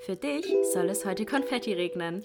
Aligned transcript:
Für 0.00 0.16
dich 0.16 0.46
soll 0.72 0.88
es 0.88 1.04
heute 1.04 1.26
Konfetti 1.26 1.74
regnen. 1.74 2.24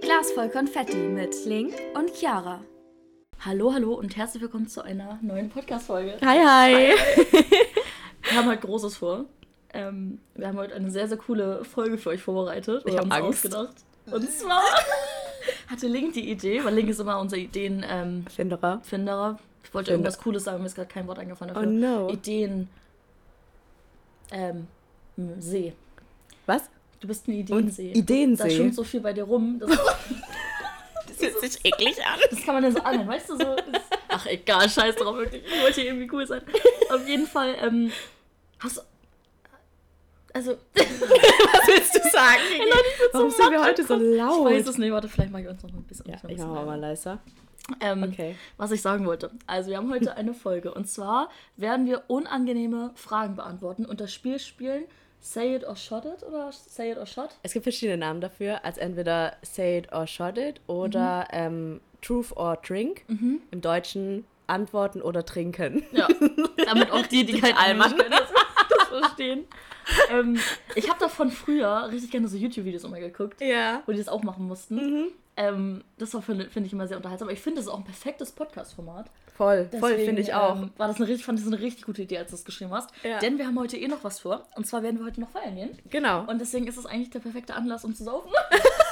Glas 0.00 0.30
voll 0.32 0.48
Konfetti 0.48 0.96
mit 0.96 1.34
Link 1.44 1.74
und 1.96 2.14
Chiara. 2.14 2.64
Hallo, 3.40 3.74
hallo 3.74 3.94
und 3.94 4.16
herzlich 4.16 4.42
willkommen 4.44 4.68
zu 4.68 4.82
einer 4.82 5.18
neuen 5.22 5.50
Podcast-Folge. 5.50 6.18
Hi, 6.24 6.38
hi. 6.38 6.94
Wir 8.22 8.32
haben 8.32 8.46
heute 8.46 8.64
Großes 8.64 8.96
vor. 8.96 9.24
Ähm, 9.88 10.18
wir 10.34 10.48
haben 10.48 10.56
heute 10.58 10.74
eine 10.74 10.90
sehr, 10.90 11.08
sehr 11.08 11.16
coole 11.18 11.64
Folge 11.64 11.98
für 11.98 12.10
euch 12.10 12.22
vorbereitet. 12.22 12.82
Ich 12.86 12.92
oder 12.92 12.98
hab 12.98 13.04
uns 13.06 13.14
Angst. 13.14 13.26
ausgedacht. 13.46 13.74
Und 14.10 14.30
zwar 14.38 14.62
hatte 15.68 15.86
Link 15.86 16.14
die 16.14 16.30
Idee, 16.30 16.64
weil 16.64 16.74
Link 16.74 16.88
ist 16.88 17.00
immer 17.00 17.18
unser 17.20 17.36
Ideenfinderer. 17.36 18.02
Ähm, 18.02 18.26
Finderer. 18.28 18.80
Finderer. 18.84 19.38
ich 19.64 19.72
wollte 19.74 19.92
Finder- 19.92 19.92
irgendwas 20.08 20.18
Cooles 20.22 20.44
sagen, 20.44 20.60
mir 20.60 20.66
ist 20.66 20.74
gerade 20.74 20.88
kein 20.88 21.06
Wort 21.06 21.18
eingefallen 21.18 21.52
Oh 21.52 21.60
dafür. 21.60 21.70
no. 21.70 22.08
Ideen. 22.10 22.68
Ähm, 24.32 24.66
See. 25.38 25.72
Was? 26.46 26.62
Du 27.00 27.08
bist 27.08 27.26
ein 27.28 27.32
Und 27.32 27.38
Ideensee. 27.40 27.92
Da 27.92 27.98
Ideensee. 27.98 28.50
schwimmt 28.50 28.74
so 28.74 28.84
viel 28.84 29.00
bei 29.00 29.12
dir 29.12 29.24
rum. 29.24 29.60
Das, 31.06 31.16
Das 31.18 31.42
hört 31.42 31.52
sich 31.52 31.64
eklig 31.64 31.96
an. 32.06 32.18
das 32.30 32.42
kann 32.44 32.54
man 32.54 32.64
ja 32.64 32.70
so 32.70 32.78
anhören, 32.82 33.08
weißt 33.08 33.30
du? 33.30 33.32
So, 33.36 33.44
das, 33.72 33.82
ach, 34.08 34.26
egal, 34.26 34.70
scheiß 34.70 34.94
drauf, 34.96 35.16
wirklich. 35.16 35.42
Ich 35.44 35.60
wollte 35.60 35.80
hier 35.80 35.90
irgendwie 35.90 36.08
cool 36.12 36.26
sein. 36.26 36.40
Auf 36.88 37.06
jeden 37.06 37.26
Fall, 37.26 37.56
ähm, 37.60 37.90
hast 38.60 38.76
du. 38.78 38.80
Also, 40.34 40.52
Was 40.74 41.66
willst 41.66 41.94
du 41.94 42.08
sagen? 42.10 42.40
Warum 43.12 43.30
so 43.30 43.36
sind 43.36 43.50
wir 43.52 43.62
heute 43.64 43.84
so 43.84 43.94
laut? 43.96 44.50
Ich 44.50 44.58
weiß 44.58 44.66
es 44.68 44.78
nicht, 44.78 44.92
warte, 44.92 45.08
vielleicht 45.08 45.30
mache 45.32 45.42
ich 45.42 45.48
uns 45.48 45.62
noch 45.62 45.70
ein 45.72 45.82
bisschen. 45.84 46.06
ja, 46.06 46.16
noch 46.16 46.24
ein 46.24 46.30
ich 46.30 46.36
bisschen 46.36 46.52
mache 46.52 46.66
mal 46.66 46.78
leiser. 46.78 47.10
leiser. 47.10 47.92
Ähm, 47.92 48.02
Okay. 48.04 48.34
Was 48.56 48.70
ich 48.72 48.82
sagen 48.82 49.06
wollte. 49.06 49.30
Also, 49.46 49.70
wir 49.70 49.76
haben 49.76 49.90
heute 49.92 50.16
eine 50.16 50.34
Folge. 50.34 50.72
Und 50.74 50.88
zwar 50.88 51.28
werden 51.56 51.86
wir 51.86 52.02
unangenehme 52.08 52.90
Fragen 52.94 53.36
beantworten 53.36 53.84
und 53.84 54.00
das 54.00 54.12
Spiel 54.12 54.38
spielen 54.38 54.84
Say 55.20 55.56
It 55.56 55.64
or 55.66 55.76
Shot 55.76 56.04
It 56.06 56.22
oder 56.26 56.50
Say 56.52 56.92
It 56.92 56.98
or 56.98 57.06
Shot? 57.06 57.30
Es 57.42 57.52
gibt 57.52 57.64
verschiedene 57.64 57.98
Namen 57.98 58.20
dafür, 58.20 58.64
als 58.64 58.78
entweder 58.78 59.36
Say 59.42 59.78
It 59.78 59.92
or 59.92 60.06
Shot 60.06 60.38
It 60.38 60.60
oder 60.66 61.28
ähm, 61.30 61.80
Truth 62.02 62.34
or 62.36 62.56
Drink. 62.56 63.04
Im 63.08 63.60
Deutschen 63.60 64.24
Antworten 64.46 65.00
oder 65.02 65.24
Trinken. 65.24 65.84
Ja, 65.92 66.08
damit 66.64 66.90
auch 66.90 67.06
die, 67.06 67.24
die 67.26 67.38
kein 67.40 67.56
Allmann. 67.56 67.92
Englisch 67.92 68.08
können, 68.08 68.20
das, 68.70 68.88
das 68.90 68.98
verstehen. 69.00 69.44
ähm, 70.10 70.38
ich 70.74 70.88
habe 70.88 70.98
davon 71.00 71.30
früher 71.30 71.88
richtig 71.90 72.10
gerne 72.10 72.28
so 72.28 72.36
YouTube-Videos 72.36 72.84
immer 72.84 73.00
geguckt, 73.00 73.40
Ja. 73.40 73.82
wo 73.86 73.92
die 73.92 73.98
das 73.98 74.08
auch 74.08 74.22
machen 74.22 74.46
mussten. 74.46 75.08
Ähm, 75.36 75.84
das 75.96 76.12
war, 76.14 76.22
finde 76.22 76.50
find 76.50 76.66
ich 76.66 76.72
immer 76.72 76.86
sehr 76.86 76.96
unterhaltsam. 76.98 77.28
Aber 77.28 77.32
ich 77.32 77.40
finde, 77.40 77.56
das 77.58 77.66
ist 77.66 77.72
auch 77.72 77.78
ein 77.78 77.84
perfektes 77.84 78.32
Podcast-Format. 78.32 79.10
Voll, 79.36 79.68
voll 79.78 79.90
Deswegen, 79.90 80.04
finde 80.06 80.22
ich 80.22 80.34
auch. 80.34 80.56
Ähm, 80.56 80.70
war 80.76 80.86
das 80.88 80.96
eine, 80.96 81.08
richtig- 81.08 81.24
fand 81.24 81.38
ich 81.38 81.44
das 81.46 81.52
eine 81.54 81.62
richtig 81.62 81.86
gute 81.86 82.02
Idee, 82.02 82.18
als 82.18 82.28
du 82.30 82.36
es 82.36 82.44
geschrieben 82.44 82.72
hast. 82.72 82.90
Ja. 83.02 83.18
Denn 83.20 83.38
wir 83.38 83.46
haben 83.46 83.58
heute 83.58 83.78
eh 83.78 83.88
noch 83.88 84.04
was 84.04 84.20
vor. 84.20 84.46
Und 84.56 84.66
zwar 84.66 84.82
werden 84.82 84.98
wir 84.98 85.06
heute 85.06 85.20
noch 85.20 85.30
feiern 85.30 85.54
gehen. 85.56 85.78
genau. 85.88 86.24
Und 86.28 86.40
deswegen 86.40 86.66
ist 86.66 86.76
es 86.76 86.84
eigentlich 86.84 87.08
der 87.10 87.20
perfekte 87.20 87.54
Anlass, 87.54 87.84
um 87.86 87.94
zu 87.94 88.04
saufen. 88.04 88.30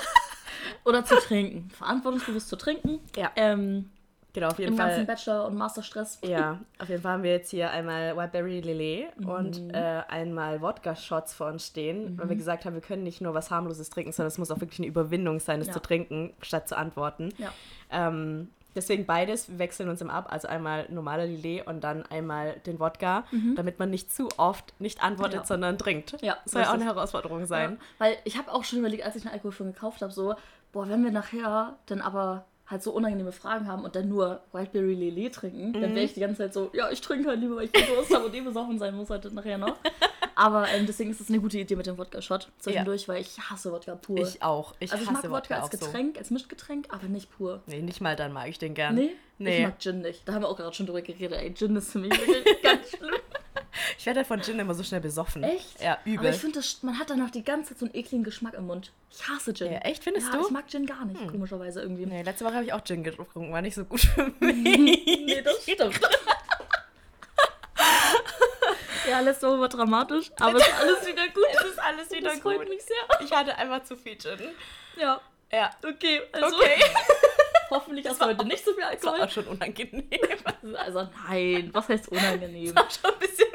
Oder 0.84 1.04
zu 1.04 1.16
trinken. 1.16 1.70
Verantwortungsbewusst 1.76 2.48
zu 2.48 2.56
trinken. 2.56 3.00
Ja. 3.16 3.30
Ähm, 3.36 3.90
genau, 4.32 4.48
auf 4.48 4.58
jeden 4.58 4.72
Im 4.72 4.78
ganzen 4.78 4.96
Fall. 4.96 5.04
Bachelor- 5.06 5.46
und 5.46 5.56
Masterstress. 5.56 6.18
Ja, 6.24 6.58
auf 6.78 6.88
jeden 6.88 7.02
Fall 7.02 7.12
haben 7.12 7.22
wir 7.22 7.32
jetzt 7.32 7.50
hier 7.50 7.70
einmal 7.70 8.16
Whiteberry 8.16 8.60
Lillet 8.60 9.18
Mhm. 9.18 9.28
und 9.28 9.74
äh, 9.74 10.02
einmal 10.08 10.60
Wodka-Shots 10.60 11.34
vor 11.34 11.48
uns 11.48 11.66
stehen, 11.66 12.18
weil 12.18 12.28
wir 12.28 12.36
gesagt 12.36 12.64
haben, 12.64 12.74
wir 12.74 12.80
können 12.82 13.02
nicht 13.02 13.20
nur 13.20 13.34
was 13.34 13.50
harmloses 13.50 13.90
trinken, 13.90 14.12
sondern 14.12 14.28
es 14.28 14.38
muss 14.38 14.50
auch 14.50 14.60
wirklich 14.60 14.78
eine 14.80 14.88
Überwindung 14.88 15.40
sein, 15.40 15.60
es 15.60 15.68
Ja. 15.68 15.72
zu 15.74 15.80
trinken, 15.80 16.32
statt 16.42 16.68
zu 16.68 16.76
antworten. 16.76 17.32
Ja. 17.38 17.52
Ähm, 17.90 18.48
deswegen 18.76 19.06
beides, 19.06 19.48
wir 19.48 19.58
wechseln 19.58 19.88
uns 19.88 20.00
immer 20.00 20.12
ab, 20.14 20.26
also 20.30 20.46
einmal 20.46 20.86
normaler 20.90 21.26
Lillet 21.26 21.66
und 21.66 21.82
dann 21.82 22.04
einmal 22.06 22.54
den 22.66 22.78
Wodka, 22.78 23.24
damit 23.56 23.78
man 23.80 23.90
nicht 23.90 24.12
zu 24.14 24.28
oft 24.36 24.72
nicht 24.80 25.02
antwortet, 25.02 25.36
Mhm. 25.36 25.42
Ja. 25.42 25.46
sondern 25.46 25.78
trinkt. 25.78 26.20
Ja, 26.22 26.36
das 26.44 26.52
soll 26.52 26.62
ja 26.62 26.68
auch 26.68 26.74
eine. 26.74 26.84
Herausforderung 26.84 27.46
sein. 27.46 27.78
Weil 27.98 28.16
ich 28.24 28.38
habe 28.38 28.52
auch 28.52 28.62
schon 28.64 28.78
überlegt, 28.78 29.04
als 29.04 29.16
ich 29.16 29.22
den 29.22 29.32
Alkohol 29.32 29.52
schon 29.52 29.72
gekauft 29.72 30.00
habe, 30.02 30.12
so, 30.12 30.34
boah, 30.72 30.88
wenn 30.88 31.02
wir 31.02 31.10
nachher 31.10 31.76
dann 31.86 32.00
aber 32.02 32.44
halt 32.68 32.82
so 32.82 32.92
unangenehme 32.92 33.32
Fragen 33.32 33.66
haben 33.66 33.84
und 33.84 33.96
dann 33.96 34.08
nur 34.08 34.40
Whiteberry 34.52 34.94
Lillet 34.94 35.34
trinken, 35.34 35.72
dann 35.72 35.90
Mhm. 35.92 35.94
wäre 35.94 36.04
ich 36.04 36.14
die 36.14 36.20
ganze 36.20 36.36
Zeit 36.36 36.52
so, 36.54 36.70
ja, 36.74 36.90
ich 36.90 37.00
trinke 37.00 37.28
halt 37.28 37.40
lieber, 37.40 37.56
weil 37.56 37.64
ich 37.64 37.72
Durst 37.72 38.14
habe 38.14 38.26
und 38.26 38.34
eh 38.34 38.40
besoffen 38.42 38.78
sein 38.78 38.94
muss 38.94 39.08
heute 39.08 39.34
nachher 39.34 39.56
noch. 39.58 39.76
Aber 40.34 40.68
ähm, 40.68 40.86
deswegen 40.86 41.10
ist 41.10 41.20
es 41.20 41.28
eine 41.30 41.40
gute 41.40 41.58
Idee 41.58 41.74
mit 41.74 41.86
dem 41.86 41.98
Wodka-Shot 41.98 42.48
zwischendurch, 42.58 43.08
weil 43.08 43.20
ich 43.22 43.38
hasse 43.40 43.72
Wodka 43.72 43.96
pur. 43.96 44.18
Ich 44.18 44.40
auch. 44.42 44.74
Ich 44.78 44.92
also 44.92 45.02
ich 45.02 45.10
hasse 45.10 45.28
mag 45.28 45.42
Wodka 45.42 45.54
als 45.56 45.64
auch 45.64 45.72
so. 45.72 45.78
Getränk, 45.86 46.18
als 46.18 46.30
Mischgetränk, 46.30 46.86
aber 46.90 47.08
nicht 47.08 47.30
pur. 47.36 47.60
Nee, 47.66 47.80
nicht 47.82 48.00
mal 48.00 48.14
dann 48.14 48.32
mag 48.32 48.48
ich 48.48 48.58
den 48.58 48.74
gern. 48.74 48.94
Nee, 48.94 49.10
Nee. 49.38 49.56
ich 49.58 49.62
mag 49.64 49.80
Gin 49.80 50.00
nicht. 50.02 50.28
Da 50.28 50.34
haben 50.34 50.42
wir 50.42 50.48
auch 50.48 50.56
gerade 50.56 50.74
schon 50.74 50.86
drüber 50.86 51.00
geredet. 51.02 51.38
Ey, 51.40 51.52
Gin 51.54 51.74
ist 51.74 51.90
für 51.90 51.98
mich 51.98 52.10
wirklich 52.10 52.44
ganz 52.62 52.88
schlimm. 52.90 53.14
Ich 53.98 54.06
werde 54.06 54.18
halt 54.20 54.26
von 54.26 54.42
Gin 54.42 54.58
immer 54.58 54.74
so 54.74 54.82
schnell 54.82 55.00
besoffen. 55.00 55.42
Echt? 55.44 55.80
Ja, 55.80 55.92
Aber 55.94 56.00
übel. 56.04 56.30
ich 56.30 56.36
finde, 56.38 56.60
man 56.82 56.98
hat 56.98 57.10
danach 57.10 57.30
die 57.30 57.44
ganze 57.44 57.70
Zeit 57.70 57.78
so 57.78 57.84
einen 57.86 57.94
ekligen 57.94 58.24
Geschmack 58.24 58.54
im 58.54 58.66
Mund. 58.66 58.92
Ich 59.10 59.28
hasse 59.28 59.52
Gin. 59.54 59.72
Ja, 59.72 59.78
echt, 59.80 60.04
findest 60.04 60.26
ja, 60.28 60.32
du? 60.32 60.38
Hm. 60.38 60.46
Ich 60.46 60.50
mag 60.52 60.68
Gin 60.68 60.86
gar 60.86 61.04
nicht, 61.04 61.28
komischerweise 61.28 61.82
irgendwie. 61.82 62.06
Nee, 62.06 62.22
letzte 62.22 62.44
Woche 62.44 62.54
habe 62.54 62.64
ich 62.64 62.72
auch 62.72 62.82
Gin 62.84 63.04
getrunken, 63.04 63.52
war 63.52 63.62
nicht 63.62 63.74
so 63.74 63.84
gut 63.84 64.00
für 64.00 64.24
mich. 64.40 64.62
Nee, 64.64 65.42
das 65.42 65.62
stimmt. 65.62 66.00
ja, 69.08 69.20
letzte 69.20 69.48
Woche 69.48 69.60
war 69.60 69.68
dramatisch, 69.68 70.30
aber 70.40 70.58
es 70.58 70.66
ist 70.66 70.80
alles 70.80 71.06
wieder 71.06 71.28
gut. 71.34 71.44
Es 71.52 71.64
ist 71.64 71.78
alles 71.78 72.10
wieder 72.10 72.30
Das 72.30 72.40
freut 72.40 72.58
gut. 72.58 72.68
mich 72.68 72.82
sehr. 72.82 73.20
Ich 73.24 73.32
hatte 73.32 73.56
einfach 73.56 73.82
zu 73.84 73.96
viel 73.96 74.16
Gin. 74.18 74.38
Ja, 74.96 75.20
Ja. 75.52 75.70
okay. 75.86 76.22
Also, 76.32 76.56
Okay. 76.56 76.82
hoffentlich 77.70 78.06
hast 78.08 78.20
du 78.20 78.26
heute 78.26 78.44
nicht 78.46 78.64
so 78.64 78.72
viel 78.72 78.82
Das 78.92 79.02
war 79.04 79.12
Alkohol. 79.14 79.26
auch 79.28 79.30
schon 79.32 79.46
unangenehm. 79.46 80.08
Also 80.76 81.08
nein, 81.28 81.70
was 81.72 81.88
heißt 81.88 82.08
unangenehm? 82.08 82.74
Das 82.74 82.84
war 83.02 83.10
schon 83.10 83.12
ein 83.12 83.18
bisschen 83.20 83.47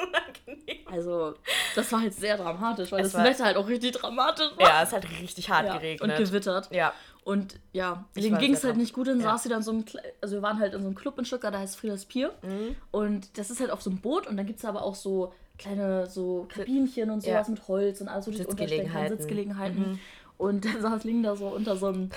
Also, 0.91 1.33
das 1.75 1.91
war 1.91 2.01
halt 2.01 2.13
sehr 2.13 2.37
dramatisch, 2.37 2.91
weil 2.91 3.01
Es 3.03 3.11
das 3.13 3.19
war- 3.21 3.27
Wetter 3.29 3.45
halt 3.45 3.57
auch 3.57 3.67
richtig 3.67 3.93
dramatisch 3.93 4.51
war. 4.57 4.67
Ja, 4.67 4.83
es 4.83 4.91
hat 4.93 5.05
richtig 5.21 5.49
hart 5.49 5.65
Ja, 5.67 5.77
geregnet. 5.77 6.01
Und 6.01 6.15
gewittert. 6.17 6.69
ja. 6.71 6.93
Und 7.23 7.57
ja, 7.71 8.03
denen 8.17 8.37
ging 8.37 8.53
es 8.53 8.63
halt 8.65 8.75
nicht 8.77 8.93
gut. 8.93 9.07
Dann 9.07 9.19
Ja. 9.19 9.31
saß 9.31 9.43
sie 9.43 9.49
dann 9.49 9.63
so 9.63 9.71
Kle- 9.71 10.01
also 10.21 10.35
wir 10.35 10.41
waren 10.41 10.59
halt 10.59 10.73
in 10.73 10.81
so 10.81 10.87
einem 10.87 10.95
Club 10.95 11.17
in 11.17 11.23
Stuttgart, 11.25 11.53
da 11.53 11.59
heißt 11.59 11.77
Frieders 11.77 12.03
Pier. 12.05 12.33
Mhm. 12.41 12.75
Und 12.91 13.37
das 13.37 13.49
ist 13.49 13.59
halt 13.61 13.71
auf 13.71 13.81
so 13.81 13.89
einem 13.89 13.99
Boot 14.01 14.27
und 14.27 14.35
dann 14.37 14.45
gibt 14.45 14.59
es 14.59 14.65
aber 14.65 14.83
auch 14.83 14.95
so 14.95 15.33
kleine 15.57 16.05
so 16.07 16.47
Kabinchen 16.53 17.09
und 17.09 17.23
Ja. 17.25 17.33
sowas 17.35 17.47
mit 17.47 17.67
Holz 17.69 18.01
und 18.01 18.09
alles, 18.09 18.25
kannst, 18.25 18.39
Sitzgelegenheiten. 18.39 19.17
Sitzgelegenheiten. 19.17 19.99
Und 20.37 20.65
dann 20.65 20.81
saß 20.81 21.05
Ling 21.05 21.23
da 21.23 21.35
so 21.37 21.47
unter 21.47 21.77
so 21.77 21.87
einem, 21.87 22.09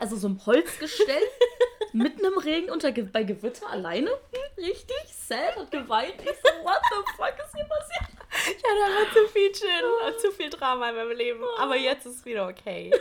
also 0.00 0.16
so 0.16 0.26
einem 0.26 0.44
Holzgestell, 0.44 1.22
mitten 1.94 2.24
im 2.24 2.36
Regen 2.38 2.70
unter, 2.70 2.92
bei 2.92 3.22
Gewitter 3.22 3.70
alleine. 3.70 4.10
Richtig 4.58 4.96
sad, 5.08 5.56
hat 5.56 5.70
geweint. 5.70 6.14
Ich 6.20 6.26
so, 6.28 6.64
what 6.64 6.80
the 6.90 7.12
fuck 7.16 7.34
ist 7.38 7.54
hier 7.54 7.64
passiert? 7.64 8.10
Ich 8.46 8.62
hatte 8.62 8.84
einfach 8.84 9.12
zu 9.14 9.28
viel 9.32 9.52
Gin 9.52 9.68
und 10.06 10.20
zu 10.20 10.30
viel 10.32 10.50
Drama 10.50 10.90
in 10.90 10.96
meinem 10.96 11.16
Leben. 11.16 11.40
Aber 11.58 11.76
jetzt 11.76 12.04
ist 12.04 12.16
es 12.16 12.24
wieder 12.24 12.48
okay. 12.48 12.92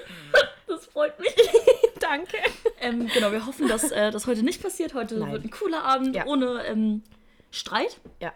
Das 0.66 0.86
freut 0.88 1.20
mich. 1.20 1.36
Danke. 2.00 2.38
Ähm, 2.80 3.08
genau, 3.14 3.31
wir 3.31 3.46
hoffen, 3.46 3.68
dass 3.68 3.92
äh, 3.92 4.09
das 4.12 4.26
heute 4.28 4.44
nicht 4.44 4.62
passiert. 4.62 4.94
Heute 4.94 5.16
Nein. 5.16 5.31
wird 5.34 5.44
ein 5.44 5.52
cooler 5.52 5.84
Abend 5.84 6.16
Ja. 6.16 6.25
ohne 6.25 6.64
ähm, 6.66 7.04
Streit. 7.52 8.00
Ja. 8.22 8.34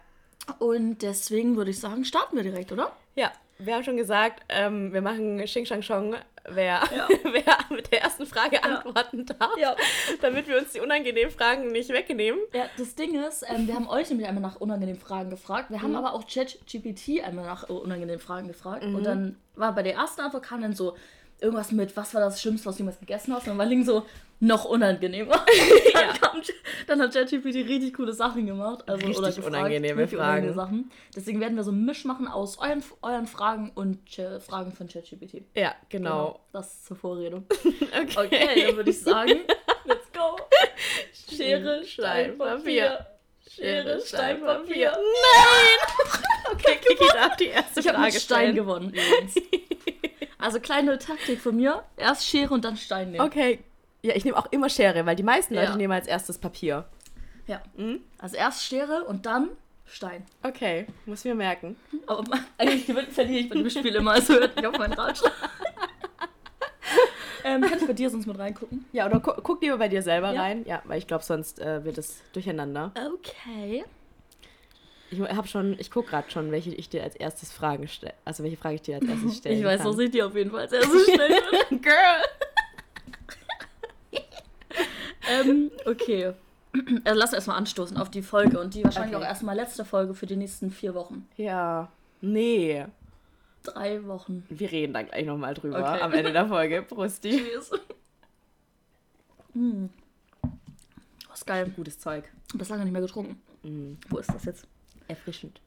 Und 0.59 0.99
deswegen 1.01 1.55
würde 1.55 1.71
ich 1.71 1.79
sagen, 1.79 2.05
starten 2.05 2.35
wir 2.35 2.43
direkt, 2.43 2.71
oder? 2.71 2.95
Ja, 3.15 3.31
wir 3.59 3.73
haben 3.73 3.83
schon 3.83 3.97
gesagt, 3.97 4.43
ähm, 4.49 4.93
wir 4.93 5.01
machen 5.01 5.43
Xing 5.43 5.65
Shang 5.65 5.81
Chong, 5.81 6.15
wer, 6.49 6.81
wer 7.23 7.57
mit 7.75 7.91
der 7.91 8.01
ersten 8.01 8.25
Frage 8.25 8.63
antworten 8.63 9.25
darf, 9.25 9.57
Ja. 9.57 9.75
damit 10.21 10.47
wir 10.47 10.57
uns 10.57 10.71
die 10.71 10.79
unangenehmen 10.79 11.31
Fragen 11.31 11.71
nicht 11.71 11.89
wegnehmen. 11.89 12.39
Ja, 12.53 12.65
das 12.77 12.95
Ding 12.95 13.15
ist, 13.23 13.43
ähm, 13.49 13.67
wir 13.67 13.75
haben 13.75 13.87
euch 13.87 14.09
nämlich 14.09 14.27
einmal 14.27 14.41
nach 14.43 14.57
unangenehmen 14.57 14.99
Fragen 15.01 15.29
gefragt. 15.29 15.69
Wir 15.69 15.81
haben 15.81 15.91
Mhm. 15.91 15.97
aber 15.97 16.13
auch 16.13 16.25
ChatGPT 16.27 17.23
einmal 17.23 17.45
nach 17.45 17.69
unangenehmen 17.69 18.19
Fragen 18.19 18.47
gefragt. 18.47 18.83
Und 18.83 19.03
dann 19.03 19.37
war 19.55 19.73
bei 19.73 19.83
der 19.83 19.95
ersten 19.95 20.21
Antwort 20.21 20.43
kam 20.43 20.61
dann 20.61 20.73
so 20.73 20.95
irgendwas 21.41 21.71
mit, 21.71 21.95
was 21.95 22.13
war 22.13 22.21
das 22.21 22.41
Schlimmste, 22.41 22.67
was 22.67 22.75
du 22.75 22.79
jemals 22.83 22.99
gegessen 22.99 23.33
hast? 23.33 23.43
Und 23.43 23.49
dann 23.49 23.57
war 23.57 23.65
Ling 23.65 23.83
so, 23.85 24.05
noch 24.39 24.65
unangenehmer. 24.65 25.43
dann, 25.93 26.13
kam, 26.19 26.41
dann 26.87 27.01
hat 27.01 27.13
ChatGPT 27.13 27.55
richtig 27.67 27.93
coole 27.95 28.13
Sachen 28.13 28.45
gemacht. 28.45 28.83
Also, 28.87 28.97
Richtig 29.05 29.17
oder 29.17 29.27
gefragt, 29.29 29.47
unangenehme 29.47 30.07
Fragen. 30.07 30.53
Sachen. 30.53 30.91
Deswegen 31.15 31.39
werden 31.39 31.55
wir 31.55 31.63
so 31.63 31.71
einen 31.71 31.85
Misch 31.85 32.05
machen 32.05 32.27
aus 32.27 32.59
euren, 32.59 32.83
euren 33.01 33.25
Fragen 33.25 33.71
und 33.73 34.07
Ch- 34.07 34.39
Fragen 34.39 34.71
von 34.73 34.87
ChatGPT. 34.87 35.41
Ja, 35.55 35.73
genau. 35.89 36.39
Das 36.53 36.83
zur 36.83 36.97
Vorrede. 36.97 37.43
Okay. 37.99 38.25
Okay, 38.25 38.65
dann 38.67 38.75
würde 38.75 38.91
ich 38.91 39.01
sagen, 39.01 39.39
let's 39.85 40.11
go. 40.13 40.37
Schere, 41.35 41.83
Stein, 41.83 42.35
Stein, 42.35 42.37
Papier. 42.37 43.07
Schere, 43.49 43.99
Stein, 44.01 44.41
Papier. 44.41 44.91
Nein! 44.91 46.13
Okay, 46.53 46.77
Kiki 46.85 47.05
darf 47.13 47.35
die 47.37 47.45
erste 47.47 47.79
Ich 47.79 47.87
habe 47.87 47.97
Frage 47.97 48.13
mit 48.13 48.21
Stein 48.21 48.37
stellen. 48.39 48.55
gewonnen 48.55 48.89
übrigens. 48.93 49.35
Also 50.39 50.59
kleine 50.59 50.97
Taktik 50.99 51.39
von 51.41 51.55
mir. 51.55 51.83
Erst 51.95 52.25
Schere 52.27 52.53
und 52.53 52.63
dann 52.65 52.77
Stein 52.77 53.11
nehmen. 53.11 53.25
Okay. 53.25 53.59
Ja, 54.03 54.15
ich 54.15 54.25
nehme 54.25 54.37
auch 54.37 54.51
immer 54.51 54.69
Schere, 54.69 55.05
weil 55.05 55.15
die 55.15 55.23
meisten 55.23 55.55
Leute 55.55 55.71
Ja. 55.71 55.75
nehmen 55.75 55.93
als 55.93 56.07
erstes 56.07 56.37
Papier. 56.37 56.85
Ja. 57.47 57.61
Mhm. 57.75 58.01
Also 58.19 58.35
erst 58.37 58.63
Schere 58.63 59.05
und 59.05 59.25
dann 59.25 59.49
Stein. 59.85 60.25
Okay, 60.43 60.85
muss 61.05 61.19
ich 61.19 61.25
mir 61.25 61.35
merken. 61.35 61.77
Aber 62.07 62.37
eigentlich 62.57 62.85
gewinnt, 62.85 63.11
verliere 63.13 63.39
ich 63.39 63.49
bei 63.49 63.55
dem 63.55 63.69
Spiel 63.69 63.95
immer. 63.95 64.11
Also 64.11 64.33
hört 64.33 64.55
nicht 64.55 64.65
auf 64.65 64.77
meinen 64.77 64.93
Ratschlag. 64.93 65.31
bei 67.87 67.93
dir 67.93 68.09
sonst 68.09 68.25
mit 68.27 68.37
reingucken? 68.37 68.85
Ja, 68.91 69.05
oder 69.05 69.19
gu 69.21 69.31
guck 69.41 69.61
lieber 69.61 69.77
bei 69.77 69.87
dir 69.87 70.01
selber 70.01 70.33
Ja. 70.33 70.41
rein. 70.41 70.65
Ja, 70.65 70.81
weil 70.85 70.97
ich 70.97 71.07
glaube, 71.07 71.23
sonst 71.23 71.59
äh, 71.59 71.83
wird 71.85 71.97
es 71.97 72.21
durcheinander. 72.33 72.91
Okay. 73.13 73.85
Ich 75.09 75.19
habe 75.21 75.47
schon, 75.47 75.79
ich 75.79 75.89
gucke 75.89 76.09
gerade 76.09 76.29
schon, 76.29 76.51
welche 76.51 76.73
ich 76.73 76.89
dir 76.89 77.03
als 77.03 77.15
erstes 77.15 77.51
Fragen 77.53 77.87
stelle. 77.87 78.13
Also 78.25 78.43
welche 78.43 78.57
Frage 78.57 78.75
ich 78.75 78.81
dir 78.81 78.95
als 78.95 79.05
erstes 79.07 79.37
stellen 79.37 79.57
Ich 79.59 79.63
weiß, 79.65 79.81
kann. 79.81 79.89
was 79.91 79.99
ich 79.99 80.11
dir 80.11 80.27
auf 80.27 80.35
jeden 80.35 80.51
Fall 80.51 80.61
als 80.61 80.73
erstes 80.73 81.03
stellen 81.03 81.31
würde. 81.69 81.81
Girl! 81.81 82.23
ähm, 85.29 85.71
okay. 85.85 86.33
Also 87.05 87.19
lass 87.19 87.33
erstmal 87.33 87.57
anstoßen 87.57 87.97
auf 87.97 88.09
die 88.11 88.21
Folge 88.21 88.59
und 88.59 88.73
die 88.73 88.83
wahrscheinlich 88.83 89.15
Okay. 89.15 89.23
auch 89.23 89.27
erstmal 89.27 89.55
letzte 89.55 89.85
Folge 89.85 90.13
für 90.13 90.25
die 90.25 90.35
nächsten 90.35 90.71
vier 90.71 90.93
Wochen. 90.93 91.27
Ja. 91.37 91.89
Nee. 92.21 92.85
Drei 93.63 94.05
Wochen. 94.05 94.45
Wir 94.49 94.71
reden 94.71 94.93
da 94.93 95.01
gleich 95.03 95.25
nochmal 95.25 95.53
drüber 95.53 95.79
Okay. 95.79 96.01
am 96.01 96.13
Ende 96.13 96.31
der 96.31 96.47
Folge. 96.47 96.81
Prosti. 96.83 97.31
Cheers. 97.31 97.71
mm. 99.53 99.85
Was 101.29 101.45
geil. 101.45 101.71
Gutes 101.75 101.97
Zeug. 101.99 102.25
Das 102.53 102.69
lange 102.69 102.83
nicht 102.83 102.93
mehr 102.93 103.01
getrunken. 103.01 103.41
Mm. 103.63 103.93
Wo 104.09 104.17
ist 104.19 104.33
das 104.33 104.45
jetzt? 104.45 104.67
Erfrischend. 105.07 105.59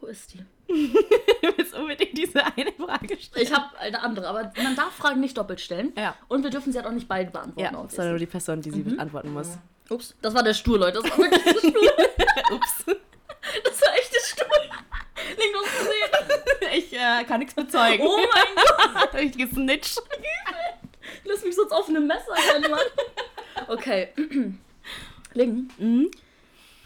Wo 0.00 0.06
ist 0.06 0.34
die? 0.34 0.44
Du 1.42 1.56
willst 1.56 1.74
unbedingt 1.74 2.16
diese 2.16 2.44
eine 2.44 2.72
Frage 2.72 3.18
stellen. 3.18 3.46
Ich 3.46 3.52
habe 3.52 3.76
eine 3.78 4.00
andere, 4.02 4.28
aber 4.28 4.52
man 4.62 4.76
darf 4.76 4.92
Fragen 4.94 5.20
nicht 5.20 5.36
doppelt 5.36 5.60
stellen. 5.60 5.92
Ja. 5.96 6.14
Und 6.28 6.42
wir 6.42 6.50
dürfen 6.50 6.70
sie 6.72 6.78
halt 6.78 6.86
auch 6.86 6.92
nicht 6.92 7.08
beide 7.08 7.30
beantworten. 7.30 7.74
Ja, 7.74 7.88
sondern 7.88 8.10
nur 8.10 8.18
die 8.18 8.26
Person, 8.26 8.60
die 8.60 8.70
sie 8.70 8.82
beantworten 8.82 9.32
muss. 9.32 9.58
Ups, 9.88 10.14
das 10.22 10.34
war 10.34 10.42
der 10.42 10.54
Stuhl, 10.54 10.78
Leute. 10.78 11.00
Das 11.02 11.10
war 11.10 11.18
wirklich 11.18 11.42
der 11.42 11.50
Stuhl. 11.58 11.72
Ups. 12.52 12.84
Das 12.86 13.82
war 13.82 13.94
echt 13.98 14.14
der 14.14 14.20
Stuhl. 14.20 14.70
Link 15.38 15.56
uns 15.56 15.78
gesehen. 15.78 16.78
Ich 16.78 16.92
äh, 16.92 17.24
kann 17.24 17.40
nichts 17.40 17.54
bezeugen. 17.54 18.06
Oh 18.06 18.16
mein 18.16 19.00
Gott. 19.10 19.14
ich 19.20 19.36
gesnitcht. 19.36 20.00
Lass 21.24 21.44
mich 21.44 21.56
sonst 21.56 21.72
auf 21.72 21.88
einem 21.88 22.06
Messer 22.06 22.34
Mann. 22.70 22.80
Okay. 23.68 24.08
Ling, 25.34 25.70
Mhm. 25.78 26.10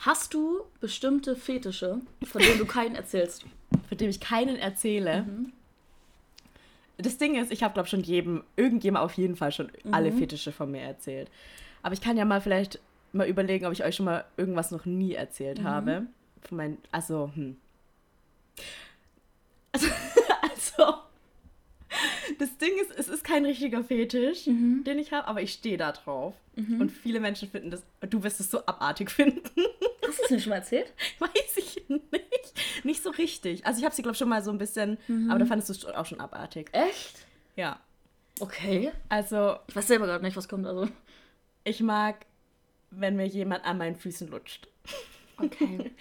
hast 0.01 0.33
du 0.35 0.54
bestimmte 0.85 1.35
Fetische, 1.35 2.03
von 2.25 2.43
denen 2.43 2.59
du 2.59 2.67
keinen 2.67 2.95
erzählst? 2.95 3.47
Von 3.89 3.97
dem 3.97 4.11
ich 4.11 4.21
keinen 4.21 4.57
erzähle. 4.57 5.25
Das 6.99 7.17
Ding 7.17 7.37
ist, 7.37 7.51
ich 7.51 7.63
habe, 7.63 7.73
glaube 7.73 7.89
schon 7.89 8.03
jedem, 8.03 8.45
irgendjemand 8.57 9.03
auf 9.03 9.15
jeden 9.15 9.35
Fall 9.35 9.51
schon 9.51 9.73
alle 9.93 10.13
Fetische 10.13 10.53
von 10.53 10.71
mir 10.71 10.83
erzählt. 10.83 11.31
Aber 11.83 11.95
ich 11.95 12.03
kann 12.03 12.19
ja 12.19 12.27
mal 12.27 12.43
vielleicht 12.43 12.81
mal 13.15 13.27
überlegen, 13.27 13.65
ob 13.65 13.73
ich 13.73 13.83
euch 13.83 13.97
schon 13.97 14.05
mal 14.05 14.27
irgendwas 14.37 14.73
noch 14.73 14.85
nie 14.85 15.15
erzählt 15.15 15.63
habe. 15.63 16.03
Von 16.43 16.59
meinen, 16.59 16.79
also, 16.93 17.31
hm. 17.35 17.57
Also, 19.73 19.89
also, 20.43 20.95
das 22.39 22.57
Ding 22.59 22.73
ist, 22.81 22.91
es 22.99 23.09
ist 23.09 23.25
kein 23.25 23.45
richtiger 23.45 23.83
Fetisch, 23.85 24.45
den 24.45 24.99
ich 24.99 25.13
habe, 25.13 25.27
aber 25.29 25.43
ich 25.43 25.53
stehe 25.53 25.77
da 25.77 25.93
drauf. 25.93 26.35
Und 26.57 26.91
viele 26.91 27.21
Menschen 27.21 27.51
finden 27.51 27.71
das, 27.71 27.83
du 28.09 28.23
wirst 28.23 28.41
es 28.41 28.51
so 28.51 28.65
abartig 28.67 29.11
finden. 29.11 29.43
Hast 30.07 30.19
du 30.19 30.25
es 30.25 30.31
mir 30.31 30.41
schon 30.41 30.51
mal 30.51 30.57
erzählt? 30.57 30.93
Weiß 31.19 31.57
ich 31.57 31.83
nicht. 31.89 32.85
Nicht 32.85 33.03
so 33.03 33.11
richtig. 33.11 33.67
Also 33.67 33.79
ich 33.81 33.85
habe 33.85 33.95
sie, 33.95 34.03
glaube 34.03 34.15
ich, 34.15 34.19
schon 34.19 34.29
mal 34.29 34.43
so 34.43 34.51
ein 34.51 34.59
bisschen, 34.59 34.99
aber 35.29 35.39
da 35.41 35.47
fandest 35.47 35.69
du 35.71 35.73
es 35.73 35.85
auch 35.87 36.07
schon 36.07 36.21
abartig. 36.21 36.69
Echt? 36.73 37.19
Ja. 37.57 37.81
Okay. 38.41 38.93
Also 39.09 39.57
Ich 39.69 39.77
weiß 39.77 39.87
selber 39.87 40.07
gerade 40.07 40.25
nicht, 40.25 40.37
was 40.37 40.49
kommt. 40.49 40.67
Also. 40.67 40.89
ich 41.65 41.81
mag, 41.81 42.27
wenn 42.91 43.17
mir 43.17 43.27
jemand 43.27 43.65
an 43.65 43.79
meinen 43.79 43.97
Füßen 43.97 44.29
lutscht. 44.29 44.69
Okay. 45.39 45.91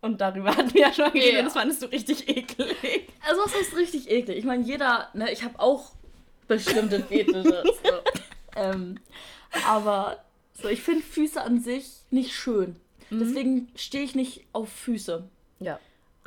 Und 0.00 0.20
darüber 0.20 0.50
hatten 0.56 0.72
wir 0.74 0.82
ja 0.82 0.92
schon 0.92 1.12
geredet, 1.12 1.34
Ja. 1.34 1.42
das 1.42 1.52
fandest 1.54 1.82
du 1.82 1.86
richtig 1.86 2.28
eklig. 2.28 3.08
Also 3.26 3.42
was 3.44 3.54
heißt 3.54 3.76
richtig 3.76 4.10
eklig? 4.10 4.38
Ich 4.38 4.44
meine, 4.44 4.62
jeder, 4.64 5.08
ne, 5.14 5.32
ich 5.32 5.42
habe 5.42 5.58
auch 5.58 5.92
bestimmte 6.48 7.02
Fetische. 7.02 7.62
so. 7.64 7.92
ähm, 8.56 8.98
aber 9.66 10.22
so, 10.54 10.68
ich 10.68 10.82
finde 10.82 11.02
Füße 11.02 11.40
an 11.40 11.60
sich 11.60 11.86
nicht 12.10 12.32
schön. 12.32 12.76
Deswegen 13.10 13.68
stehe 13.76 14.04
ich 14.04 14.14
nicht 14.14 14.44
auf 14.52 14.68
Füße. 14.68 15.28
Ja. 15.60 15.78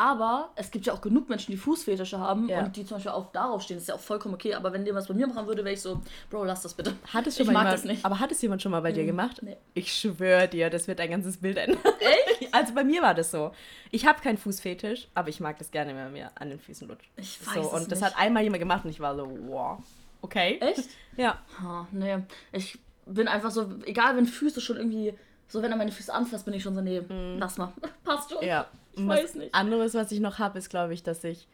Aber 0.01 0.51
es 0.56 0.72
gibt 0.72 0.86
ja 0.86 0.94
auch 0.94 1.01
genug 1.01 1.28
Menschen, 1.28 1.51
die 1.51 1.57
Fußfetische 1.57 2.18
haben 2.19 2.48
Ja. 2.48 2.60
und 2.63 2.74
die 2.78 2.86
zum 2.86 2.96
Beispiel 2.96 3.12
auch 3.12 3.34
darauf 3.34 3.62
stehen. 3.62 3.75
Das 3.75 3.84
ist 3.84 3.88
ja 3.90 3.96
auch 3.96 4.00
vollkommen 4.00 4.34
okay. 4.34 4.54
Aber 4.56 4.72
wenn 4.72 4.86
jemand 4.86 5.01
was 5.04 5.07
bei 5.10 5.13
mir 5.13 5.28
machen 5.28 5.46
würde, 5.46 5.66
wäre 5.66 5.74
ich 5.74 5.81
so, 5.81 6.01
Bro, 6.30 6.46
lass 6.46 6.62
das 6.62 6.74
bitte. 6.74 6.94
Hat 7.13 7.28
es 7.28 7.36
schon 7.36 7.44
Ich 7.44 7.48
mal 7.48 7.54
mag 7.54 7.63
jemand, 7.63 7.74
das 7.80 7.84
nicht. 7.84 8.06
Aber 8.06 8.18
hat 8.22 8.31
es 8.31 8.42
jemand 8.42 8.62
schon 8.62 8.72
mal 8.72 8.81
bei 8.81 8.94
dir 8.94 9.06
gemacht? 9.06 9.40
nee. 9.42 9.57
Ich 9.74 9.92
schwöre 9.94 10.48
dir, 10.48 10.69
das 10.69 10.88
wird 10.88 11.00
dein 11.00 11.10
ganzes 11.12 11.38
Bild 11.38 11.57
ändern. 11.57 11.80
Echt? 12.00 12.50
Also 12.54 12.74
bei 12.74 12.84
mir 12.84 13.01
war 13.04 13.13
das 13.13 13.30
so. 13.30 13.51
Ich 13.92 14.07
habe 14.07 14.22
keinen 14.22 14.38
Fußfetisch, 14.38 15.10
aber 15.13 15.30
ich 15.30 15.40
mag 15.40 15.60
das 15.60 15.69
gerne, 15.69 15.94
wenn 15.94 16.06
man 16.06 16.13
mir 16.13 16.31
an 16.36 16.50
den 16.50 16.60
Füßen 16.60 16.88
lutscht. 16.88 17.10
Ich 17.18 17.46
weiß 17.46 17.54
so, 17.56 17.60
es 17.62 17.68
und 17.68 17.92
das 17.92 18.00
nicht. 18.01 18.10
hat 18.10 18.18
einmal 18.19 18.42
jemand 18.42 18.60
gemacht 18.62 18.86
und 18.86 18.90
ich 18.92 19.00
war 19.01 19.16
so, 19.16 19.30
wow. 19.48 19.78
Okay. 20.22 20.57
Echt? 20.62 20.90
Ja. 21.18 21.38
Oh, 21.63 21.86
nee. 21.92 22.18
Ich 22.54 22.80
bin 23.06 23.28
einfach 23.28 23.51
so, 23.51 23.69
egal 23.86 24.16
wenn 24.16 24.25
Füße 24.25 24.62
schon 24.62 24.78
irgendwie, 24.78 25.13
so 25.48 25.62
wenn 25.62 25.72
er 25.72 25.78
meine 25.78 25.92
Füße 25.92 26.12
anfasst, 26.13 26.46
bin 26.46 26.54
ich 26.56 26.63
schon 26.63 26.74
so, 26.75 26.81
nee, 26.81 27.01
lass 27.38 27.57
mal. 27.57 27.72
Passt 28.04 28.31
schon. 28.31 28.44
Ja. 28.44 28.66
Ich 29.00 29.07
weiß 29.07 29.36
nicht. 29.36 29.54
Anderes, 29.56 29.94
was 29.94 30.12
ich 30.12 30.19
noch 30.19 30.40
habe, 30.40 30.57
ist, 30.60 30.69
glaube 30.69 30.94
ich, 30.94 31.04
dass 31.04 31.24
ich 31.24 31.48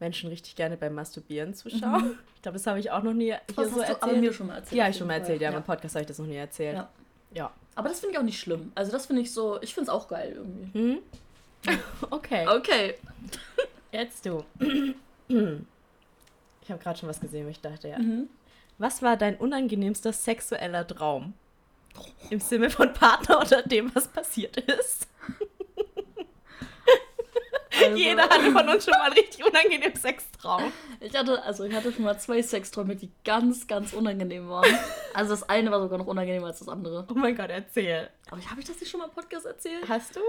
Menschen 0.00 0.28
richtig 0.28 0.56
gerne 0.56 0.76
beim 0.76 0.94
Masturbieren 0.94 1.54
zuschaue. 1.54 2.16
Ich 2.36 2.42
glaube, 2.42 2.58
das 2.58 2.66
habe 2.66 2.78
ich 2.80 2.90
auch 2.90 3.02
noch 3.02 3.12
nie 3.14 3.26
hier 3.26 3.40
Mhm. 3.48 3.54
Das 3.56 3.70
so 3.70 3.72
hast 3.80 3.88
erzählt. 3.88 4.02
aber 4.02 4.12
mir 4.12 4.32
schon 4.32 4.46
mal 4.48 4.56
erzählt. 4.56 4.76
ja, 4.78 4.88
ich 4.88 4.96
schon 4.96 5.06
mal 5.06 5.14
erzählt, 5.14 5.40
ja, 5.40 5.50
Fall. 5.50 5.58
im 5.60 5.64
Podcast 5.64 5.94
habe 5.94 6.02
ich 6.02 6.08
das 6.08 6.18
noch 6.18 6.26
nie 6.26 6.36
erzählt. 6.36 6.76
Ja. 6.76 6.88
Ja. 7.32 7.50
Aber 7.74 7.88
das 7.88 8.00
finde 8.00 8.12
ich 8.14 8.18
auch 8.18 8.24
nicht 8.24 8.38
schlimm. 8.38 8.70
Also 8.74 8.92
das 8.92 9.06
finde 9.06 9.22
ich 9.22 9.32
so, 9.32 9.60
ich 9.62 9.74
finde 9.74 9.90
es 9.90 9.94
auch 9.96 10.08
geil 10.08 10.32
irgendwie. 10.36 10.78
Hm? 10.78 10.98
Okay, 12.10 12.46
Okay. 12.46 12.94
jetzt 13.90 14.26
du. 14.26 14.44
Ich 15.28 16.70
habe 16.70 16.82
gerade 16.82 16.98
schon 16.98 17.08
was 17.08 17.20
gesehen, 17.20 17.46
wo 17.46 17.50
ich 17.50 17.60
dachte, 17.60 17.88
ja. 17.88 17.98
Mhm. 17.98 18.28
Was 18.78 19.02
war 19.02 19.16
dein 19.16 19.36
unangenehmster 19.36 20.12
sexueller 20.12 20.86
Traum? 20.86 21.34
Im 22.30 22.40
Sinne 22.40 22.70
von 22.70 22.92
Partner 22.92 23.40
oder 23.40 23.62
dem, 23.62 23.94
was 23.94 24.08
passiert 24.08 24.56
ist. 24.58 25.06
Also, 27.82 27.96
Jeder 27.96 28.22
hatte 28.22 28.52
von 28.52 28.68
uns 28.68 28.84
schon 28.84 28.92
mal 28.92 29.02
einen 29.04 29.14
richtig 29.14 29.44
unangenehmen 29.44 29.96
Sextraum. 29.96 30.72
Ich 31.00 31.14
hatte, 31.16 31.42
also 31.42 31.64
ich 31.64 31.74
hatte 31.74 31.92
schon 31.92 32.04
mal 32.04 32.18
zwei 32.18 32.42
Sexträume, 32.42 32.96
die 32.96 33.10
ganz, 33.24 33.66
ganz 33.66 33.92
unangenehm 33.92 34.48
waren. 34.48 34.78
Also 35.12 35.30
das 35.30 35.48
eine 35.48 35.70
war 35.70 35.80
sogar 35.80 35.98
noch 35.98 36.06
unangenehmer 36.06 36.46
als 36.48 36.58
das 36.60 36.68
andere. 36.68 37.06
Oh 37.10 37.14
mein 37.14 37.36
Gott, 37.36 37.50
erzähl. 37.50 38.10
Aber 38.30 38.40
habe 38.50 38.60
ich 38.60 38.66
das 38.66 38.78
nicht 38.80 38.90
schon 38.90 39.00
mal 39.00 39.06
im 39.06 39.12
Podcast 39.12 39.46
erzählt? 39.46 39.88
Hast 39.88 40.16
du? 40.16 40.20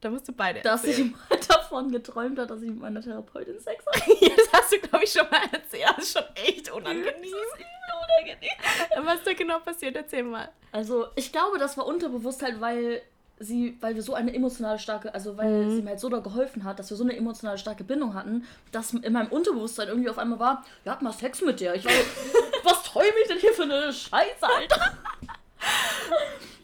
Da 0.00 0.08
musst 0.08 0.26
du 0.28 0.32
beide 0.32 0.62
Dass 0.62 0.82
ich 0.84 0.90
erzählen. 0.98 1.14
mal 1.28 1.38
davon 1.48 1.90
geträumt 1.92 2.38
habe, 2.38 2.48
dass 2.48 2.62
ich 2.62 2.68
mit 2.70 2.80
meiner 2.80 3.02
Therapeutin 3.02 3.60
Sex 3.60 3.84
hatte. 3.86 4.10
das 4.36 4.52
hast 4.52 4.72
du, 4.72 4.78
glaube 4.80 5.04
ich, 5.04 5.12
schon 5.12 5.28
mal 5.30 5.42
erzählt. 5.52 5.84
Das 5.96 6.04
ist 6.04 6.12
schon 6.18 6.24
echt 6.36 6.70
unangenehm. 6.70 7.12
unangenehm. 7.12 9.04
Was 9.04 9.16
ist 9.16 9.26
da 9.26 9.32
genau 9.34 9.58
passiert? 9.60 9.96
Erzähl 9.96 10.22
mal. 10.22 10.48
Also, 10.72 11.08
ich 11.16 11.30
glaube, 11.32 11.58
das 11.58 11.76
war 11.76 11.86
unterbewusst 11.86 12.42
halt, 12.42 12.60
weil 12.60 13.02
sie, 13.42 13.76
weil 13.80 13.94
wir 13.94 14.02
so 14.02 14.14
eine 14.14 14.32
emotionale 14.34 14.78
starke, 14.78 15.12
also 15.14 15.36
weil 15.36 15.64
Mhm. 15.66 15.70
sie 15.76 15.82
mir 15.82 15.90
halt 15.90 16.00
so 16.00 16.08
da 16.08 16.18
geholfen 16.20 16.62
hat, 16.64 16.78
dass 16.78 16.90
wir 16.90 16.96
so 16.96 17.04
eine 17.04 17.16
emotionale 17.16 17.58
starke 17.58 17.82
Bindung 17.84 18.14
hatten, 18.14 18.44
dass 18.70 18.92
in 18.92 19.12
meinem 19.12 19.28
Unterbewusstsein 19.28 19.88
irgendwie 19.88 20.10
auf 20.10 20.18
einmal 20.18 20.38
war, 20.38 20.64
wir 20.84 20.92
hatten 20.92 21.04
mal 21.04 21.12
Sex 21.12 21.40
mit 21.42 21.58
dir. 21.58 21.74
Ich 21.74 21.84
war 21.84 21.92
was 22.64 22.82
träume 22.84 23.08
ich 23.22 23.28
denn 23.28 23.38
hier 23.38 23.52
für 23.54 23.62
eine 23.62 23.92
Scheiße, 23.92 24.42
Alter? 24.42 24.92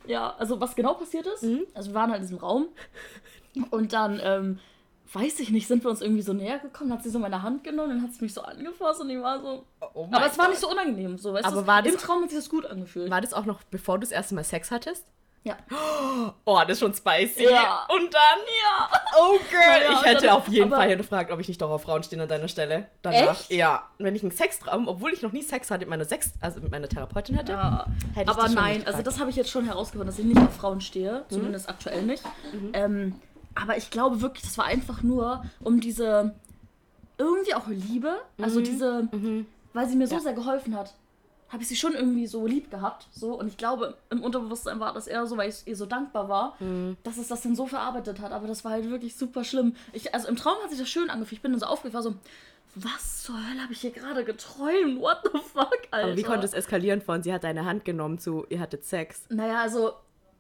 ja, 0.07 0.35
also 0.39 0.61
was 0.61 0.75
genau 0.77 0.95
passiert 0.95 1.27
ist, 1.27 1.43
Mhm. 1.43 1.67
also 1.75 1.91
wir 1.91 1.95
waren 1.95 2.11
halt 2.11 2.21
in 2.21 2.27
diesem 2.27 2.39
Raum 2.39 2.69
und 3.71 3.93
dann, 3.93 4.21
ähm, 4.23 4.59
weiß 5.13 5.41
ich 5.41 5.51
nicht, 5.51 5.67
sind 5.67 5.83
wir 5.85 5.91
uns 5.91 6.01
irgendwie 6.03 6.23
so 6.23 6.33
näher 6.33 6.59
gekommen, 6.59 6.93
hat 6.93 7.03
sie 7.03 7.11
so 7.11 7.19
meine 7.19 7.43
Hand 7.43 7.65
genommen, 7.65 7.89
dann 7.91 8.03
hat 8.03 8.13
sie 8.13 8.23
mich 8.23 8.35
so 8.35 8.43
angefasst 8.43 9.01
und 9.01 9.09
ich 9.11 9.21
war 9.21 9.41
so, 9.41 9.65
Oh 9.95 10.09
aber 10.11 10.27
es 10.27 10.37
war 10.37 10.47
Gott. 10.47 10.51
nicht 10.51 10.61
so 10.61 10.71
unangenehm, 10.71 11.17
so, 11.17 11.33
weißt 11.33 11.47
Aber 11.47 11.63
du, 11.63 11.67
war 11.67 11.85
im 11.87 11.97
Traum 11.97 12.23
hat 12.23 12.31
sich 12.31 12.39
das 12.39 12.49
gut 12.51 12.67
angefühlt. 12.67 13.11
War 13.11 13.21
das 13.21 13.33
auch 13.33 13.47
noch, 13.47 13.63
bevor 13.71 13.97
du 13.97 14.01
das 14.03 14.11
erste 14.11 14.35
Mal 14.35 14.45
Sex 14.45 14.71
hattest? 14.71 15.07
Ja. 15.47 15.57
Oh, 16.45 16.59
das 16.63 16.73
ist 16.73 16.81
schon 16.81 16.93
spicy. 16.95 17.45
Ja. 17.45 17.87
Und 17.89 18.13
dann, 18.13 18.39
ja. 18.65 18.91
Oh, 19.19 19.39
Girl. 19.51 19.83
Ja, 19.85 19.93
ich 20.01 20.05
hätte 20.05 20.27
dann- 20.27 20.37
auf 20.37 20.49
jeden 20.49 20.71
Fall 20.71 20.97
gefragt, 20.97 21.31
ob 21.31 21.41
ich 21.41 21.49
nicht 21.49 21.61
doch 21.63 21.71
auf 21.71 21.83
Frauen 21.83 22.03
stehen 22.03 22.21
an 22.21 22.29
deiner 22.29 22.49
Stelle. 22.49 22.89
Danach. 23.03 23.41
Echt? 23.41 23.53
Ja. 23.53 23.85
Wenn 23.99 24.15
ich 24.17 24.23
einen 24.23 24.33
Sextraum, 24.33 24.89
obwohl 24.89 25.13
ich 25.13 25.23
noch 25.23 25.33
nie 25.33 25.43
Sex 25.43 25.71
hatte 25.71 25.81
mit 25.81 25.89
meiner, 25.91 26.05
Sex, 26.05 26.33
also 26.41 26.61
mit 26.61 26.71
meiner 26.71 26.89
Therapeutin 26.89 27.37
hätte, 27.37 27.53
Ja. 27.53 27.87
hätte 28.15 28.31
ich 28.33 28.37
Aber 28.39 28.49
nein, 28.49 28.83
also 28.87 29.03
das 29.03 29.19
habe 29.21 29.31
ich 29.31 29.37
jetzt 29.37 29.51
schon 29.51 29.65
herausgefunden, 29.67 30.09
dass 30.09 30.19
ich 30.19 30.25
nicht 30.25 30.41
auf 30.41 30.55
Frauen 30.57 30.81
stehe, 30.81 31.25
zumindest 31.29 31.69
aktuell 31.69 32.03
nicht. 32.03 32.25
Mhm. 32.53 32.71
Ähm, 32.75 33.15
aber 33.55 33.77
ich 33.77 33.91
glaube 33.91 34.21
wirklich, 34.21 34.43
das 34.45 34.59
war 34.59 34.65
einfach 34.67 35.03
nur 35.03 35.45
um 35.61 35.81
diese 35.81 36.35
irgendwie 37.19 37.55
auch 37.55 37.67
Liebe, 37.69 38.17
also 38.43 38.61
diese, 38.61 39.09
weil 39.73 39.89
sie 39.89 39.97
mir 39.97 40.07
so 40.07 40.17
Mhm. 40.17 40.21
Sehr 40.21 40.33
geholfen 40.35 40.77
hat, 40.77 40.93
habe 41.49 41.63
ich 41.63 41.69
sie 41.69 41.77
schon 41.77 41.95
irgendwie 41.95 42.27
so 42.27 42.47
lieb 42.47 42.71
gehabt, 42.71 43.07
so 43.13 43.39
und 43.39 43.47
ich 43.49 43.57
glaube 43.57 43.97
im 44.11 44.23
Unterbewusstsein 44.23 44.81
war 44.81 44.93
das 44.93 45.07
eher 45.07 45.27
so, 45.27 45.37
weil 45.37 45.49
ich 45.49 45.67
ihr 45.67 45.77
so 45.77 45.87
dankbar 45.87 46.29
war, 46.29 46.57
Mhm. 46.61 46.97
dass 47.05 47.19
es 47.19 47.29
das 47.29 47.43
dann 47.43 47.55
so 47.55 47.67
verarbeitet 47.67 48.21
hat, 48.21 48.33
aber 48.33 48.47
das 48.47 48.65
war 48.65 48.73
halt 48.73 48.91
wirklich 48.91 49.17
super 49.17 49.45
schlimm. 49.45 49.77
Ich, 49.93 50.13
also 50.15 50.29
im 50.29 50.37
Traum 50.37 50.57
hat 50.63 50.71
sich 50.71 50.79
das 50.79 50.89
schön 50.89 51.09
angefühlt, 51.11 51.39
ich 51.39 51.43
bin 51.43 51.53
dann 51.53 51.61
so 51.61 51.67
war 51.93 52.03
so 52.03 52.15
was 52.79 53.23
zur 53.23 53.35
Hölle 53.37 53.63
habe 53.63 53.73
ich 53.73 53.81
hier 53.81 53.91
gerade 53.91 54.23
geträumt? 54.25 55.01
What 55.01 55.21
the 55.25 55.39
fuck, 55.39 55.79
Alter? 55.91 56.09
Aber 56.09 56.17
wie 56.17 56.23
konnte 56.23 56.45
es 56.45 56.53
eskalieren 56.53 57.01
von, 57.01 57.23
sie 57.23 57.33
hat 57.33 57.43
deine 57.45 57.65
Hand 57.65 57.85
genommen 57.87 58.19
zu, 58.19 58.45
ihr 58.51 58.61
hattet 58.61 58.85
Sex? 58.85 59.23
Naja, 59.31 59.61
also 59.63 59.95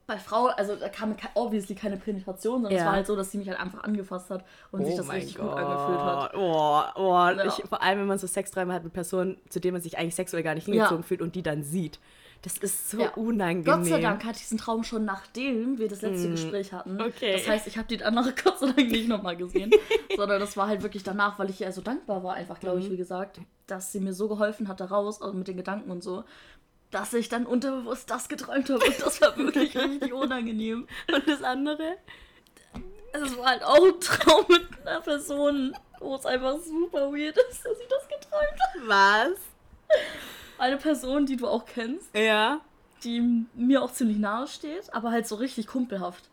bei 0.06 0.18
Frau, 0.18 0.46
also 0.46 0.76
da 0.76 0.88
kam 0.88 1.16
obviously 1.34 1.75
keine 1.75 1.96
Penetration, 1.96 2.62
sondern 2.62 2.72
es 2.72 2.80
Ja. 2.80 2.86
war 2.86 2.92
halt 2.94 3.06
so, 3.06 3.16
dass 3.16 3.30
sie 3.32 3.38
mich 3.38 3.48
halt 3.48 3.58
einfach 3.58 3.82
angefasst 3.84 4.30
hat 4.30 4.44
und 4.70 4.84
sich 4.84 4.94
das 4.94 5.10
richtig 5.12 5.36
gut 5.38 5.50
angefühlt 5.52 6.00
hat. 6.00 6.34
Oh, 6.36 6.82
oh, 6.94 7.12
Ja. 7.12 7.44
ich, 7.46 7.54
vor 7.68 7.82
allem, 7.82 8.00
wenn 8.00 8.06
man 8.06 8.18
so 8.18 8.26
Sexträume 8.26 8.72
hat 8.72 8.84
mit 8.84 8.92
Personen, 8.92 9.36
zu 9.48 9.58
denen 9.60 9.72
man 9.75 9.82
sich 9.82 9.98
eigentlich 9.98 10.14
sexuell 10.14 10.42
gar 10.42 10.54
nicht 10.54 10.66
hingezogen 10.66 11.02
fühlt 11.02 11.22
und 11.22 11.34
die 11.34 11.42
dann 11.42 11.62
sieht. 11.64 11.98
Das 12.42 12.58
ist 12.58 12.90
so 12.90 13.00
Ja. 13.00 13.08
unangenehm. 13.14 13.64
Gott 13.64 13.86
sei 13.86 14.00
Dank 14.00 14.22
hatte 14.22 14.36
ich 14.36 14.42
diesen 14.42 14.58
Traum 14.58 14.84
schon 14.84 15.04
nachdem 15.04 15.78
wir 15.78 15.88
das 15.88 16.02
letzte 16.02 16.30
Gespräch 16.30 16.72
hatten. 16.72 17.00
Okay. 17.00 17.32
Das 17.32 17.48
heißt, 17.48 17.66
ich 17.66 17.76
habe 17.78 17.88
die 17.88 18.04
andere 18.04 18.32
Gott 18.44 18.58
sei 18.60 18.66
Dank 18.66 18.90
nicht 18.90 19.08
nochmal 19.08 19.36
gesehen. 19.36 19.70
sondern 20.16 20.38
das 20.38 20.56
war 20.56 20.68
halt 20.68 20.82
wirklich 20.82 21.02
danach, 21.02 21.38
weil 21.38 21.50
ich 21.50 21.60
ihr 21.62 21.72
so 21.72 21.80
dankbar 21.80 22.22
war, 22.22 22.34
einfach, 22.34 22.60
glaube 22.60 22.78
Mhm. 22.78 22.84
ich, 22.84 22.90
wie 22.92 22.96
gesagt, 22.96 23.40
dass 23.66 23.90
sie 23.90 23.98
mir 24.00 24.12
so 24.12 24.28
geholfen 24.28 24.68
hat, 24.68 24.78
da 24.80 24.84
raus, 24.84 25.20
also 25.20 25.34
mit 25.36 25.48
den 25.48 25.56
Gedanken 25.56 25.90
und 25.90 26.02
so, 26.04 26.22
dass 26.90 27.12
ich 27.14 27.28
dann 27.28 27.47
unterbewusst 27.47 28.11
das 28.11 28.28
geträumt 28.28 28.71
habe. 28.71 28.85
Und 28.85 29.00
das 29.00 29.21
war 29.21 29.37
wirklich 29.37 29.76
richtig 29.76 30.12
unangenehm. 30.12 30.87
Und 31.12 31.28
das 31.28 31.43
andere? 31.43 31.97
Es 33.12 33.37
war 33.38 33.47
halt 33.47 33.62
auch 33.64 33.85
ein 33.85 34.00
Traum 34.00 34.45
mit 34.49 34.66
einer 34.87 35.00
Person, 35.00 35.76
wo 36.00 36.14
es 36.14 36.26
einfach 36.26 36.59
super 36.59 37.11
weird 37.12 37.37
ist, 37.50 37.64
dass 37.64 37.78
ich 37.81 37.88
das 37.88 38.07
geträumt 38.09 38.61
habe. 38.75 38.88
Was? 38.88 39.38
Eine 40.59 40.76
Person, 40.76 41.26
die 41.26 41.37
du 41.37 41.47
auch 41.49 41.64
kennst, 41.66 42.14
Ja. 42.14 42.61
die 43.05 43.47
mir 43.55 43.83
auch 43.83 43.93
ziemlich 43.93 44.19
nahe 44.19 44.47
steht, 44.47 44.93
aber 44.95 45.11
halt 45.11 45.26
so 45.26 45.37
richtig 45.37 45.66
kumpelhaft. 45.66 46.28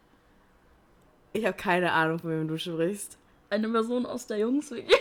Ich 1.34 1.46
habe 1.46 1.58
keine 1.58 1.92
Ahnung, 1.94 2.20
von 2.20 2.30
wem 2.30 2.48
du 2.48 2.58
sprichst. 2.58 3.18
eine 3.50 3.70
Person 3.70 4.06
aus 4.06 4.28
der 4.28 4.38
Jungs 4.38 4.72
WG. 4.72 4.92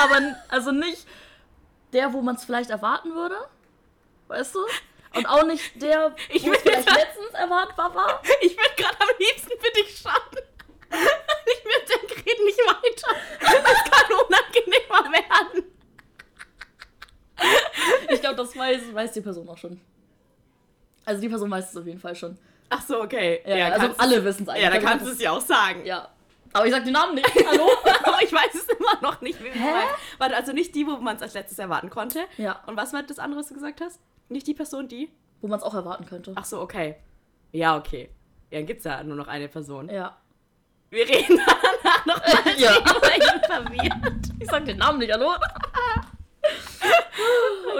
Aber 0.00 0.36
also 0.48 0.70
nicht 0.72 1.06
der, 1.92 2.12
wo 2.12 2.20
man 2.22 2.36
es 2.36 2.44
vielleicht 2.44 2.70
erwarten 2.70 3.14
würde. 3.14 3.36
Weißt 4.28 4.54
du? 4.54 4.60
Und 5.14 5.26
auch 5.26 5.44
nicht 5.44 5.80
der, 5.80 6.14
Ich 6.30 6.44
wo 6.44 6.52
es 6.52 6.62
vielleicht 6.62 6.86
grad- 6.88 6.96
letztens 6.98 7.30
erwartbar 7.34 7.94
war. 7.94 8.22
Ich 8.40 8.56
würde 8.56 8.70
gerade 8.76 8.96
am 9.00 9.08
liebsten 9.18 9.50
für 9.60 9.72
dich 9.72 9.98
schauen. 9.98 10.42
Ich 11.46 11.64
würde 11.64 11.86
denken, 11.86 12.28
red 12.28 12.44
nicht 12.44 12.58
weiter. 12.58 13.16
Das 13.40 13.90
kann 13.90 14.12
unangenehmer 14.26 15.12
werden. 15.12 15.64
Ich 18.10 18.20
glaube, 18.20 18.36
das 18.36 18.56
weiß, 18.56 18.94
weiß 18.94 19.12
die 19.12 19.20
Person 19.20 19.48
auch 19.48 19.56
schon. 19.58 19.80
Also 21.04 21.20
die 21.20 21.28
Person 21.28 21.50
weiß 21.50 21.70
es 21.70 21.76
auf 21.76 21.86
jeden 21.86 21.98
Fall 21.98 22.14
schon. 22.14 22.38
Ach 22.68 22.82
so, 22.86 23.00
okay. 23.02 23.42
Ja, 23.46 23.66
also 23.68 23.80
kannst 23.86 24.00
alle 24.00 24.24
wissen 24.24 24.42
es 24.44 24.48
eigentlich. 24.48 24.62
Ja, 24.64 24.70
Also 24.70 24.86
kannst 24.86 25.06
du 25.06 25.10
es 25.12 25.20
ja 25.20 25.30
auch 25.32 25.40
sagen. 25.40 25.84
Ja. 25.84 26.08
Aber 26.52 26.66
ich 26.66 26.72
sag 26.72 26.84
den 26.84 26.92
Namen 26.92 27.14
nicht. 27.14 27.26
Hallo? 27.46 27.70
Aber 28.04 28.22
ich 28.22 28.32
weiß 28.32 28.54
es 28.54 28.68
immer 28.68 29.00
noch 29.00 29.20
nicht. 29.22 29.38
Warte, 30.18 30.36
also 30.36 30.52
nicht 30.52 30.74
die, 30.74 30.86
wo 30.86 30.96
man 30.98 31.16
es 31.16 31.22
als 31.22 31.34
letztes 31.34 31.58
erwarten 31.58 31.90
konnte. 31.90 32.24
Ja. 32.36 32.62
Und 32.66 32.76
was 32.76 32.92
war 32.92 33.02
das 33.02 33.18
andere, 33.18 33.40
was 33.40 33.48
du 33.48 33.54
gesagt 33.54 33.80
hast? 33.80 33.98
Nicht 34.32 34.46
die 34.46 34.54
Person, 34.54 34.88
die? 34.88 35.10
Wo 35.40 35.48
man 35.48 35.58
es 35.58 35.64
auch 35.64 35.74
erwarten 35.74 36.06
könnte. 36.06 36.32
Ach 36.34 36.44
so, 36.44 36.60
okay. 36.60 36.96
Ja, 37.52 37.76
okay. 37.76 38.08
Ja, 38.50 38.58
dann 38.58 38.66
gibt 38.66 38.78
es 38.78 38.84
ja 38.84 39.02
nur 39.02 39.16
noch 39.16 39.28
eine 39.28 39.48
Person. 39.48 39.88
Ja. 39.88 40.16
Wir 40.90 41.08
reden 41.08 41.40
danach 41.84 42.06
noch 42.06 42.18
mal 42.18 42.58
Ja. 42.58 42.76
Ich 42.76 42.84
bin 42.84 43.40
verwirrt. 43.46 44.26
Ich 44.40 44.48
sag 44.48 44.64
den 44.64 44.78
Namen 44.78 44.98
nicht, 44.98 45.12
hallo? 45.12 45.32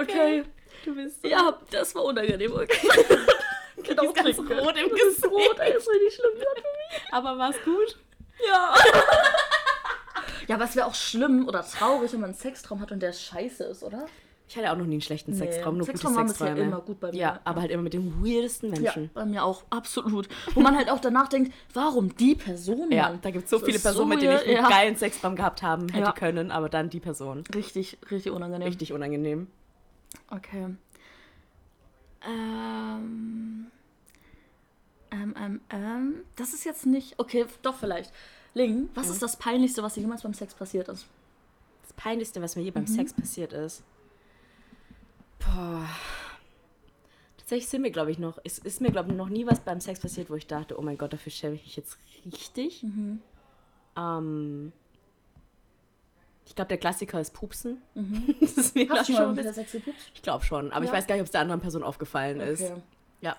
Okay. 0.01 0.43
Du 0.83 0.95
bist 0.95 1.21
so 1.21 1.27
Ja, 1.27 1.57
das 1.71 1.93
war 1.95 2.03
unangenehm. 2.03 2.51
Okay. 2.53 2.67
die 3.77 3.89
ist 3.91 4.15
ganz 4.15 4.35
trinken. 4.35 4.59
rot 4.59 4.77
im 4.77 4.85
ist 4.87 5.03
Gesicht. 5.21 5.25
rot, 5.25 5.59
ey, 5.59 5.77
ist 5.77 5.87
richtig 5.89 6.15
schlimm 6.15 6.31
gerade 6.35 6.61
für 6.61 6.67
mich. 7.01 7.13
Aber 7.13 7.37
war's 7.37 7.55
gut? 7.63 7.97
Ja. 8.47 8.75
ja, 10.47 10.55
aber 10.55 10.65
es 10.65 10.75
wäre 10.75 10.87
auch 10.87 10.95
schlimm 10.95 11.47
oder 11.47 11.65
traurig, 11.65 12.11
wenn 12.13 12.21
man 12.21 12.31
einen 12.31 12.39
Sextraum 12.39 12.81
hat 12.81 12.91
und 12.91 12.99
der 13.01 13.13
scheiße 13.13 13.63
ist, 13.65 13.83
oder? 13.83 14.05
Ich 14.47 14.57
hatte 14.57 14.71
auch 14.71 14.75
noch 14.77 14.85
nie 14.85 14.95
einen 14.95 15.01
schlechten 15.01 15.33
Sextraum, 15.33 15.77
nur 15.77 15.85
Sextraum 15.85 16.13
gute 16.15 16.27
Sexträume. 16.27 16.59
immer 16.59 16.81
gut 16.81 16.99
bei 16.99 17.11
mir. 17.11 17.17
Ja, 17.17 17.39
aber 17.43 17.61
halt 17.61 17.71
immer 17.71 17.83
mit 17.83 17.93
den 17.93 18.23
weirdesten 18.23 18.73
Ja, 18.73 18.81
Menschen. 18.81 19.09
bei 19.13 19.25
mir 19.25 19.43
auch, 19.43 19.63
absolut. 19.69 20.27
Wo 20.53 20.59
man 20.59 20.75
halt 20.75 20.91
auch 20.91 20.99
danach 20.99 21.27
denkt, 21.29 21.53
warum 21.73 22.15
die 22.17 22.35
Person, 22.35 22.91
Ja, 22.91 23.09
Mann? 23.09 23.19
da 23.21 23.31
gibt 23.31 23.45
es 23.45 23.49
so 23.49 23.57
Das 23.57 23.65
viele 23.65 23.79
Personen, 23.79 24.09
mit 24.09 24.19
so 24.19 24.27
denen 24.27 24.39
ich 24.41 24.45
einen 24.47 24.55
ja. 24.57 24.69
geilen 24.69 24.95
Sextraum 24.95 25.35
gehabt 25.35 25.63
haben 25.63 25.87
hätte 25.89 26.03
Ja. 26.05 26.11
können, 26.11 26.51
aber 26.51 26.69
dann 26.69 26.89
die 26.89 26.99
Person. 26.99 27.43
Richtig, 27.55 27.97
richtig 28.11 28.31
unangenehm. 28.31 28.67
Richtig 28.67 28.91
unangenehm. 28.93 29.47
Okay. 30.29 30.75
Ähm, 32.25 33.67
ähm, 35.11 35.35
ähm, 35.39 35.61
ähm, 35.69 36.15
das 36.35 36.53
ist 36.53 36.63
jetzt 36.63 36.85
nicht. 36.85 37.15
Okay, 37.17 37.45
doch 37.61 37.75
vielleicht. 37.75 38.11
Ling, 38.53 38.89
was 38.93 39.09
ist 39.09 39.21
das 39.23 39.37
Peinlichste, 39.37 39.81
was 39.83 39.95
dir 39.95 40.01
jemals 40.01 40.21
beim 40.21 40.33
Sex 40.33 40.53
passiert 40.53 40.87
ist? 40.89 41.07
Das 41.81 41.93
Peinlichste, 41.93 42.41
was 42.41 42.55
mir 42.55 42.61
je 42.61 42.69
Mhm. 42.71 42.75
beim 42.75 42.87
Sex 42.87 43.13
passiert 43.13 43.51
ist. 43.53 43.83
Boah. 45.45 45.87
Tatsächlich 47.37 47.67
sind 47.69 47.81
mir, 47.81 47.91
glaube 47.91 48.11
ich, 48.11 48.19
noch. 48.19 48.37
Es 48.43 48.57
ist 48.59 48.81
mir, 48.81 48.91
glaube 48.91 49.11
ich, 49.11 49.17
noch 49.17 49.29
nie 49.29 49.45
was 49.45 49.59
beim 49.59 49.81
Sex 49.81 49.99
passiert, 49.99 50.29
wo 50.29 50.35
ich 50.35 50.47
dachte, 50.47 50.77
oh 50.79 50.81
mein 50.81 50.97
Gott, 50.97 51.13
dafür 51.13 51.31
schäme 51.31 51.55
ich 51.55 51.63
mich 51.63 51.75
jetzt 51.75 51.97
richtig. 52.25 52.83
Mhm. 52.83 53.19
Ähm, 53.97 54.71
ich 56.45 56.55
glaube, 56.55 56.69
der 56.69 56.77
Klassiker 56.77 57.19
ist 57.19 57.33
Pupsen. 57.33 57.81
Das 58.39 58.53
ist 58.53 58.75
mir 58.75 58.85
Mhm. 58.85 58.91
Hast 58.91 59.09
du 59.09 59.13
schon 59.13 59.25
mal 59.25 59.33
mit 59.35 59.45
der 59.45 59.53
Sex 59.53 59.71
gepupst? 59.73 60.11
Ich 60.13 60.21
glaube 60.21 60.43
schon, 60.45 60.71
aber 60.71 60.85
ich 60.85 60.91
Ja. 60.91 60.97
weiß 60.97 61.07
gar 61.07 61.15
nicht, 61.15 61.21
ob 61.21 61.25
es 61.27 61.31
der 61.31 61.41
anderen 61.41 61.61
Person 61.61 61.83
aufgefallen 61.83 62.39
ist. 62.39 62.61
Okay. 62.63 62.81
Ja. 63.21 63.35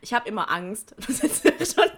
Ich 0.00 0.12
habe 0.14 0.28
immer 0.28 0.50
Angst. 0.50 0.94
Das 1.06 1.20
ist 1.20 1.74
schon. 1.74 1.90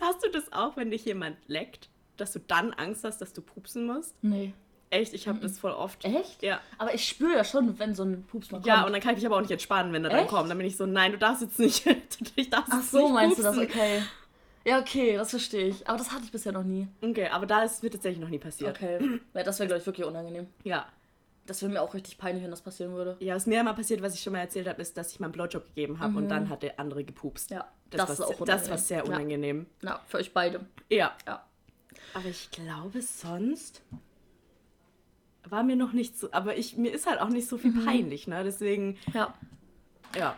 Hast 0.00 0.24
du 0.24 0.30
das 0.30 0.52
auch, 0.52 0.76
wenn 0.76 0.90
dich 0.90 1.04
jemand 1.06 1.36
leckt, 1.48 1.88
dass 2.16 2.32
du 2.32 2.38
dann 2.40 2.72
Angst 2.74 3.04
hast, 3.04 3.18
dass 3.18 3.32
du 3.32 3.40
pupsen 3.42 3.86
musst? 3.86 4.14
Nee. 4.22 4.52
Echt, 4.90 5.12
ich 5.12 5.28
habe 5.28 5.38
das 5.40 5.58
voll 5.58 5.72
oft. 5.72 6.04
Echt? 6.04 6.42
Ja. 6.42 6.60
Aber 6.78 6.94
ich 6.94 7.06
spüre 7.06 7.34
ja 7.36 7.44
schon, 7.44 7.78
wenn 7.78 7.94
so 7.94 8.04
ein 8.04 8.22
Pups 8.24 8.50
mal 8.50 8.58
kommt. 8.58 8.66
Ja, 8.66 8.84
und 8.86 8.92
dann 8.92 9.00
kann 9.02 9.10
ich 9.12 9.16
mich 9.18 9.26
aber 9.26 9.36
auch 9.36 9.40
nicht 9.42 9.50
entspannen, 9.50 9.92
wenn 9.92 10.02
er 10.04 10.10
dann 10.10 10.26
kommt. 10.26 10.48
Dann 10.50 10.56
bin 10.58 10.66
ich 10.66 10.76
so, 10.76 10.86
nein, 10.86 11.12
du 11.12 11.18
darfst 11.18 11.42
jetzt 11.42 11.58
nicht. 11.58 11.84
Ich 12.36 12.48
darf 12.50 12.64
Ach 12.70 12.82
so, 12.82 13.02
nicht 13.04 13.12
meinst 13.14 13.38
du 13.38 13.42
das? 13.42 13.56
pupsen. 13.56 13.70
Okay. 13.70 14.02
Ja, 14.64 14.78
okay, 14.80 15.16
das 15.16 15.30
verstehe 15.30 15.68
ich. 15.68 15.86
Aber 15.88 15.98
das 15.98 16.10
hatte 16.12 16.24
ich 16.24 16.32
bisher 16.32 16.52
noch 16.52 16.62
nie. 16.64 16.88
Okay, 17.02 17.28
aber 17.28 17.46
da 17.46 17.62
ist 17.62 17.82
mir 17.82 17.90
tatsächlich 17.90 18.20
noch 18.20 18.28
nie 18.28 18.38
passiert. 18.38 18.76
Okay. 18.76 19.20
Ja, 19.34 19.42
das 19.42 19.58
wäre, 19.58 19.66
glaube 19.68 19.80
ich, 19.80 19.86
wirklich 19.86 20.06
unangenehm. 20.06 20.46
Ja. 20.64 20.86
Das 21.46 21.62
wäre 21.62 21.72
mir 21.72 21.80
auch 21.80 21.94
richtig 21.94 22.18
peinlich, 22.18 22.42
wenn 22.44 22.50
das 22.50 22.60
passieren 22.60 22.92
würde. 22.92 23.16
Ja, 23.20 23.34
was 23.34 23.46
mir 23.46 23.62
mal 23.62 23.72
passiert, 23.72 24.02
was 24.02 24.14
ich 24.14 24.20
schon 24.20 24.34
mal 24.34 24.40
erzählt 24.40 24.68
habe, 24.68 24.82
ist, 24.82 24.96
dass 24.98 25.12
ich 25.12 25.20
mal 25.20 25.26
einen 25.26 25.32
Blowjob 25.32 25.64
gegeben 25.68 25.98
habe 26.00 26.18
und 26.18 26.28
dann 26.28 26.50
hat 26.50 26.62
der 26.62 26.78
andere 26.78 27.04
gepupst. 27.04 27.50
Mhm. 27.50 27.56
Ja, 27.56 27.68
Das, 27.90 27.98
das, 28.06 28.08
war, 28.08 28.14
ist 28.14 28.20
auch 28.20 28.44
das 28.44 28.68
unangenehm. 28.68 28.70
war 28.70 28.78
sehr 28.78 28.98
Ja. 28.98 29.04
unangenehm. 29.04 29.66
Na, 29.80 30.00
für 30.06 30.18
euch 30.18 30.32
beide. 30.34 30.60
Ja. 30.90 31.12
Ja. 31.26 31.44
Aber 32.14 32.26
ich 32.28 32.50
glaube 32.50 33.00
sonst 33.00 33.82
war 35.50 35.62
mir 35.62 35.76
noch 35.76 35.92
nicht 35.92 36.18
so, 36.18 36.28
aber 36.32 36.56
ich 36.56 36.76
mir 36.76 36.92
ist 36.92 37.06
halt 37.06 37.20
auch 37.20 37.28
nicht 37.28 37.48
so 37.48 37.58
viel 37.58 37.72
peinlich, 37.84 38.26
ne? 38.28 38.42
Deswegen, 38.44 38.98
Ja. 39.14 39.34
ja. 40.16 40.36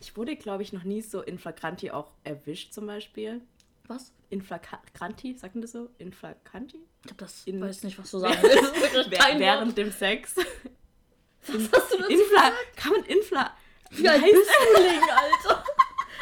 Ich 0.00 0.16
wurde, 0.16 0.34
glaube 0.36 0.62
ich, 0.64 0.72
noch 0.72 0.82
nie 0.84 1.00
so 1.00 1.20
in 1.22 1.38
flagranti 1.38 1.90
auch 1.92 2.10
erwischt 2.24 2.72
zum 2.72 2.86
Beispiel. 2.86 3.40
Was? 3.86 4.12
In 4.30 4.42
flagranti, 4.42 5.34
sagt 5.34 5.54
man 5.54 5.62
das 5.62 5.72
so? 5.72 5.88
In 5.98 6.12
flagranti? 6.12 6.78
Ich 7.04 7.10
hab 7.10 7.18
das. 7.18 7.42
In- 7.44 7.60
weiß 7.60 7.82
nicht, 7.84 7.98
was 7.98 8.10
du 8.10 8.18
sagen 8.18 8.36
willst. 8.42 9.10
Das 9.12 9.38
Während 9.38 9.68
Wort. 9.68 9.78
dem 9.78 9.92
Sex. 9.92 10.34
Was 10.36 11.54
hast 11.72 11.92
du 11.92 11.98
dazu 11.98 12.10
Infla 12.10 12.52
kann 12.76 12.92
man 12.92 13.04
Infla. 13.04 13.56
Wie 13.90 14.08
alt 14.08 14.22
bist 14.22 14.34
du, 14.76 14.82
Ling, 14.82 15.00
Alter? 15.02 15.64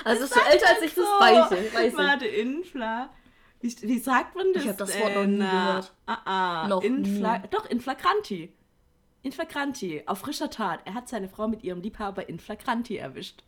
Also, 0.05 0.23
bist 0.23 0.35
du 0.37 0.41
älter 0.41 0.69
als 0.69 0.83
ich, 0.83 0.95
das 0.95 1.05
weiß 1.05 1.53
ich. 1.61 1.75
Weiß 1.75 1.93
ich. 1.93 1.97
Warte, 1.99 2.27
Infla. 2.27 3.11
Wie, 3.61 3.77
wie 3.83 3.99
sagt 3.99 4.37
man 4.37 4.53
das? 4.53 4.63
Ich 4.63 4.69
hab 4.69 4.79
das 4.79 4.99
Wort 4.99 5.15
noch 5.15 5.27
nie 5.27 5.39
denn? 5.39 5.51
gehört. 5.51 5.93
Ah, 6.07 6.19
ah. 6.25 6.69
Noch 6.69 6.83
in 6.83 7.03
nie. 7.03 7.23
Doch, 7.51 7.67
in 7.67 7.81
flagranti. 7.81 8.53
In 9.23 9.33
flagranti. 9.33 10.03
Auf 10.07 10.21
frischer 10.21 10.49
Tat. 10.49 10.81
Er 10.87 10.95
hat 10.95 11.09
seine 11.09 11.29
Frau 11.29 11.47
mit 11.47 11.63
ihrem 11.63 11.83
Liebhaber 11.83 12.29
in 12.29 12.41
flagranti 12.41 12.97
erwischt. 12.97 13.43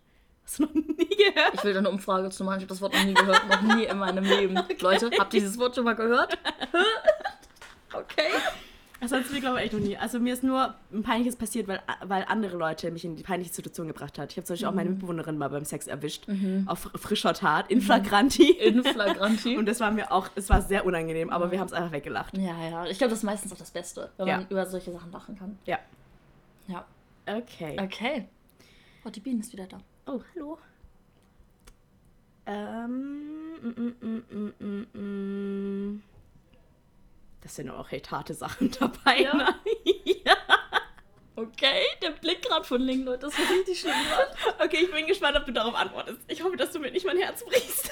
Hast 0.45 0.59
du 0.59 0.65
noch 0.65 0.75
nie 0.75 1.07
gehört? 1.07 1.55
Ich 1.55 1.65
will 1.65 1.73
da 1.73 1.79
eine 1.79 1.91
Umfrage 1.91 2.29
zu 2.31 2.45
machen. 2.45 2.59
Ich 2.59 2.65
habe 2.65 2.69
das 2.69 2.81
Wort 2.83 2.93
noch 2.93 3.05
nie 3.05 3.15
gehört. 3.15 3.49
Noch 3.49 3.77
nie 3.77 3.85
in 3.85 3.99
meinem 3.99 4.25
Leben. 4.25 4.55
Leute, 4.81 5.11
habt 5.19 5.35
ihr 5.35 5.41
dieses 5.41 5.59
Wort 5.59 5.75
schon 5.75 5.85
mal 5.85 5.95
gehört? 5.95 6.37
okay. 7.95 8.31
Also 9.03 9.17
hat 9.17 9.25
es 9.25 9.33
mir, 9.33 9.41
glaube 9.41 9.59
ich, 9.59 9.65
echt 9.65 9.73
noch 9.73 9.81
nie. 9.81 9.97
Also 9.97 10.21
mir 10.21 10.33
ist 10.33 10.45
nur 10.45 10.75
ein 10.93 11.03
peinliches 11.03 11.35
passiert, 11.37 11.67
weil, 11.67 11.81
weil 12.05 12.25
andere 12.29 12.57
Leute 12.57 12.91
mich 12.93 13.05
in 13.05 13.17
die 13.17 13.25
peinliche 13.25 13.53
Situation 13.53 13.89
gebracht 13.89 14.17
hat. 14.17 14.31
Ich 14.31 14.37
habe 14.37 14.45
zum 14.47 14.55
Beispiel 14.55 14.69
auch 14.69 14.75
meine 14.75 14.91
Mitbewohnerin 14.91 15.37
mal 15.37 15.49
beim 15.49 15.65
Sex 15.65 15.89
erwischt. 15.89 16.27
Auf 16.67 16.89
frischer 16.95 17.35
Tat. 17.35 17.69
In 17.69 17.81
flagranti. 17.81 18.53
In 18.53 18.85
Flagranti. 18.85 19.57
Und 19.59 19.67
das 19.67 19.81
war 19.81 19.91
mir 19.91 20.13
auch, 20.13 20.29
es 20.37 20.49
war 20.49 20.63
sehr 20.63 20.87
unangenehm, 20.87 21.31
aber 21.31 21.51
wir 21.51 21.59
haben 21.59 21.67
es 21.67 21.73
einfach 21.73 21.91
weggelacht. 21.93 22.39
ja, 22.39 22.57
ja. 22.71 22.87
Ich 22.87 22.99
glaube, 22.99 23.11
das 23.11 23.19
ist 23.19 23.25
meistens 23.25 23.53
auch 23.53 23.59
das 23.59 23.73
Beste, 23.73 24.11
wenn 24.19 24.29
Ja. 24.29 24.37
man 24.39 24.47
über 24.49 24.65
solche 24.67 24.93
Sachen 24.93 25.11
lachen 25.11 25.37
kann. 25.37 25.59
Ja. 25.67 25.79
Ja. 26.69 26.85
Okay. 27.27 27.77
Okay. 27.83 28.29
Oh, 29.05 29.11
die 29.11 29.19
Biene 29.21 29.41
ist 29.41 29.53
wieder 29.53 29.67
da. 29.67 29.79
Oh, 30.07 30.21
hallo. 30.37 30.59
Ähm, 32.47 33.61
mm, 33.63 33.95
mm, 34.01 34.23
mm, 34.31 34.53
mm, 34.61 34.99
mm. 35.01 36.03
Das 37.43 37.57
sind 37.57 37.71
auch 37.71 37.91
echt 37.93 38.11
harte 38.11 38.35
Sachen 38.35 38.71
dabei. 38.81 39.23
Ja. 39.23 39.35
Ne? 39.35 39.55
ja. 40.25 40.37
Okay, 41.35 41.83
der 42.03 42.11
Blick 42.11 42.43
gerade 42.43 42.65
von 42.65 42.81
Ling, 42.81 43.05
Leute, 43.05 43.27
das 43.27 43.39
war 43.39 43.51
richtig 43.51 43.81
schlimm. 43.81 43.95
gerade. 44.09 44.65
Okay, 44.65 44.85
ich 44.85 44.93
bin 44.93 45.07
gespannt, 45.07 45.37
ob 45.37 45.47
du 45.47 45.53
darauf 45.53 45.75
antwortest. 45.75 46.21
Ich 46.29 46.43
hoffe, 46.45 46.57
dass 46.57 46.73
du 46.73 46.79
mir 46.79 46.91
nicht 46.91 47.07
mein 47.07 47.17
Herz 47.17 47.45
brichst. 47.45 47.91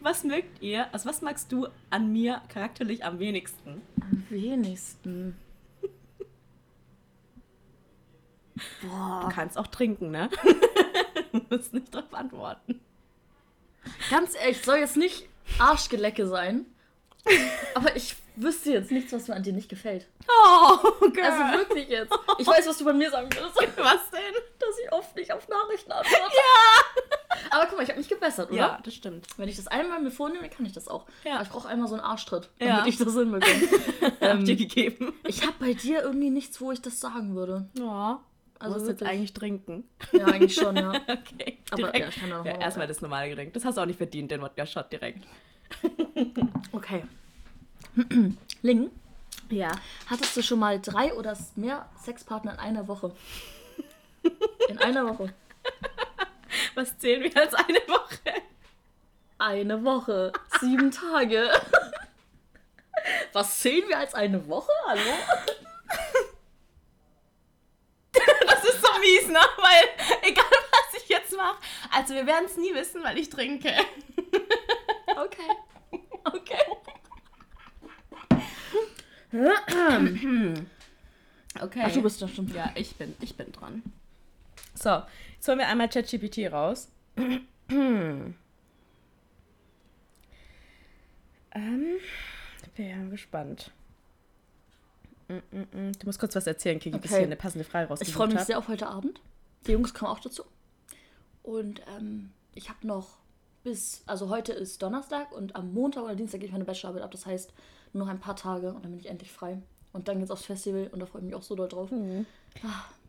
Was 0.00 0.24
mögt 0.24 0.62
ihr, 0.62 0.92
also 0.92 1.08
was 1.08 1.22
magst 1.22 1.52
du 1.52 1.68
an 1.90 2.12
mir 2.12 2.40
charakterlich 2.48 3.04
am 3.04 3.18
wenigsten? 3.18 3.82
Am 4.00 4.24
wenigsten. 4.30 5.36
Du 8.80 9.28
kannst 9.28 9.58
auch 9.58 9.66
trinken, 9.66 10.10
ne? 10.10 10.30
du 11.32 11.40
musst 11.50 11.74
nicht 11.74 11.94
drauf 11.94 12.12
antworten. 12.12 12.80
Ganz 14.10 14.34
ehrlich, 14.34 14.62
soll 14.62 14.78
jetzt 14.78 14.96
nicht 14.96 15.28
Arschgelecke 15.58 16.26
sein. 16.26 16.66
Aber 17.74 17.94
ich 17.96 18.16
wüsste 18.42 18.72
jetzt 18.72 18.90
nichts, 18.90 19.12
was 19.12 19.28
mir 19.28 19.34
an 19.34 19.42
dir 19.42 19.52
nicht 19.52 19.68
gefällt. 19.68 20.06
Oh, 20.28 21.08
girl. 21.10 21.24
Also 21.24 21.58
wirklich 21.58 21.88
jetzt. 21.88 22.12
Ich 22.38 22.46
weiß, 22.46 22.66
was 22.66 22.78
du 22.78 22.84
bei 22.84 22.92
mir 22.92 23.10
sagen 23.10 23.28
würdest. 23.32 23.56
was 23.76 24.10
denn? 24.10 24.34
Dass 24.58 24.78
ich 24.84 24.92
oft 24.92 25.16
nicht 25.16 25.32
auf 25.32 25.48
Nachrichten 25.48 25.92
antworte. 25.92 26.32
Ja! 26.34 27.38
Aber 27.50 27.66
guck 27.66 27.76
mal, 27.76 27.82
ich 27.82 27.88
habe 27.88 27.98
mich 27.98 28.08
gebessert, 28.08 28.50
oder? 28.50 28.58
Ja, 28.58 28.80
das 28.82 28.94
stimmt. 28.94 29.26
Wenn 29.36 29.48
ich 29.48 29.56
das 29.56 29.66
einmal 29.68 30.00
mir 30.00 30.10
vornehme, 30.10 30.48
kann 30.48 30.66
ich 30.66 30.72
das 30.72 30.88
auch. 30.88 31.06
Ja. 31.24 31.34
Aber 31.34 31.42
ich 31.42 31.48
brauche 31.48 31.68
einmal 31.68 31.88
so 31.88 31.94
einen 31.94 32.04
Arschtritt, 32.04 32.48
Ja. 32.60 32.78
damit 32.78 32.86
ich 32.88 32.98
das 32.98 33.14
hinbekomme. 33.14 33.54
Hab 34.20 34.22
ähm, 34.22 34.44
dir 34.44 34.56
gegeben. 34.56 35.14
ich 35.26 35.42
habe 35.42 35.54
bei 35.60 35.74
dir 35.74 36.02
irgendwie 36.02 36.30
nichts, 36.30 36.60
wo 36.60 36.72
ich 36.72 36.82
das 36.82 37.00
sagen 37.00 37.34
würde. 37.34 37.68
Ja. 37.78 38.20
Also 38.58 38.74
musst 38.74 38.88
jetzt 38.88 39.02
eigentlich 39.04 39.32
trinken. 39.34 39.84
Ja, 40.12 40.26
eigentlich 40.26 40.54
schon, 40.54 40.76
ja. 40.76 40.92
Okay. 41.08 41.58
Aber 41.70 41.76
direkt. 41.92 41.98
ja, 41.98 42.08
ich 42.08 42.16
kann 42.20 42.30
da 42.30 42.38
noch 42.38 42.44
ja, 42.44 42.54
mal 42.54 42.60
erstmal 42.62 42.86
das 42.88 43.00
normale 43.00 43.28
Getränk. 43.28 43.52
Das 43.54 43.64
hast 43.64 43.76
du 43.76 43.82
auch 43.82 43.86
nicht 43.86 43.98
verdient, 43.98 44.30
den 44.30 44.42
Wodka-Shot 44.42 44.90
direkt. 44.90 45.24
Okay. 46.72 47.04
Ling, 48.62 48.90
Ja. 49.50 49.72
hattest 50.08 50.36
du 50.36 50.42
schon 50.42 50.58
mal 50.58 50.80
drei 50.80 51.14
oder 51.14 51.36
mehr 51.56 51.88
Sexpartner 52.02 52.52
in 52.54 52.58
einer 52.58 52.88
Woche? 52.88 53.14
In 54.68 54.78
einer 54.78 55.06
Woche. 55.08 55.32
Was 56.74 56.98
zählen 56.98 57.22
wir 57.22 57.36
als 57.40 57.54
eine 57.54 57.78
Woche? 57.88 58.18
Eine 59.38 59.84
Woche. 59.84 60.32
Sieben 60.60 60.90
Tage. 61.12 61.48
Was 63.32 63.60
zählen 63.60 63.88
wir 63.88 63.98
als 63.98 64.14
eine 64.14 64.46
Woche? 64.48 64.72
Hallo? 64.86 65.00
Das 68.12 68.64
ist 68.64 68.80
so 68.82 68.88
mies, 69.00 69.28
ne? 69.28 69.38
Weil, 69.56 70.28
egal 70.30 70.44
was 70.50 71.02
ich 71.02 71.08
jetzt 71.08 71.32
mache, 71.36 71.58
also 71.90 72.14
wir 72.14 72.26
werden 72.26 72.46
es 72.46 72.56
nie 72.56 72.74
wissen, 72.74 73.02
weil 73.04 73.18
ich 73.18 73.28
trinke. 73.30 73.72
Okay. 75.16 76.00
Okay. 76.24 76.64
Okay. 81.60 81.82
Ach, 81.84 81.92
du 81.92 82.02
bist 82.02 82.22
doch 82.22 82.28
schon. 82.28 82.46
Ja, 82.54 82.70
ich 82.76 82.94
bin, 82.96 83.16
ich 83.20 83.34
bin 83.36 83.50
dran. 83.50 83.82
So, 84.74 85.02
jetzt 85.34 85.48
holen 85.48 85.58
wir 85.58 85.66
einmal 85.66 85.88
ChatGPT 85.88 86.52
raus. 86.52 86.88
ähm, 87.68 88.34
bin 92.76 93.10
gespannt. 93.10 93.72
Du 95.26 96.06
musst 96.06 96.18
kurz 96.20 96.36
was 96.36 96.46
erzählen, 96.46 96.78
Kiki, 96.78 96.96
bis 96.98 97.10
Okay. 97.10 97.14
ich 97.14 97.18
hier 97.18 97.26
eine 97.26 97.36
passende 97.36 97.64
Frage 97.64 97.88
rausgesucht 97.88 98.08
Ich 98.08 98.14
freue 98.14 98.28
mich 98.28 98.36
hab. 98.38 98.46
sehr 98.46 98.58
auf 98.58 98.68
heute 98.68 98.86
Abend. 98.86 99.20
Die 99.66 99.72
Jungs 99.72 99.92
kommen 99.92 100.10
auch 100.12 100.20
dazu. 100.20 100.44
Und 101.42 101.82
ähm, 101.98 102.30
ich 102.54 102.68
habe 102.68 102.86
noch 102.86 103.18
bis, 103.68 104.02
also 104.06 104.30
heute 104.30 104.52
ist 104.54 104.82
Donnerstag 104.82 105.30
und 105.32 105.54
am 105.54 105.74
Montag 105.74 106.04
oder 106.04 106.14
Dienstag 106.14 106.38
gebe 106.40 106.46
ich 106.46 106.52
meine 106.52 106.64
Bachelorarbeit 106.64 107.02
ab. 107.02 107.10
Das 107.10 107.26
heißt, 107.26 107.52
nur 107.92 108.04
noch 108.06 108.10
ein 108.12 108.18
paar 108.18 108.34
Tage 108.36 108.68
und 108.72 108.82
dann 108.84 108.92
bin 108.92 109.00
ich 109.00 109.08
endlich 109.08 109.30
frei. 109.30 109.58
Und 109.92 110.08
dann 110.08 110.18
geht's 110.18 110.30
aufs 110.30 110.46
Festival 110.46 110.88
und 110.90 111.00
da 111.00 111.06
freue 111.06 111.20
ich 111.20 111.26
mich 111.26 111.34
auch 111.34 111.42
so 111.42 111.54
doll 111.54 111.68
drauf. 111.68 111.90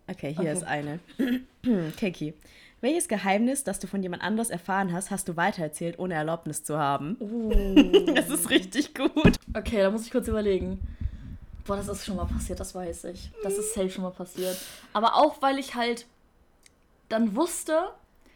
Okay, 0.07 0.33
hier 0.33 0.39
Okay. 0.39 0.51
ist 0.53 0.63
eine. 0.63 0.99
Kiki, 1.97 2.33
welches 2.81 3.07
Geheimnis, 3.07 3.63
das 3.63 3.79
du 3.79 3.87
von 3.87 4.03
jemand 4.03 4.21
anders 4.21 4.49
erfahren 4.49 4.91
hast, 4.91 5.11
hast 5.11 5.27
du 5.29 5.37
weitererzählt, 5.37 5.97
ohne 5.99 6.13
Erlaubnis 6.15 6.63
zu 6.63 6.77
haben? 6.77 7.15
Uh. 7.19 8.11
Das 8.15 8.29
ist 8.29 8.49
richtig 8.49 8.93
gut. 8.95 9.37
Okay, 9.55 9.81
da 9.81 9.91
muss 9.91 10.05
ich 10.05 10.11
kurz 10.11 10.27
überlegen. 10.27 10.79
Boah, 11.65 11.77
das 11.77 11.87
ist 11.87 12.05
schon 12.05 12.15
mal 12.17 12.25
passiert, 12.25 12.59
das 12.59 12.73
weiß 12.75 13.05
ich. 13.05 13.31
Das 13.43 13.57
ist 13.57 13.73
safe 13.73 13.89
schon 13.89 14.03
mal 14.03 14.11
passiert. 14.11 14.57
Aber 14.91 15.15
auch, 15.15 15.41
weil 15.41 15.57
ich 15.59 15.75
halt 15.75 16.05
dann 17.07 17.35
wusste, 17.35 17.77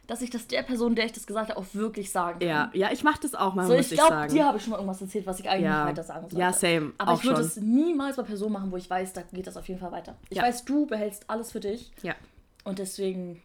dass 0.08 0.22
ich 0.22 0.30
das 0.30 0.48
der 0.48 0.64
Person, 0.64 0.96
der 0.96 1.06
ich 1.06 1.14
das 1.14 1.26
gesagt 1.26 1.50
habe, 1.50 1.60
auch 1.60 1.66
wirklich 1.74 2.12
sagen 2.12 2.40
kann. 2.40 2.48
Ja, 2.48 2.70
ja, 2.74 2.92
ich 2.92 3.04
mache 3.04 3.22
das 3.22 3.36
auch 3.36 3.54
mal, 3.54 3.66
So, 3.68 3.74
muss 3.76 3.86
ich 3.86 3.92
ich 3.94 3.98
glaube, 3.98 4.14
sagen. 4.14 4.34
dir 4.34 4.46
habe 4.46 4.58
ich 4.58 4.64
schon 4.64 4.72
mal 4.72 4.78
irgendwas 4.78 5.02
erzählt, 5.02 5.26
was 5.26 5.40
ich 5.40 5.50
eigentlich 5.50 5.64
Ja. 5.64 5.86
nicht 5.86 5.92
weiter 5.92 6.04
sagen 6.04 6.22
sollte. 6.30 6.38
Ja, 6.38 6.52
same. 6.54 6.92
Aber 6.98 7.12
auch 7.14 7.20
ich 7.20 7.24
würde 7.26 7.42
es 7.42 7.56
niemals 7.58 8.18
bei 8.18 8.24
Personen 8.24 8.54
machen, 8.54 8.72
wo 8.72 8.78
ich 8.78 8.90
weiß, 8.90 9.14
da 9.14 9.22
geht 9.22 9.48
das 9.48 9.56
auf 9.58 9.68
jeden 9.68 9.80
Fall 9.80 9.92
weiter. 9.92 10.16
Ich 10.30 10.38
Ja. 10.38 10.44
weiß, 10.44 10.66
du 10.66 10.86
behältst 10.86 11.30
alles 11.30 11.52
für 11.54 11.60
dich. 11.62 11.92
Ja. 12.02 12.16
Und 12.66 12.80
deswegen, 12.80 13.42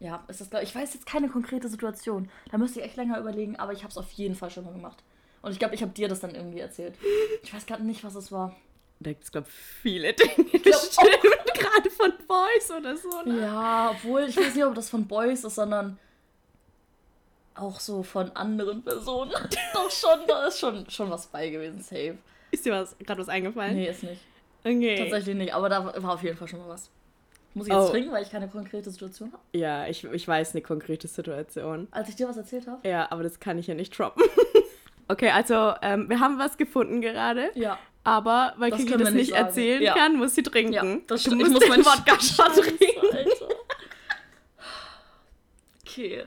ja, 0.00 0.22
ist 0.28 0.40
das, 0.40 0.48
glaub 0.50 0.62
ich, 0.62 0.70
ich 0.70 0.74
weiß 0.74 0.94
jetzt 0.94 1.06
keine 1.06 1.28
konkrete 1.28 1.68
Situation. 1.68 2.30
Da 2.50 2.58
müsste 2.58 2.80
ich 2.80 2.86
echt 2.86 2.96
länger 2.96 3.18
überlegen, 3.18 3.56
aber 3.56 3.72
ich 3.72 3.80
habe 3.82 3.90
es 3.90 3.98
auf 3.98 4.10
jeden 4.12 4.34
Fall 4.34 4.50
schon 4.50 4.64
mal 4.64 4.72
gemacht. 4.72 5.02
Und 5.42 5.52
ich 5.52 5.58
glaube, 5.58 5.74
ich 5.74 5.82
habe 5.82 5.92
dir 5.92 6.08
das 6.08 6.20
dann 6.20 6.34
irgendwie 6.34 6.58
erzählt. 6.60 6.94
Ich 7.42 7.54
weiß 7.54 7.66
gerade 7.66 7.84
nicht, 7.84 8.02
was 8.02 8.14
es 8.14 8.32
war. 8.32 8.56
Da 9.00 9.10
gibt 9.10 9.24
es, 9.24 9.30
glaube 9.32 9.46
ich, 9.48 9.54
viele 9.54 10.12
Dinge 10.12 10.34
glaub 10.44 10.62
bestimmt, 10.62 11.22
gerade 11.54 11.90
von 11.90 12.12
Boys 12.26 12.70
oder 12.76 12.96
so. 12.96 13.22
Ne? 13.24 13.40
Ja, 13.42 13.90
obwohl, 13.92 14.22
ich 14.28 14.36
weiß 14.36 14.54
nicht, 14.54 14.64
ob 14.64 14.74
das 14.74 14.90
von 14.90 15.06
Boys 15.06 15.44
ist, 15.44 15.54
sondern 15.54 15.98
auch 17.54 17.80
so 17.80 18.02
von 18.02 18.30
anderen 18.32 18.82
Personen. 18.82 19.32
Doch 19.74 19.90
schon, 19.90 20.20
da 20.26 20.46
ist 20.46 20.58
schon, 20.60 20.88
schon 20.90 21.10
was 21.10 21.26
bei 21.26 21.48
gewesen, 21.50 21.80
safe. 21.80 22.18
Ist 22.50 22.64
dir 22.64 22.72
was 22.72 22.96
gerade 22.98 23.20
was 23.20 23.28
eingefallen? 23.28 23.74
Nee, 23.76 23.88
ist 23.88 24.02
nicht. 24.02 24.20
Okay. 24.64 24.96
Tatsächlich 24.98 25.36
nicht, 25.36 25.52
aber 25.54 25.68
da 25.68 25.84
war 26.02 26.14
auf 26.14 26.22
jeden 26.22 26.36
Fall 26.36 26.48
schon 26.48 26.60
mal 26.60 26.68
was. 26.68 26.90
Muss 27.54 27.66
ich 27.66 27.72
jetzt 27.72 27.82
Oh. 27.82 27.90
trinken, 27.90 28.12
weil 28.12 28.22
ich 28.22 28.30
keine 28.30 28.48
konkrete 28.48 28.90
Situation 28.90 29.32
habe? 29.32 29.42
Ja, 29.52 29.86
ich, 29.86 30.04
ich 30.04 30.28
weiß 30.28 30.52
eine 30.54 30.62
konkrete 30.62 31.08
Situation. 31.08 31.88
Als 31.90 32.08
ich 32.08 32.16
dir 32.16 32.28
was 32.28 32.36
erzählt 32.36 32.66
habe? 32.66 32.86
Ja, 32.88 33.10
aber 33.10 33.22
das 33.22 33.40
kann 33.40 33.58
ich 33.58 33.66
ja 33.66 33.74
nicht 33.74 33.98
droppen. 33.98 34.22
okay, 35.08 35.30
also 35.30 35.74
ähm, 35.82 36.08
wir 36.08 36.20
haben 36.20 36.38
was 36.38 36.56
gefunden 36.56 37.00
gerade, 37.00 37.50
Ja. 37.54 37.78
Aber 38.08 38.54
weil 38.56 38.70
Das 38.70 38.80
Kiki 38.80 38.96
das 38.96 39.10
nicht 39.12 39.30
sagen. 39.30 39.44
erzählen 39.46 39.82
Ja. 39.82 39.94
kann, 39.94 40.16
muss 40.16 40.34
sie 40.34 40.42
trinken. 40.42 40.72
Ja, 40.72 40.82
das 41.06 41.22
du 41.22 41.30
stimmt. 41.30 41.36
musst 41.38 41.48
Ich 41.48 41.52
muss 41.54 41.60
den 41.60 41.68
meinen 41.70 41.84
Wodka-Shot 41.84 42.54
trinken. 42.64 43.16
Alter. 43.16 43.48
Okay. 45.82 46.24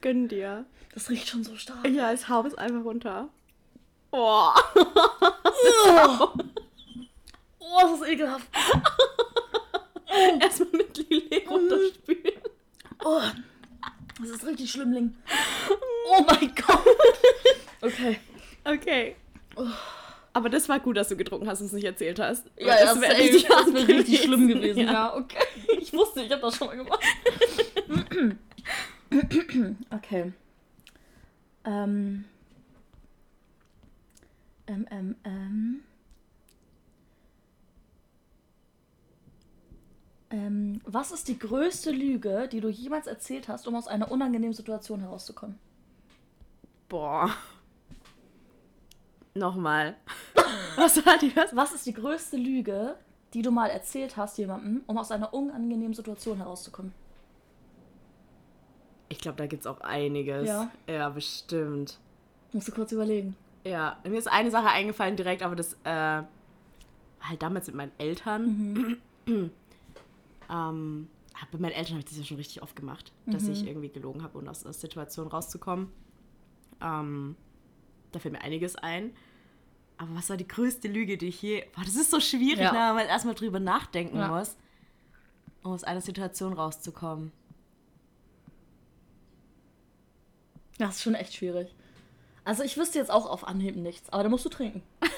Gönn 0.00 0.28
dir. 0.28 0.66
Das 0.92 1.08
riecht 1.10 1.28
schon 1.28 1.42
so 1.44 1.56
stark. 1.56 1.86
Ja, 1.88 2.12
es 2.12 2.28
hau 2.28 2.44
es 2.46 2.54
einfach 2.54 2.84
runter. 2.84 3.28
Oh. 4.10 4.48
Oh, 7.58 7.80
das 7.80 8.00
ist 8.02 8.08
ekelhaft. 8.08 8.46
Erstmal 10.40 10.68
mit 10.72 10.96
Lillet 11.10 11.50
runterspülen. 11.50 12.34
Oh, 13.04 13.20
das 14.20 14.28
ist 14.30 14.46
richtig 14.46 14.70
schlimm, 14.70 14.92
Ling. 14.92 15.16
Oh 16.08 16.22
mein 16.24 16.54
Gott. 16.54 16.84
Okay. 17.80 18.20
Okay. 18.64 19.16
Aber 20.34 20.50
das 20.50 20.68
war 20.68 20.80
gut, 20.80 20.96
dass 20.96 21.08
du 21.08 21.16
getrunken 21.16 21.48
hast 21.48 21.60
und 21.60 21.68
es 21.68 21.72
nicht 21.72 21.84
erzählt 21.84 22.18
hast. 22.18 22.44
Ja, 22.58 22.76
das, 22.80 23.00
wär 23.00 23.08
wär 23.08 23.18
richtig, 23.18 23.44
das 23.44 23.72
wäre 23.72 23.88
richtig 23.88 24.22
schlimm 24.22 24.48
gewesen. 24.48 24.80
Ja. 24.80 24.92
Ja, 24.92 25.16
okay. 25.16 25.38
Ich 25.80 25.92
wusste, 25.92 26.22
ich 26.22 26.32
habe 26.32 26.42
das 26.42 26.56
schon 26.56 26.66
mal 26.66 26.76
gemacht. 26.76 27.00
okay. 29.90 30.32
Ähm. 31.64 32.24
Ähm, 34.66 34.86
ähm, 34.90 35.16
ähm. 35.24 35.80
Ähm, 40.30 40.80
was 40.84 41.12
ist 41.12 41.28
die 41.28 41.38
größte 41.38 41.92
Lüge, 41.92 42.48
die 42.50 42.60
du 42.60 42.68
jemals 42.68 43.06
erzählt 43.06 43.46
hast, 43.46 43.68
um 43.68 43.76
aus 43.76 43.86
einer 43.86 44.10
unangenehmen 44.10 44.54
Situation 44.54 44.98
herauszukommen? 44.98 45.60
Boah. 46.88 47.30
Nochmal. 49.34 49.96
Was 50.76 51.04
war 51.04 51.18
die 51.18 51.34
was? 51.36 51.54
Was 51.54 51.72
ist 51.72 51.86
die 51.86 51.92
größte 51.92 52.36
Lüge, 52.36 52.96
die 53.32 53.42
du 53.42 53.50
mal 53.50 53.68
erzählt 53.68 54.16
hast 54.16 54.38
jemandem, 54.38 54.82
um 54.86 54.98
aus 54.98 55.10
einer 55.10 55.32
unangenehmen 55.34 55.94
Situation 55.94 56.38
herauszukommen? 56.38 56.92
Ich 59.08 59.18
glaube, 59.18 59.36
da 59.38 59.46
gibt's 59.46 59.66
auch 59.66 59.80
einiges. 59.80 60.48
Ja. 60.48 60.70
Ja, 60.88 61.08
bestimmt. 61.10 61.98
Musst 62.52 62.68
du 62.68 62.72
kurz 62.72 62.90
überlegen. 62.92 63.36
Ja, 63.64 63.98
mir 64.04 64.18
ist 64.18 64.26
eine 64.30 64.50
Sache 64.50 64.68
eingefallen 64.68 65.16
direkt, 65.16 65.42
aber 65.42 65.54
das 65.56 65.74
äh, 65.84 66.22
halt 67.20 67.40
damals 67.42 67.66
mit 67.68 67.76
meinen 67.76 67.92
Eltern. 67.98 68.98
Mhm. 69.26 69.50
ähm, 70.50 71.08
bei 71.52 71.58
meinen 71.58 71.72
Eltern 71.72 71.92
habe 71.94 72.00
ich 72.00 72.04
das 72.06 72.18
ja 72.18 72.24
schon 72.24 72.36
richtig 72.36 72.62
oft 72.62 72.74
gemacht, 72.76 73.12
dass 73.26 73.44
Mhm. 73.44 73.52
ich 73.52 73.66
irgendwie 73.66 73.88
gelogen 73.88 74.22
habe, 74.22 74.38
um 74.38 74.46
aus 74.48 74.62
der 74.62 74.72
Situation 74.72 75.28
rauszukommen. 75.28 75.90
Ähm, 76.80 77.36
da 78.12 78.18
fällt 78.18 78.34
mir 78.34 78.42
einiges 78.42 78.76
ein. 78.76 79.12
Aber 80.04 80.16
was 80.16 80.28
war 80.28 80.36
die 80.36 80.46
größte 80.48 80.88
Lüge, 80.88 81.16
die 81.16 81.28
ich 81.28 81.40
je. 81.40 81.64
Boah, 81.74 81.84
das 81.84 81.96
ist 81.96 82.10
so 82.10 82.20
schwierig, 82.20 82.60
Ja. 82.60 82.72
ne, 82.72 82.78
weil 82.78 82.94
man 82.94 83.06
erstmal 83.06 83.34
drüber 83.34 83.58
nachdenken 83.60 84.18
Ja. 84.18 84.28
muss, 84.28 84.56
um 85.62 85.72
aus 85.72 85.84
einer 85.84 86.00
Situation 86.02 86.52
rauszukommen. 86.52 87.32
Das 90.78 90.96
ist 90.96 91.02
schon 91.02 91.14
echt 91.14 91.34
schwierig. 91.34 91.74
Also 92.44 92.62
ich 92.62 92.76
wüsste 92.76 92.98
jetzt 92.98 93.10
auch 93.10 93.26
auf 93.26 93.46
Anhieb 93.46 93.76
nichts, 93.76 94.10
aber 94.12 94.22
da 94.24 94.28
musst 94.28 94.44
du 94.44 94.48
trinken. 94.48 94.82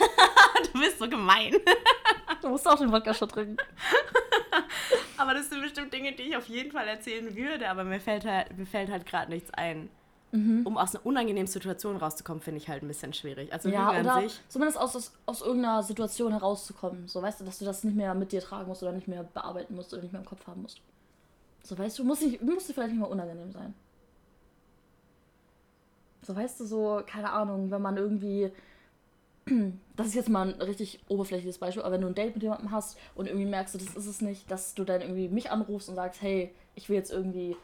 Du 0.73 0.81
bist 0.81 0.99
so 0.99 1.09
gemein. 1.09 1.55
Du 2.43 2.49
musst 2.49 2.69
auch 2.69 2.79
den 2.79 2.93
Wodka 2.93 3.15
schon 3.15 3.29
trinken. 3.31 3.57
Aber 5.17 5.33
das 5.35 5.49
sind 5.49 5.63
bestimmt 5.63 5.93
Dinge, 5.93 6.13
die 6.13 6.25
ich 6.25 6.37
auf 6.37 6.47
jeden 6.49 6.71
Fall 6.71 6.87
erzählen 6.87 7.35
würde, 7.35 7.69
aber 7.71 7.83
mir 7.83 7.99
fällt 7.99 8.25
halt, 8.27 8.57
mir 8.57 8.67
fällt 8.67 8.91
halt 8.91 9.07
gerade 9.07 9.31
nichts 9.33 9.51
ein. 9.53 9.89
Um 10.65 10.77
aus 10.79 10.95
einer 10.95 11.05
unangenehmen 11.07 11.47
Situation 11.47 11.97
rauszukommen, 11.97 12.41
finde 12.43 12.59
ich 12.59 12.69
halt 12.69 12.83
ein 12.83 12.89
bisschen 12.89 13.13
schwierig. 13.13 13.53
Also 13.53 13.69
Ja, 13.69 13.91
oder 13.99 14.21
sich. 14.23 14.41
zumindest 14.49 14.79
aus, 14.79 14.95
aus, 14.97 15.13
aus 15.27 15.41
irgendeiner 15.43 15.83
Situation 15.83 16.33
herauszukommen. 16.33 17.09
So, 17.09 17.23
weißt 17.23 17.41
du, 17.41 17.45
dass 17.45 17.59
du 17.59 17.65
das 17.65 17.85
nicht 17.85 17.97
mehr 17.97 18.15
mit 18.15 18.33
dir 18.33 18.41
tragen 18.41 18.69
musst 18.69 18.83
oder 18.83 18.93
nicht 18.93 19.09
mehr 19.09 19.23
bearbeiten 19.23 19.75
musst 19.75 19.93
oder 19.93 20.03
nicht 20.03 20.13
mehr 20.13 20.21
im 20.21 20.27
Kopf 20.27 20.47
haben 20.47 20.63
musst. 20.63 20.81
So, 21.63 21.77
weißt 21.77 21.99
du, 21.99 22.05
muss, 22.05 22.21
nicht, 22.21 22.43
muss 22.43 22.67
dir 22.67 22.75
vielleicht 22.75 22.93
nicht 22.93 23.01
mal 23.01 23.07
unangenehm 23.07 23.51
sein. 23.53 23.75
So, 26.23 26.35
weißt 26.35 26.61
du, 26.61 26.65
so, 26.65 27.03
keine 27.07 27.31
Ahnung, 27.33 27.71
wenn 27.71 27.83
man 27.83 27.97
irgendwie. 27.97 28.51
Das 29.97 30.09
ist 30.09 30.15
jetzt 30.15 30.29
mal 30.29 30.47
ein 30.53 30.61
richtig 30.61 31.01
oberflächliches 31.09 31.57
Beispiel, 31.57 31.83
aber 31.83 31.93
wenn 31.95 32.03
du 32.03 32.09
ein 32.09 32.15
Date 32.15 32.35
mit 32.35 32.43
jemandem 32.43 32.71
hast 32.71 32.99
und 33.15 33.27
irgendwie 33.29 33.47
merkst 33.47 33.75
du, 33.75 33.79
das 33.79 33.97
ist 33.97 34.07
es 34.07 34.21
nicht, 34.21 34.51
dass 34.51 34.75
du 34.75 34.85
dann 34.85 35.01
irgendwie 35.01 35.29
mich 35.29 35.51
anrufst 35.51 35.89
und 35.89 35.95
sagst, 35.95 36.21
hey, 36.21 36.53
ich 36.75 36.91
will 36.91 36.97
jetzt 36.97 37.11
irgendwie. 37.11 37.57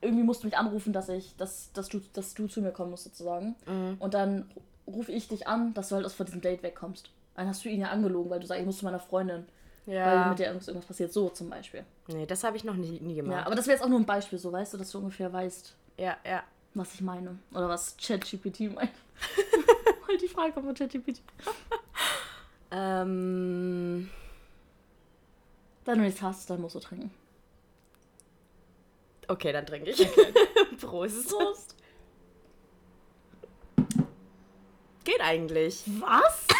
Irgendwie 0.00 0.22
musst 0.24 0.42
du 0.42 0.46
mich 0.46 0.56
anrufen, 0.56 0.92
dass 0.92 1.08
ich, 1.08 1.36
dass, 1.36 1.72
dass 1.72 1.88
du, 1.88 2.00
dass 2.12 2.34
du 2.34 2.46
zu 2.46 2.60
mir 2.62 2.70
kommen 2.72 2.90
musst, 2.90 3.04
sozusagen. 3.04 3.56
Mhm. 3.66 3.96
Und 3.98 4.14
dann 4.14 4.50
rufe 4.86 5.12
ich 5.12 5.28
dich 5.28 5.46
an, 5.46 5.74
dass 5.74 5.88
du 5.88 5.94
halt 5.96 6.04
aus 6.06 6.14
von 6.14 6.26
diesem 6.26 6.40
Date 6.40 6.62
wegkommst. 6.62 7.10
Dann 7.34 7.46
hast 7.48 7.64
du 7.64 7.68
ihn 7.68 7.80
ja 7.80 7.88
angelogen, 7.88 8.30
weil 8.30 8.40
du 8.40 8.46
sagst, 8.46 8.60
ich 8.60 8.66
muss 8.66 8.78
zu 8.78 8.84
meiner 8.84 9.00
Freundin. 9.00 9.46
Weil 9.86 10.28
mit 10.30 10.38
der 10.38 10.46
irgendwas, 10.48 10.68
irgendwas 10.68 10.86
passiert. 10.86 11.12
So 11.12 11.28
zum 11.30 11.50
Beispiel. 11.50 11.84
Nee, 12.08 12.26
das 12.26 12.44
habe 12.44 12.56
ich 12.56 12.62
noch 12.64 12.74
nie, 12.76 13.00
nie 13.00 13.14
Ja, 13.16 13.22
gemacht. 13.22 13.46
aber 13.46 13.54
das 13.56 13.66
wäre 13.66 13.76
jetzt 13.76 13.84
auch 13.84 13.88
nur 13.88 13.98
ein 13.98 14.06
Beispiel, 14.06 14.38
so 14.38 14.52
weißt 14.52 14.74
du, 14.74 14.78
dass 14.78 14.90
du 14.92 14.98
ungefähr 14.98 15.32
weißt, 15.32 15.74
Ja, 15.98 16.16
ja. 16.24 16.42
was 16.74 16.94
ich 16.94 17.00
meine. 17.00 17.38
Oder 17.52 17.68
was 17.68 17.96
ChatGPT 17.96 18.72
meint. 18.72 18.90
Weil 20.06 20.18
die 20.18 20.28
Frage 20.28 20.52
kommt 20.52 20.66
von 20.66 20.74
ChatGPT. 20.74 21.20
Ähm, 22.70 24.08
Wenn 25.84 25.98
du 25.98 26.04
nichts 26.04 26.22
hast, 26.22 26.48
dann 26.48 26.60
musst 26.60 26.74
du 26.76 26.80
trinken. 26.80 27.10
Okay, 29.32 29.52
dann 29.52 29.66
trinke 29.66 29.90
ich. 29.90 29.98
Prost. 30.80 31.28
Prost. 31.30 31.76
Geht 35.04 35.20
eigentlich. 35.20 35.82
Was? 36.00 36.46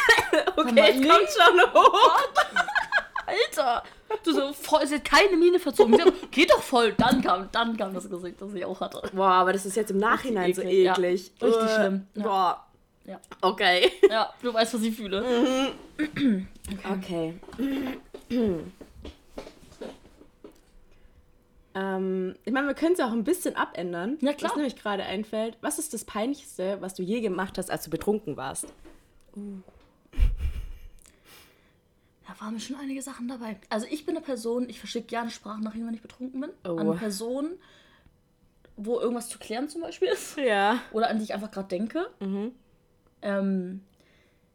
Okay, 0.56 0.80
es 0.80 0.96
kommt 0.96 1.28
schon 1.28 1.61
hoch. 1.74 2.18
Alter! 3.26 3.82
Du 4.24 4.32
so 4.32 4.52
voll, 4.54 4.87
sie 4.87 4.94
hat 4.96 5.04
keine 5.04 5.37
Miene 5.37 5.58
verzogen. 5.58 5.94
Sie 5.94 6.02
hat, 6.02 6.32
Geht 6.32 6.50
doch 6.50 6.62
voll. 6.62 6.92
Dann 6.94 7.20
kam, 7.22 7.48
dann 7.52 7.76
kam 7.76 7.92
das 7.92 8.08
Gesicht, 8.08 8.40
das 8.40 8.52
ich 8.54 8.64
auch 8.64 8.80
hatte. 8.80 9.02
Boah, 9.12 9.28
aber 9.28 9.52
das 9.52 9.66
ist 9.66 9.76
jetzt 9.76 9.90
im 9.90 9.98
Nachhinein 9.98 10.52
so 10.54 10.62
eklig, 10.62 10.85
ja. 10.85 10.92
eklig. 10.92 11.32
Richtig 11.40 11.62
Äh, 11.62 11.74
schlimm, 11.74 12.06
ja. 12.14 12.22
Boah. 12.22 12.66
Ja. 13.04 13.20
Okay. 13.42 13.90
Ja, 14.08 14.32
du 14.42 14.54
weißt, 14.54 14.74
was 14.74 14.82
ich 14.82 14.96
fühle. 14.96 15.72
Okay. 16.98 17.35
ähm, 21.74 22.37
ich 22.44 22.52
meine, 22.52 22.66
wir 22.66 22.74
können 22.74 22.94
es 22.94 23.00
auch 23.00 23.12
ein 23.12 23.24
bisschen 23.24 23.56
abändern. 23.56 24.18
Ja, 24.20 24.32
klar. 24.32 24.50
Was 24.50 24.56
nämlich 24.56 24.76
gerade 24.76 25.04
einfällt. 25.04 25.56
Was 25.61 25.78
ist 25.78 25.94
das 25.94 26.04
Peinlichste, 26.04 26.78
was 26.80 26.94
du 26.94 27.02
je 27.02 27.20
gemacht 27.20 27.58
hast, 27.58 27.70
als 27.70 27.85
du 27.85 27.90
betrunken 27.90 28.37
warst? 28.37 28.66
Da 32.26 32.40
waren 32.40 32.54
mir 32.54 32.61
schon 32.61 32.76
einige 32.76 33.02
Sachen 33.02 33.28
dabei. 33.28 33.58
Also 33.68 33.87
ich 33.90 34.04
bin 34.04 34.16
eine 34.16 34.24
Person, 34.24 34.68
ich 34.68 34.78
verschicke 34.78 35.06
gerne 35.06 35.30
Sprachnachrichten, 35.30 35.87
wenn 35.87 35.94
ich 35.94 36.02
betrunken 36.02 36.40
bin. 36.40 36.50
Oh. 36.64 36.76
An 36.76 36.80
eine 36.80 36.96
Person, 36.96 37.52
wo 38.76 39.00
irgendwas 39.00 39.28
zu 39.28 39.38
klären 39.38 39.68
zum 39.68 39.80
Beispiel 39.82 40.08
ist. 40.08 40.37
Ja. 40.37 40.80
Oder 40.92 41.08
an 41.08 41.18
die 41.18 41.24
ich 41.24 41.35
einfach 41.35 41.50
gerade 41.50 41.68
denke. 41.68 42.11
Mhm. 42.20 42.52
Ähm, 43.22 43.82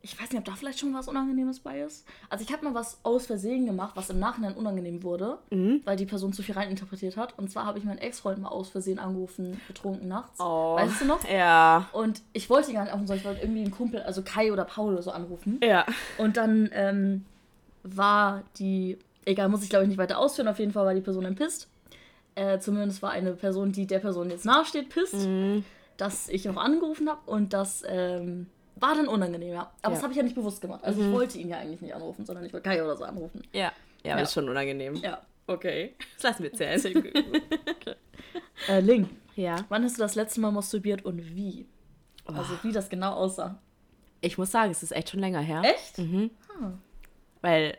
ich 0.09 0.17
weiß 0.21 0.29
nicht, 0.31 0.39
ob 0.39 0.45
da 0.45 0.53
vielleicht 0.55 0.79
schon 0.79 0.93
was 0.93 1.09
Unangenehmes 1.09 1.59
bei 1.59 1.81
ist. 1.81 2.05
Also 2.29 2.43
ich 2.45 2.53
habe 2.53 2.63
mal 2.63 2.73
was 2.73 2.97
aus 3.03 3.25
Versehen 3.25 3.65
gemacht, 3.65 3.91
was 3.95 4.09
im 4.09 4.19
Nachhinein 4.19 4.53
unangenehm 4.53 5.03
wurde, 5.03 5.37
Mhm. 5.49 5.81
weil 5.83 5.97
die 5.97 6.05
Person 6.05 6.31
zu 6.31 6.41
viel 6.43 6.55
reininterpretiert 6.55 7.17
hat. 7.17 7.37
Und 7.37 7.51
zwar 7.51 7.65
habe 7.65 7.77
ich 7.77 7.83
meinen 7.83 7.97
Ex-Freund 7.97 8.39
mal 8.39 8.47
aus 8.47 8.69
Versehen 8.69 8.99
angerufen, 8.99 9.59
betrunken 9.67 10.07
nachts. 10.07 10.39
Oh. 10.39 10.75
Weißt 10.77 11.01
du 11.01 11.05
noch? 11.05 11.27
Ja. 11.29 11.89
Und 11.91 12.21
ich 12.31 12.49
wollte 12.49 12.69
ihn 12.69 12.75
gar 12.75 12.83
nicht 12.83 12.93
anrufen, 12.93 13.07
sondern 13.07 13.19
ich 13.21 13.25
wollte 13.25 13.41
irgendwie 13.41 13.61
einen 13.63 13.71
Kumpel, 13.71 14.01
also 14.03 14.21
Kai 14.23 14.53
oder 14.53 14.63
Paul 14.63 14.93
oder 14.93 15.01
so 15.03 15.11
anrufen. 15.11 15.59
Ja. 15.61 15.85
Und 16.17 16.37
dann 16.37 16.69
ähm, 16.71 17.25
war 17.83 18.43
die, 18.59 18.97
egal, 19.25 19.49
muss 19.49 19.63
ich 19.63 19.69
glaube 19.69 19.83
ich 19.83 19.89
nicht 19.89 19.97
weiter 19.97 20.19
ausführen, 20.19 20.47
auf 20.47 20.59
jeden 20.59 20.71
Fall 20.71 20.85
war 20.85 20.93
die 20.93 21.01
Person 21.01 21.35
pisst. 21.35 21.67
Äh, 22.35 22.59
zumindest 22.59 23.01
war 23.01 23.11
eine 23.11 23.33
Person, 23.33 23.71
die 23.71 23.87
der 23.87 23.99
Person 23.99 24.29
jetzt 24.29 24.45
nahesteht, 24.45 24.89
pisst, 24.89 25.15
Mhm. 25.15 25.63
dass 25.97 26.29
ich 26.29 26.45
noch 26.45 26.57
angerufen 26.57 27.09
habe 27.09 27.19
und 27.25 27.51
das 27.53 27.83
ähm, 27.87 28.47
war 28.79 28.95
dann 28.95 29.07
unangenehm, 29.07 29.53
ja. 29.53 29.61
Aber 29.81 29.89
Ja. 29.89 29.89
das 29.91 30.01
habe 30.03 30.11
ich 30.13 30.17
ja 30.17 30.23
nicht 30.23 30.35
bewusst 30.35 30.61
gemacht. 30.61 30.83
Also 30.83 31.01
ich 31.01 31.11
wollte 31.11 31.37
ihn 31.37 31.49
ja 31.49 31.57
eigentlich 31.57 31.81
nicht 31.81 31.93
anrufen, 31.93 32.25
sondern 32.25 32.45
ich 32.45 32.53
wollte 32.53 32.69
Kai 32.69 32.83
oder 32.83 32.95
so 32.97 33.03
anrufen. 33.03 33.41
Ja. 33.53 33.71
Ja, 34.03 34.11
Ja. 34.11 34.17
das 34.17 34.29
ist 34.29 34.33
schon 34.35 34.47
unangenehm. 34.49 34.95
Ja. 34.95 35.21
Okay. 35.47 35.95
Das 36.15 36.23
lassen 36.23 36.43
wir 36.43 36.53
zählen. 36.53 36.81
Äh, 38.67 38.79
Ling, 38.81 39.07
ja. 39.35 39.65
wann 39.69 39.83
hast 39.83 39.97
du 39.97 40.01
das 40.01 40.15
letzte 40.15 40.41
Mal 40.41 40.51
masturbiert 40.51 41.05
und 41.05 41.35
wie? 41.35 41.67
Oh. 42.27 42.33
Also 42.33 42.53
wie 42.63 42.71
das 42.71 42.89
genau 42.89 43.13
aussah. 43.13 43.59
Ich 44.19 44.37
muss 44.37 44.51
sagen, 44.51 44.71
es 44.71 44.81
ist 44.83 44.91
echt 44.91 45.11
schon 45.11 45.19
länger 45.19 45.39
her. 45.41 45.61
Echt? 45.63 45.99
Mhm. 45.99 46.31
Ah. 46.59 46.71
Weil, 47.41 47.77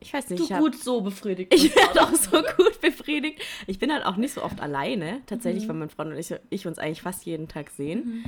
ich 0.00 0.12
weiß 0.14 0.30
nicht, 0.30 0.40
Du 0.40 0.44
ich 0.44 0.52
hab- 0.52 0.60
gut 0.60 0.76
so 0.76 1.02
befriedigt. 1.02 1.52
Ich 1.54 1.76
werde 1.76 2.02
auch 2.02 2.14
so 2.14 2.42
gut 2.56 2.80
befriedigt. 2.80 3.40
Ich 3.66 3.78
bin 3.78 3.92
halt 3.92 4.06
auch 4.06 4.16
nicht 4.16 4.32
so 4.32 4.42
oft 4.42 4.60
alleine, 4.60 5.20
tatsächlich, 5.26 5.64
Mhm. 5.64 5.68
weil 5.68 5.76
mein 5.76 5.90
Freund 5.90 6.12
und 6.12 6.18
ich, 6.18 6.34
ich 6.48 6.66
uns 6.66 6.78
eigentlich 6.78 7.02
fast 7.02 7.26
jeden 7.26 7.48
Tag 7.48 7.68
sehen. 7.70 8.24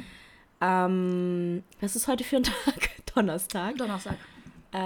Ähm, 0.61 1.62
was 1.81 1.97
ist 1.97 2.09
heute 2.09 2.25
für 2.25 2.37
ein 2.37 2.42
Tag? 2.64 2.90
Donnerstag. 3.14 3.77
Donnerstag. 3.77 4.16
Äh, 4.73 4.79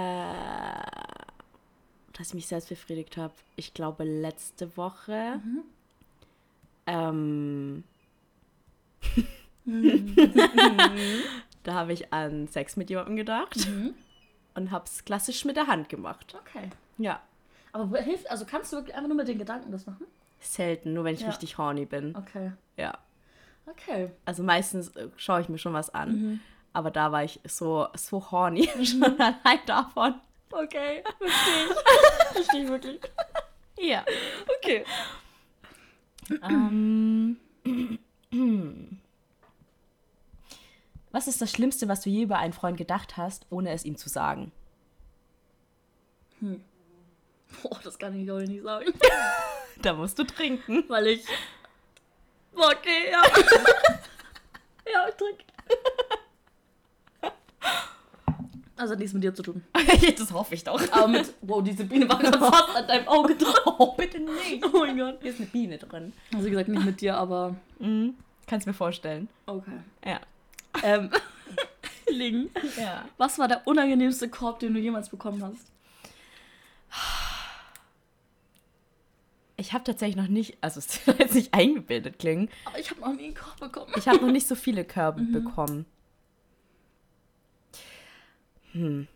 dass 2.13 2.27
ich 2.27 2.33
mich 2.33 2.47
selbst 2.47 2.69
befriedigt 2.69 3.17
habe. 3.17 3.33
Ich 3.55 3.73
glaube, 3.73 4.03
letzte 4.03 4.75
Woche. 4.77 5.39
Mhm. 5.43 5.63
Ähm, 6.87 7.83
da 11.63 11.73
habe 11.73 11.93
ich 11.93 12.11
an 12.13 12.47
Sex 12.47 12.75
mit 12.77 12.89
jemandem 12.89 13.15
gedacht 13.15 13.67
Mhm. 13.67 13.93
und 14.55 14.71
habe 14.71 14.85
es 14.85 15.05
klassisch 15.05 15.45
mit 15.45 15.55
der 15.55 15.67
Hand 15.67 15.89
gemacht. 15.89 16.35
Okay. 16.41 16.69
Ja. 16.97 17.21
Aber 17.71 17.99
hilft, 17.99 18.29
also 18.29 18.45
kannst 18.45 18.71
du 18.73 18.77
wirklich 18.77 18.95
einfach 18.95 19.07
nur 19.07 19.17
mit 19.17 19.27
den 19.27 19.37
Gedanken 19.39 19.71
das 19.71 19.85
machen? 19.85 20.05
Selten, 20.39 20.93
nur 20.93 21.03
wenn 21.03 21.13
ich 21.13 21.21
Ja. 21.21 21.27
richtig 21.27 21.57
horny 21.57 21.85
bin. 21.85 22.15
Okay. 22.15 22.51
Ja. 22.77 22.97
Okay. 23.65 24.09
Also 24.25 24.43
meistens 24.43 24.95
äh, 24.95 25.09
schaue 25.17 25.41
ich 25.41 25.49
mir 25.49 25.57
schon 25.57 25.73
was 25.73 25.89
an. 25.89 26.11
Mhm. 26.11 26.39
Aber 26.73 26.91
da 26.91 27.11
war 27.11 27.23
ich 27.23 27.39
so, 27.43 27.87
so 27.95 28.31
horny. 28.31 28.69
schon 28.83 29.03
allein 29.03 29.59
davon. 29.65 30.15
Okay. 30.51 31.03
Verstehe 31.17 31.65
ich. 31.65 32.33
Verstehe 32.33 32.63
ich 32.63 32.69
wirklich. 32.69 33.01
Ja. 33.79 34.05
Okay. 34.57 34.85
ähm, 36.43 37.37
was 41.11 41.27
ist 41.27 41.41
das 41.41 41.51
Schlimmste, 41.51 41.87
was 41.87 42.01
du 42.01 42.09
je 42.09 42.23
über 42.23 42.37
einen 42.37 42.53
Freund 42.53 42.77
gedacht 42.77 43.17
hast, 43.17 43.45
ohne 43.49 43.71
es 43.71 43.83
ihm 43.85 43.97
zu 43.97 44.07
sagen? 44.07 44.51
Boah, 47.61 47.79
das 47.83 47.99
kann 47.99 48.19
ich 48.19 48.29
heute 48.29 48.49
nicht 48.49 48.63
sagen. 48.63 48.93
Da 49.81 49.93
musst 49.93 50.19
du 50.19 50.23
trinken. 50.23 50.83
Weil 50.89 51.07
ich. 51.07 51.25
Okay, 52.53 53.11
ja. 53.11 53.23
ja, 54.91 55.07
ich 55.09 55.15
trinke. 55.15 55.43
Also 58.81 58.93
hat 58.93 58.99
nichts 58.99 59.13
mit 59.13 59.23
dir 59.23 59.33
zu 59.33 59.43
tun. 59.43 59.63
das 60.17 60.31
hoffe 60.33 60.55
ich 60.55 60.63
doch. 60.63 60.81
Aber 60.91 61.07
mit. 61.07 61.31
Wow, 61.41 61.63
diese 61.63 61.85
Biene 61.85 62.09
war 62.09 62.17
gerade 62.17 62.39
fast 62.39 62.75
an 62.75 62.87
deinem 62.87 63.07
Auge 63.07 63.35
dran. 63.35 63.53
Oh, 63.77 63.93
bitte 63.95 64.19
nicht. 64.19 64.65
Oh 64.65 64.79
mein 64.79 64.97
Gott. 64.97 65.19
Hier 65.21 65.31
ist 65.31 65.39
eine 65.39 65.49
Biene 65.49 65.77
drin. 65.77 66.13
Also 66.33 66.45
wie 66.45 66.49
gesagt, 66.49 66.67
nicht 66.67 66.85
mit 66.85 66.99
dir, 67.01 67.15
aber. 67.15 67.55
Mhm. 67.79 68.15
Kannst 68.47 68.65
mir 68.65 68.73
vorstellen. 68.73 69.29
Okay. 69.45 69.79
Ja. 70.03 70.19
Ähm. 70.83 71.11
Ling. 72.09 72.49
Ja. 72.77 73.05
Was 73.17 73.37
war 73.37 73.47
der 73.47 73.65
unangenehmste 73.65 74.29
Korb, 74.29 74.59
den 74.59 74.73
du 74.73 74.79
jemals 74.79 75.09
bekommen 75.09 75.43
hast? 75.43 75.70
Ich 79.61 79.73
habe 79.73 79.83
tatsächlich 79.83 80.15
noch 80.15 80.27
nicht, 80.27 80.57
also 80.59 80.79
es 80.79 81.05
soll 81.05 81.15
jetzt 81.19 81.35
nicht 81.35 81.53
eingebildet 81.53 82.17
klingen, 82.17 82.49
Aber 82.65 82.79
ich 82.79 82.89
habe 82.89 82.99
noch 83.01 83.13
nie 83.13 83.25
einen 83.25 83.35
Korb 83.35 83.59
bekommen. 83.59 83.93
ich 83.95 84.07
habe 84.07 84.17
noch 84.19 84.31
nicht 84.31 84.47
so 84.47 84.55
viele 84.55 84.83
Körbe 84.83 85.21
bekommen. 85.31 85.85
Hm. 88.71 89.07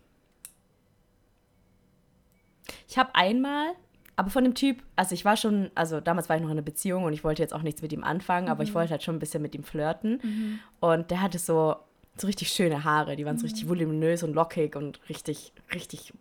Ich 2.87 2.97
habe 2.97 3.15
einmal, 3.15 3.69
aber 4.15 4.29
von 4.29 4.43
dem 4.43 4.53
Typ, 4.53 4.83
also 4.95 5.15
ich 5.15 5.25
war 5.25 5.35
schon, 5.35 5.71
also 5.73 5.99
damals 5.99 6.29
war 6.29 6.35
ich 6.35 6.41
noch 6.43 6.49
in 6.49 6.57
einer 6.57 6.61
Beziehung 6.61 7.05
und 7.05 7.13
ich 7.13 7.23
wollte 7.23 7.41
jetzt 7.41 7.53
auch 7.53 7.63
nichts 7.63 7.81
mit 7.81 7.91
ihm 7.91 8.03
anfangen, 8.03 8.47
aber 8.47 8.63
ich 8.63 8.73
wollte 8.73 8.91
halt 8.91 9.03
schon 9.03 9.15
ein 9.15 9.19
bisschen 9.19 9.41
mit 9.41 9.55
ihm 9.55 9.63
flirten. 9.63 10.59
Und 10.79 11.11
der 11.11 11.21
hatte 11.21 11.39
so, 11.39 11.75
so 12.17 12.27
richtig 12.27 12.49
schöne 12.49 12.83
Haare, 12.83 13.15
die 13.15 13.25
waren 13.25 13.37
so 13.37 13.45
richtig 13.45 13.67
voluminös 13.67 14.23
und 14.23 14.33
lockig 14.33 14.75
und 14.75 14.99
richtig, 15.09 15.51
richtig, 15.73 16.13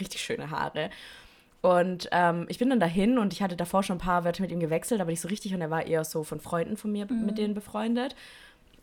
richtig 0.00 0.20
schöne 0.22 0.50
Haare. 0.50 0.90
Und 1.66 2.08
ähm, 2.12 2.46
ich 2.48 2.58
bin 2.58 2.70
dann 2.70 2.78
dahin 2.78 3.18
und 3.18 3.32
ich 3.32 3.42
hatte 3.42 3.56
davor 3.56 3.82
schon 3.82 3.96
ein 3.96 4.00
paar 4.00 4.24
Wörter 4.24 4.40
mit 4.40 4.52
ihm 4.52 4.60
gewechselt, 4.60 5.00
aber 5.00 5.10
nicht 5.10 5.20
so 5.20 5.26
richtig. 5.26 5.52
Und 5.52 5.60
er 5.60 5.68
war 5.68 5.84
eher 5.84 6.04
so 6.04 6.22
von 6.22 6.38
Freunden 6.38 6.76
von 6.76 6.92
mir 6.92 7.08
mit 7.10 7.38
denen 7.38 7.54
befreundet. 7.54 8.14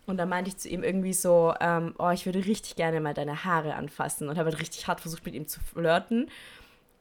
Und 0.04 0.18
dann 0.18 0.28
meinte 0.28 0.50
ich 0.50 0.58
zu 0.58 0.68
ihm 0.68 0.82
irgendwie 0.82 1.14
so, 1.14 1.54
ähm, 1.60 1.94
oh, 1.98 2.10
ich 2.10 2.26
würde 2.26 2.44
richtig 2.44 2.76
gerne 2.76 3.00
mal 3.00 3.14
deine 3.14 3.46
Haare 3.46 3.74
anfassen. 3.74 4.28
Und 4.28 4.36
habe 4.36 4.50
halt 4.50 4.60
richtig 4.60 4.86
hart 4.86 5.00
versucht, 5.00 5.24
mit 5.24 5.34
ihm 5.34 5.48
zu 5.48 5.60
flirten. 5.60 6.28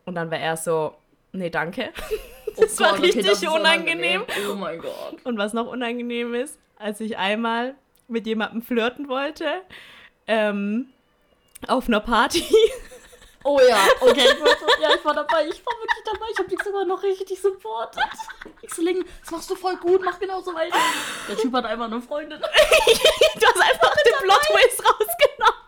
Und 0.06 0.15
dann 0.15 0.32
war 0.32 0.39
er 0.39 0.56
so, 0.56 0.96
nee, 1.34 1.50
danke. 1.50 1.89
Das 2.56 2.80
war 2.80 3.02
richtig 3.02 3.26
das 3.26 3.41
ist 3.41 3.50
unangenehm. 3.50 4.24
Oh 4.48 4.54
mein 4.54 4.78
Gott. 4.78 5.17
Und 5.24 5.39
was 5.39 5.54
noch 5.54 5.65
unangenehm 5.65 6.36
ist, 6.36 6.60
als 6.78 7.02
ich 7.02 7.17
einmal 7.17 7.74
mit 8.08 8.28
jemandem 8.28 8.62
flirten 8.62 9.10
wollte, 9.10 9.46
ähm, 10.28 10.89
auf 11.67 11.88
einer 11.88 12.00
Party. 12.00 12.43
Oh 13.43 13.60
ja, 13.60 13.88
okay. 13.99 14.29
Ich 14.34 14.41
war, 14.41 14.58
so, 14.58 14.82
ja, 14.82 14.89
ich 14.95 15.03
war 15.03 15.13
dabei. 15.13 15.47
Ich 15.47 15.65
war 15.65 15.73
wirklich 15.73 16.03
dabei. 16.06 16.25
Ich 16.32 16.38
habe 16.39 16.49
dich 16.49 16.63
sogar 16.63 16.86
noch 16.86 17.01
richtig 17.03 17.41
supportet. 17.41 18.03
Ich 18.62 18.73
so, 18.73 18.84
loszulegen. 18.84 19.06
Das 19.21 19.32
machst 19.32 19.49
du 19.49 19.56
voll 19.56 19.77
gut, 19.77 20.01
mach 20.03 20.19
genauso 20.19 20.53
weiter. 20.53 20.77
Der 21.27 21.38
Typ 21.38 21.53
hat 21.53 21.65
einfach 21.65 21.86
eine 21.86 22.01
Freundin. 22.01 22.39
du 22.39 22.45
hast 22.45 23.62
einfach 23.62 23.95
den 24.03 24.13
Plot 24.21 24.41
Twist 24.41 24.84
rausgenommen. 24.84 25.63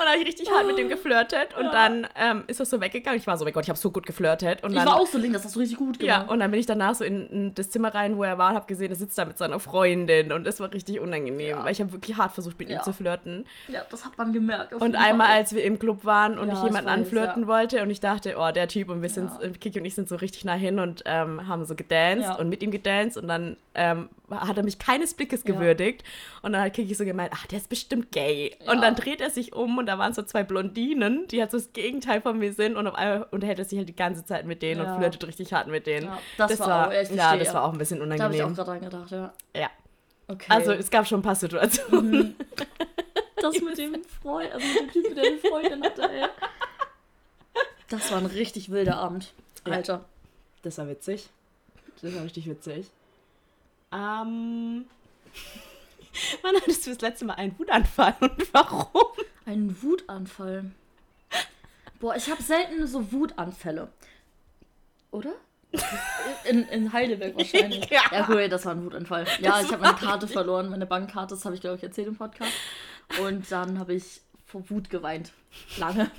Und 0.00 0.06
dann 0.06 0.14
habe 0.14 0.22
ich 0.22 0.28
richtig 0.28 0.50
hart 0.50 0.66
mit 0.66 0.78
dem 0.78 0.88
geflirtet. 0.88 1.54
Und 1.58 1.66
ja. 1.66 1.72
dann 1.72 2.06
ähm, 2.16 2.44
ist 2.46 2.58
das 2.58 2.70
so 2.70 2.80
weggegangen. 2.80 3.20
Ich 3.20 3.26
war 3.26 3.36
so, 3.36 3.44
mein 3.44 3.52
Gott, 3.52 3.64
ich 3.64 3.68
habe 3.68 3.78
so 3.78 3.90
gut 3.90 4.06
geflirtet. 4.06 4.64
Und 4.64 4.70
ich 4.70 4.78
dann, 4.78 4.86
war 4.86 4.96
auch 4.96 5.06
so 5.06 5.18
link, 5.18 5.34
das 5.34 5.44
hast 5.44 5.56
du 5.56 5.60
richtig 5.60 5.76
gut 5.76 5.98
gemacht. 5.98 6.22
Ja, 6.26 6.32
und 6.32 6.40
dann 6.40 6.50
bin 6.50 6.58
ich 6.58 6.64
danach 6.64 6.94
so 6.94 7.04
in, 7.04 7.28
in 7.28 7.54
das 7.54 7.68
Zimmer 7.68 7.94
rein, 7.94 8.16
wo 8.16 8.24
er 8.24 8.38
war 8.38 8.50
und 8.50 8.56
habe 8.56 8.66
gesehen, 8.66 8.90
er 8.90 8.96
sitzt 8.96 9.18
da 9.18 9.26
mit 9.26 9.36
seiner 9.36 9.60
Freundin. 9.60 10.32
Und 10.32 10.44
das 10.44 10.58
war 10.58 10.72
richtig 10.72 11.00
unangenehm, 11.00 11.58
ja. 11.58 11.64
weil 11.64 11.72
ich 11.72 11.80
habe 11.82 11.92
wirklich 11.92 12.16
hart 12.16 12.32
versucht, 12.32 12.58
mit 12.58 12.70
ihm 12.70 12.80
zu 12.82 12.94
flirten. 12.94 13.44
Ja, 13.68 13.82
das 13.90 14.06
hat 14.06 14.16
man 14.16 14.32
gemerkt. 14.32 14.72
Und 14.72 14.96
einmal, 14.96 15.26
Fall. 15.26 15.36
als 15.36 15.54
wir 15.54 15.64
im 15.64 15.78
Club 15.78 16.06
waren 16.06 16.38
und 16.38 16.50
ich 16.50 16.62
jemanden 16.62 16.88
anflirten 16.88 17.46
wollte 17.46 17.82
und 17.82 17.90
ich 17.90 18.00
dachte, 18.00 18.36
oh, 18.38 18.50
der 18.52 18.68
Typ 18.68 18.88
und 18.88 19.02
wir 19.02 19.10
sind, 19.10 19.30
Kiki 19.60 19.80
und 19.80 19.84
ich 19.84 19.94
sind 19.94 20.08
so 20.08 20.16
richtig 20.16 20.46
nah 20.46 20.54
hin 20.54 20.78
und 20.78 21.02
ähm, 21.04 21.46
haben 21.46 21.66
so 21.66 21.74
gedanced 21.74 22.38
und 22.38 22.48
mit 22.48 22.62
ihm 22.62 22.70
gedanced 22.70 23.20
und 23.20 23.28
dann 23.28 23.56
ähm, 23.74 24.08
hat 24.30 24.56
er 24.56 24.62
mich 24.62 24.78
keines 24.78 25.14
Blickes 25.14 25.44
gewürdigt. 25.44 26.04
Und 26.42 26.52
dann 26.52 26.62
hat 26.62 26.74
Kiki 26.74 26.94
so 26.94 27.04
gemeint, 27.04 27.32
ach, 27.34 27.46
der 27.46 27.58
ist 27.58 27.68
bestimmt 27.68 28.12
gay. 28.12 28.56
Und 28.66 28.80
dann 28.80 28.94
dreht 28.94 29.20
er 29.20 29.30
sich 29.30 29.52
um 29.52 29.78
und 29.78 29.86
da 29.90 29.98
waren 29.98 30.12
so 30.12 30.22
zwei 30.22 30.44
Blondinen, 30.44 31.26
die 31.26 31.40
halt 31.40 31.50
so 31.50 31.58
das 31.58 31.72
Gegenteil 31.72 32.20
von 32.20 32.38
mir 32.38 32.52
sind 32.52 32.76
und 32.76 32.86
auf 32.86 32.94
einmal 32.94 33.26
unterhält 33.32 33.58
er 33.58 33.64
sich 33.64 33.76
halt 33.76 33.88
die 33.88 33.96
ganze 33.96 34.24
Zeit 34.24 34.46
mit 34.46 34.62
denen 34.62 34.84
ja. 34.84 34.94
und 34.94 34.98
flirtet 35.00 35.26
richtig 35.26 35.52
hart 35.52 35.66
mit 35.66 35.84
denen. 35.88 36.06
Ja, 36.06 36.18
das, 36.38 36.52
das, 36.52 36.60
war, 36.60 36.86
auch, 36.86 36.92
ja, 36.92 37.36
das 37.36 37.52
war 37.52 37.64
auch 37.64 37.72
ein 37.72 37.78
bisschen 37.78 38.00
unangenehm. 38.00 38.18
Da 38.18 38.24
habe 38.24 38.36
ich 38.36 38.42
auch 38.44 38.54
gerade 38.54 38.80
dran 38.80 38.90
gedacht, 38.90 39.10
ja. 39.10 39.32
Ja. 39.60 39.70
Okay. 40.28 40.46
Also 40.48 40.72
es 40.72 40.90
gab 40.90 41.08
schon 41.08 41.18
ein 41.18 41.22
paar 41.22 41.34
Situationen. 41.34 42.12
Mhm. 42.12 42.34
Das 43.42 43.58
mit 43.58 43.78
dem 43.78 44.04
Freund, 44.04 44.52
also 44.52 44.66
mit 44.66 44.94
dem 44.94 45.02
Typ, 45.02 45.14
der 45.14 45.24
eine 45.24 45.38
Freundin 45.38 45.82
hatte, 45.82 46.02
ey. 46.02 46.28
Das 47.88 48.12
war 48.12 48.18
ein 48.18 48.26
richtig 48.26 48.70
wilder 48.70 48.98
Abend. 48.98 49.32
Alter. 49.64 49.94
Ja. 49.94 50.04
Das 50.60 50.76
war 50.76 50.88
witzig. 50.88 51.30
Das 52.02 52.14
war 52.14 52.22
richtig 52.22 52.46
witzig. 52.46 52.90
Ähm. 53.92 54.84
Wann 56.42 56.56
hattest 56.56 56.86
du 56.86 56.90
das 56.90 57.00
letzte 57.00 57.24
Mal 57.24 57.34
einen 57.34 57.58
Wutanfall 57.58 58.14
und 58.20 58.32
warum? 58.52 59.06
Einen 59.46 59.82
Wutanfall. 59.82 60.70
Boah, 61.98 62.16
ich 62.16 62.30
habe 62.30 62.42
selten 62.42 62.86
so 62.86 63.12
Wutanfälle. 63.12 63.88
Oder? 65.10 65.32
In, 66.48 66.64
in 66.68 66.92
Heidelberg 66.92 67.36
wahrscheinlich. 67.36 67.88
Ja, 67.90 68.02
ja 68.10 68.26
cool, 68.28 68.48
das 68.48 68.64
war 68.64 68.72
ein 68.72 68.84
Wutanfall. 68.84 69.26
Ja, 69.40 69.52
das 69.52 69.64
ich 69.64 69.72
habe 69.72 69.82
meine 69.82 69.96
Karte 69.96 70.26
verloren, 70.26 70.68
meine 70.68 70.86
Bankkarte, 70.86 71.34
das 71.34 71.44
habe 71.44 71.54
ich 71.54 71.60
glaube 71.60 71.76
ich 71.76 71.82
erzählt 71.82 72.08
im 72.08 72.16
Podcast. 72.16 72.52
Und 73.20 73.50
dann 73.50 73.78
habe 73.78 73.94
ich 73.94 74.20
vor 74.46 74.68
Wut 74.70 74.90
geweint. 74.90 75.32
Lange. 75.78 76.10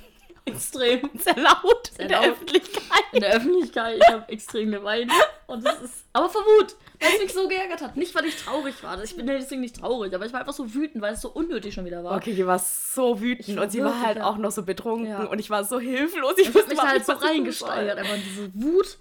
Extrem. 0.44 1.10
Sehr 1.18 1.36
laut. 1.36 1.92
In 1.98 2.08
der 2.08 2.22
Öffentlichkeit. 2.22 3.04
In 3.12 3.20
der 3.20 3.36
Öffentlichkeit. 3.36 3.98
Ich 3.98 4.08
habe 4.08 4.28
extrem 4.28 4.70
geweint. 4.70 5.12
Und 5.46 5.64
das 5.64 5.82
ist. 5.82 6.04
Aber 6.12 6.28
vor 6.28 6.42
Wut 6.42 6.74
weil 7.02 7.14
es 7.14 7.22
mich 7.22 7.32
so 7.32 7.48
geärgert 7.48 7.80
hat. 7.80 7.96
Nicht, 7.96 8.14
weil 8.14 8.24
ich 8.26 8.36
traurig 8.36 8.82
war. 8.82 9.02
Ich 9.02 9.16
bin 9.16 9.26
deswegen 9.26 9.60
nicht 9.60 9.80
traurig, 9.80 10.14
aber 10.14 10.26
ich 10.26 10.32
war 10.32 10.40
einfach 10.40 10.52
so 10.52 10.72
wütend, 10.74 11.02
weil 11.02 11.14
es 11.14 11.20
so 11.20 11.30
unnötig 11.30 11.74
schon 11.74 11.84
wieder 11.84 12.04
war. 12.04 12.16
Okay, 12.16 12.34
die 12.34 12.46
war 12.46 12.58
so 12.58 13.20
wütend 13.20 13.56
war 13.56 13.64
und 13.64 13.70
sie 13.70 13.82
war 13.82 14.00
halt 14.00 14.18
ja. 14.18 14.26
auch 14.26 14.36
noch 14.36 14.52
so 14.52 14.62
betrunken 14.62 15.08
ja. 15.08 15.24
und 15.24 15.38
ich 15.38 15.50
war 15.50 15.64
so 15.64 15.80
hilflos. 15.80 16.34
Ich, 16.38 16.48
ich 16.48 16.54
mich 16.54 16.78
da 16.78 16.88
halt 16.88 17.04
so 17.04 17.12
reingesteigert, 17.12 17.98
aber 17.98 18.16
diese 18.16 18.50
Wut. 18.54 18.98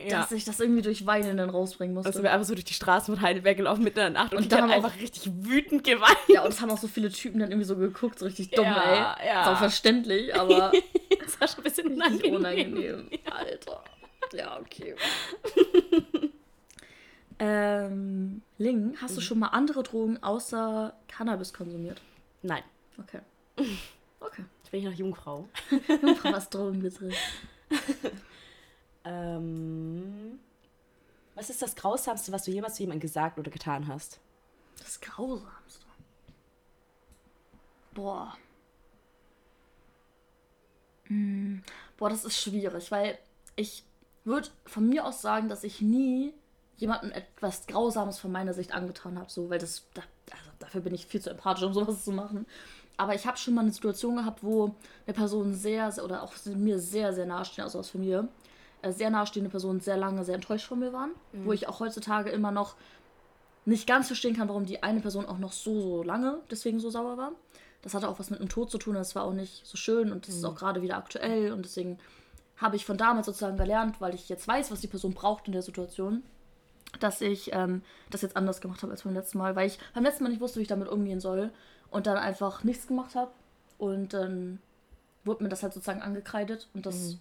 Ja. 0.00 0.20
dass 0.20 0.30
ich 0.30 0.44
das 0.44 0.60
irgendwie 0.60 0.82
durch 0.82 1.06
Weinen 1.06 1.36
dann 1.38 1.50
rausbringen 1.50 1.92
musste. 1.92 2.08
Also 2.08 2.22
wir 2.22 2.32
einfach 2.32 2.46
so 2.46 2.54
durch 2.54 2.64
die 2.64 2.74
Straßen 2.74 3.12
von 3.14 3.20
Heidelberg 3.20 3.56
gelaufen 3.56 3.82
mitten 3.82 3.98
in 3.98 4.12
der 4.12 4.22
Nacht 4.22 4.32
und, 4.32 4.38
und 4.38 4.52
ich 4.52 4.56
habe 4.56 4.72
einfach 4.72 4.94
richtig 5.00 5.28
wütend 5.40 5.82
geweint. 5.82 6.16
Ja, 6.28 6.44
und 6.44 6.50
es 6.50 6.60
haben 6.60 6.70
auch 6.70 6.78
so 6.78 6.86
viele 6.86 7.10
Typen 7.10 7.40
dann 7.40 7.50
irgendwie 7.50 7.66
so 7.66 7.76
geguckt, 7.76 8.18
so 8.18 8.26
richtig 8.26 8.50
dumm, 8.50 8.64
ja, 8.64 9.16
ey. 9.18 9.26
Ja. 9.26 9.42
Ist 9.42 9.48
auch 9.48 9.58
verständlich, 9.58 10.34
aber. 10.34 10.70
das 11.24 11.40
war 11.40 11.48
schon 11.48 11.58
ein 11.58 11.62
bisschen 11.64 11.92
unangenehm. 11.94 12.34
unangenehm. 12.36 13.10
Alter. 13.28 13.82
Ja, 14.32 14.60
okay. 14.60 14.94
Ähm, 17.38 18.42
Ling, 18.58 18.96
hast 19.00 19.12
mhm. 19.12 19.16
du 19.16 19.20
schon 19.20 19.38
mal 19.38 19.48
andere 19.48 19.82
Drogen 19.82 20.22
außer 20.22 20.94
Cannabis 21.06 21.52
konsumiert? 21.52 22.00
Nein. 22.42 22.62
Okay. 22.98 23.20
Okay. 24.20 24.42
Ich 24.64 24.70
bin 24.72 24.80
hier 24.80 24.90
noch 24.90 24.98
Jungfrau. 24.98 25.48
Jungfrau, 26.02 26.32
was 26.32 26.50
Drogen 26.50 26.82
betrifft. 26.82 27.16
Ähm, 29.08 30.38
was 31.34 31.50
ist 31.50 31.62
das 31.62 31.74
Grausamste, 31.74 32.30
was 32.30 32.44
du 32.44 32.50
jemals 32.50 32.74
zu 32.74 32.82
jemandem 32.82 33.00
gesagt 33.00 33.38
oder 33.38 33.50
getan 33.50 33.88
hast? 33.88 34.20
Das 34.78 35.00
Grausamste? 35.00 35.86
Boah. 37.94 38.36
Hm. 41.04 41.62
Boah, 41.96 42.10
das 42.10 42.24
ist 42.24 42.38
schwierig, 42.38 42.90
weil 42.90 43.18
ich 43.56 43.82
würde 44.24 44.48
von 44.66 44.86
mir 44.86 45.06
aus 45.06 45.22
sagen, 45.22 45.48
dass 45.48 45.64
ich 45.64 45.80
nie 45.80 46.34
jemandem 46.76 47.10
etwas 47.12 47.66
Grausames 47.66 48.18
von 48.18 48.30
meiner 48.30 48.52
Sicht 48.52 48.72
angetan 48.72 49.18
habe, 49.18 49.30
so, 49.30 49.48
weil 49.50 49.58
das, 49.58 49.86
da, 49.94 50.02
also 50.30 50.50
dafür 50.58 50.82
bin 50.82 50.94
ich 50.94 51.06
viel 51.06 51.20
zu 51.20 51.30
empathisch, 51.30 51.64
um 51.64 51.72
sowas 51.72 52.04
zu 52.04 52.12
machen. 52.12 52.46
Aber 52.96 53.14
ich 53.14 53.26
habe 53.26 53.38
schon 53.38 53.54
mal 53.54 53.62
eine 53.62 53.72
Situation 53.72 54.16
gehabt, 54.16 54.42
wo 54.42 54.74
eine 55.06 55.14
Person 55.14 55.54
sehr, 55.54 55.90
sehr 55.92 56.04
oder 56.04 56.22
auch 56.22 56.34
mir 56.46 56.78
sehr, 56.78 57.12
sehr 57.12 57.26
nahestehend, 57.26 57.64
also 57.64 57.78
aus 57.78 57.94
äh, 57.94 58.28
sehr 58.88 59.10
nahestehende 59.10 59.50
Personen 59.50 59.80
sehr 59.80 59.96
lange 59.96 60.24
sehr 60.24 60.36
enttäuscht 60.36 60.66
von 60.66 60.78
mir 60.78 60.92
waren, 60.92 61.10
mhm. 61.32 61.46
wo 61.46 61.52
ich 61.52 61.68
auch 61.68 61.80
heutzutage 61.80 62.30
immer 62.30 62.52
noch 62.52 62.76
nicht 63.64 63.86
ganz 63.86 64.06
verstehen 64.06 64.36
kann, 64.36 64.48
warum 64.48 64.64
die 64.64 64.82
eine 64.82 65.00
Person 65.00 65.26
auch 65.26 65.38
noch 65.38 65.52
so, 65.52 65.80
so 65.80 66.02
lange 66.02 66.38
deswegen 66.50 66.80
so 66.80 66.90
sauer 66.90 67.16
war. 67.18 67.32
Das 67.82 67.94
hatte 67.94 68.08
auch 68.08 68.18
was 68.18 68.30
mit 68.30 68.40
einem 68.40 68.48
Tod 68.48 68.70
zu 68.70 68.78
tun, 68.78 68.94
das 68.94 69.14
war 69.14 69.24
auch 69.24 69.32
nicht 69.32 69.66
so 69.66 69.76
schön 69.76 70.10
und 70.10 70.26
das 70.26 70.34
mhm. 70.34 70.40
ist 70.40 70.44
auch 70.44 70.56
gerade 70.56 70.82
wieder 70.82 70.96
aktuell 70.96 71.52
und 71.52 71.64
deswegen 71.64 71.98
habe 72.56 72.76
ich 72.76 72.84
von 72.84 72.96
damals 72.96 73.26
sozusagen 73.26 73.56
gelernt, 73.56 74.00
weil 74.00 74.14
ich 74.14 74.28
jetzt 74.28 74.48
weiß, 74.48 74.70
was 74.70 74.80
die 74.80 74.88
Person 74.88 75.14
braucht 75.14 75.46
in 75.46 75.52
der 75.52 75.62
Situation, 75.62 76.22
dass 76.98 77.20
ich 77.20 77.52
ähm, 77.52 77.82
das 78.10 78.22
jetzt 78.22 78.36
anders 78.36 78.60
gemacht 78.60 78.82
habe 78.82 78.92
als 78.92 79.02
beim 79.02 79.14
letzten 79.14 79.38
Mal, 79.38 79.54
weil 79.54 79.68
ich 79.68 79.78
beim 79.94 80.02
letzten 80.02 80.24
Mal 80.24 80.30
nicht 80.30 80.40
wusste, 80.40 80.58
wie 80.58 80.62
ich 80.62 80.68
damit 80.68 80.88
umgehen 80.88 81.20
soll 81.20 81.50
und 81.90 82.06
dann 82.06 82.16
einfach 82.16 82.64
nichts 82.64 82.86
gemacht 82.86 83.14
habe 83.14 83.30
und 83.76 84.12
dann 84.12 84.60
wurde 85.24 85.44
mir 85.44 85.48
das 85.48 85.62
halt 85.62 85.72
sozusagen 85.72 86.02
angekreidet 86.02 86.68
und 86.74 86.86
das 86.86 86.96
mhm. 86.96 87.20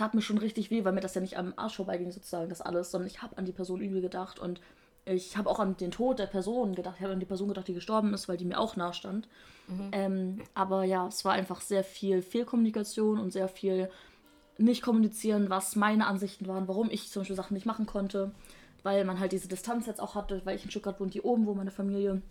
Tat 0.00 0.14
mir 0.14 0.22
schon 0.22 0.38
richtig 0.38 0.70
weh, 0.70 0.84
weil 0.84 0.92
mir 0.92 1.00
das 1.00 1.14
ja 1.14 1.20
nicht 1.20 1.36
am 1.36 1.52
Arsch 1.56 1.76
vorbeiging 1.76 2.10
sozusagen, 2.10 2.48
das 2.48 2.60
alles, 2.60 2.90
sondern 2.90 3.08
ich 3.08 3.22
habe 3.22 3.38
an 3.38 3.44
die 3.44 3.52
Person 3.52 3.80
übel 3.80 4.00
gedacht 4.00 4.38
und 4.38 4.60
ich 5.04 5.36
habe 5.36 5.48
auch 5.48 5.58
an 5.58 5.76
den 5.76 5.90
Tod 5.90 6.18
der 6.18 6.26
Person 6.26 6.74
gedacht, 6.74 6.96
ich 6.98 7.02
habe 7.02 7.14
an 7.14 7.20
die 7.20 7.26
Person 7.26 7.48
gedacht, 7.48 7.68
die 7.68 7.74
gestorben 7.74 8.12
ist, 8.12 8.28
weil 8.28 8.36
die 8.36 8.44
mir 8.44 8.58
auch 8.58 8.76
nahstand. 8.76 9.28
Mhm. 9.66 9.88
Ähm, 9.92 10.42
aber 10.54 10.84
ja, 10.84 11.06
es 11.06 11.24
war 11.24 11.32
einfach 11.32 11.60
sehr 11.62 11.84
viel 11.84 12.22
Fehlkommunikation 12.22 13.18
und 13.18 13.32
sehr 13.32 13.48
viel 13.48 13.90
nicht 14.58 14.82
kommunizieren, 14.82 15.48
was 15.48 15.74
meine 15.74 16.06
Ansichten 16.06 16.46
waren, 16.46 16.68
warum 16.68 16.90
ich 16.90 17.10
zum 17.10 17.20
Beispiel 17.20 17.36
Sachen 17.36 17.54
nicht 17.54 17.66
machen 17.66 17.86
konnte 17.86 18.32
weil 18.82 19.04
man 19.04 19.20
halt 19.20 19.32
diese 19.32 19.48
Distanz 19.48 19.86
jetzt 19.86 20.00
auch 20.00 20.14
hatte, 20.14 20.42
weil 20.44 20.56
ich 20.56 20.64
in 20.64 20.70
Stuttgart 20.70 21.00
wohne, 21.00 21.10
die 21.10 21.22
oben 21.22 21.46
wo 21.46 21.54
meine 21.54 21.70
Familie. 21.70 22.22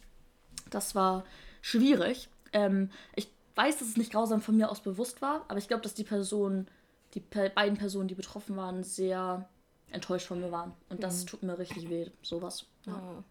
Das 0.69 0.95
war 0.95 1.23
schwierig. 1.61 2.29
Ähm, 2.53 2.89
ich 3.15 3.29
weiß, 3.55 3.79
dass 3.79 3.89
es 3.89 3.97
nicht 3.97 4.11
grausam 4.11 4.41
von 4.41 4.57
mir 4.57 4.69
aus 4.69 4.81
bewusst 4.81 5.21
war, 5.21 5.45
aber 5.47 5.59
ich 5.59 5.67
glaube, 5.67 5.83
dass 5.83 5.93
die 5.93 6.03
Personen, 6.03 6.67
die 7.13 7.19
beiden 7.19 7.77
Personen, 7.77 8.07
die 8.07 8.15
betroffen 8.15 8.55
waren, 8.55 8.83
sehr 8.83 9.47
enttäuscht 9.91 10.27
von 10.27 10.39
mir 10.39 10.51
waren. 10.51 10.73
Und 10.89 11.03
das 11.03 11.21
mhm. 11.21 11.27
tut 11.27 11.43
mir 11.43 11.57
richtig 11.57 11.89
weh, 11.89 12.09
sowas. 12.21 12.65
Ja. 12.85 12.93
Oh. 12.93 13.23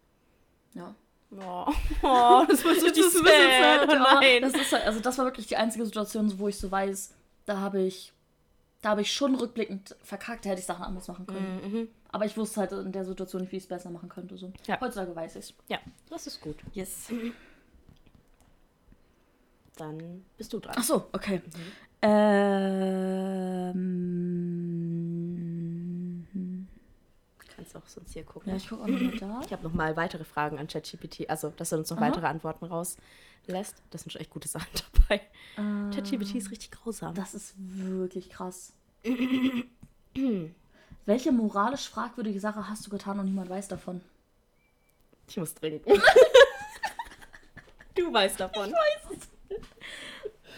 Ja. 0.77 0.95
Oh. 1.31 1.71
oh, 2.03 2.45
das 2.47 2.65
war 2.65 2.75
so 2.75 2.85
richtig 2.85 3.05
sad. 3.05 3.87
Oh 3.89 3.93
nein. 3.93 4.41
Das 4.41 4.53
ist 4.53 4.71
halt, 4.71 4.85
also 4.85 4.99
das 4.99 5.17
war 5.17 5.25
wirklich 5.25 5.47
die 5.47 5.57
einzige 5.57 5.85
Situation, 5.85 6.37
wo 6.39 6.47
ich 6.47 6.57
so 6.57 6.69
weiß, 6.69 7.13
da 7.45 7.59
habe 7.59 7.81
ich, 7.81 8.13
da 8.81 8.89
habe 8.89 9.01
ich 9.01 9.13
schon 9.13 9.35
rückblickend 9.35 9.95
verkackt, 10.03 10.45
da 10.45 10.49
hätte 10.49 10.59
ich 10.59 10.65
Sachen 10.65 10.83
anders 10.83 11.07
machen 11.07 11.25
können. 11.25 11.61
Mhm. 11.63 11.87
Aber 12.11 12.25
ich 12.25 12.35
wusste 12.37 12.61
halt 12.61 12.71
in 12.71 12.91
der 12.91 13.05
Situation 13.05 13.41
nicht, 13.41 13.51
wie 13.51 13.57
ich 13.57 13.63
es 13.63 13.69
besser 13.69 13.91
machen 13.91 14.09
könnte. 14.09 14.37
So. 14.37 14.51
Ja. 14.65 14.79
Heutzutage 14.81 15.15
weiß 15.15 15.35
ich 15.35 15.45
es. 15.45 15.53
Ja, 15.67 15.79
das 16.09 16.27
ist 16.27 16.41
gut. 16.41 16.57
Yes. 16.73 17.11
Dann 19.75 20.25
bist 20.37 20.51
du 20.51 20.59
dran. 20.59 20.75
Ach 20.77 20.83
so, 20.83 21.07
okay. 21.13 21.41
Mhm. 21.45 21.71
Ähm. 22.01 23.87
Kannst 27.55 27.75
auch 27.75 27.85
sonst 27.87 28.13
hier 28.13 28.23
gucken. 28.23 28.49
Ja, 28.51 28.55
ich 28.57 28.69
gucke 28.69 28.83
auch 28.83 28.87
nochmal 28.87 29.17
da. 29.17 29.41
Ich 29.45 29.51
habe 29.51 29.63
nochmal 29.63 29.97
weitere 29.97 30.23
Fragen 30.23 30.57
an 30.59 30.67
ChatGPT. 30.67 31.29
Also, 31.29 31.49
dass 31.57 31.71
er 31.71 31.79
uns 31.79 31.89
noch 31.89 31.97
Aha. 31.97 32.07
weitere 32.07 32.27
Antworten 32.27 32.65
rauslässt. 32.65 33.81
Das 33.91 34.01
sind 34.01 34.11
schon 34.11 34.21
echt 34.21 34.29
gute 34.29 34.47
Sachen 34.47 34.69
dabei. 34.93 35.21
Ähm, 35.57 35.91
ChatGPT 35.93 36.35
ist 36.35 36.51
richtig 36.51 36.71
grausam. 36.71 37.13
Das 37.15 37.33
ist 37.33 37.55
wirklich 37.57 38.29
krass. 38.29 38.73
Welche 41.05 41.31
moralisch 41.31 41.89
fragwürdige 41.89 42.39
Sache 42.39 42.69
hast 42.69 42.85
du 42.85 42.91
getan 42.91 43.19
und 43.19 43.25
niemand 43.25 43.49
weiß 43.49 43.67
davon? 43.67 44.01
Ich 45.27 45.37
muss 45.37 45.53
trinken. 45.53 45.89
du 47.95 48.13
weißt 48.13 48.39
davon. 48.39 48.69
Ich 48.69 48.73
weiß 48.73 49.17
es. 49.17 49.28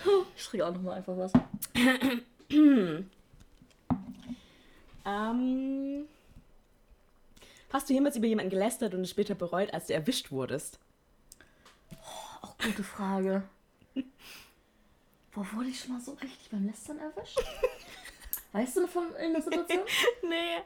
Ich 0.36 0.46
trinke 0.46 0.66
auch 0.68 0.74
nochmal 0.74 0.98
einfach 0.98 1.18
was. 1.18 1.32
ähm, 5.06 6.08
hast 7.72 7.90
du 7.90 7.94
jemals 7.94 8.16
über 8.16 8.28
jemanden 8.28 8.50
gelästert 8.50 8.94
und 8.94 9.02
es 9.02 9.10
später 9.10 9.36
bereut, 9.36 9.74
als 9.74 9.88
du 9.88 9.94
erwischt 9.94 10.32
wurdest? 10.32 10.80
Oh, 11.92 12.46
auch 12.46 12.58
gute 12.58 12.84
Frage. 12.84 13.44
Boah, 15.34 15.48
wurde 15.54 15.70
ich 15.70 15.80
schon 15.80 15.94
mal 15.94 16.02
so 16.02 16.12
richtig 16.14 16.50
beim 16.52 16.66
Lästern 16.66 17.00
erwischt? 17.00 17.40
Weißt 18.52 18.76
du 18.76 18.88
von 18.88 19.16
in 19.16 19.32
der 19.34 19.42
Situation? 19.42 19.84
nee. 20.24 20.58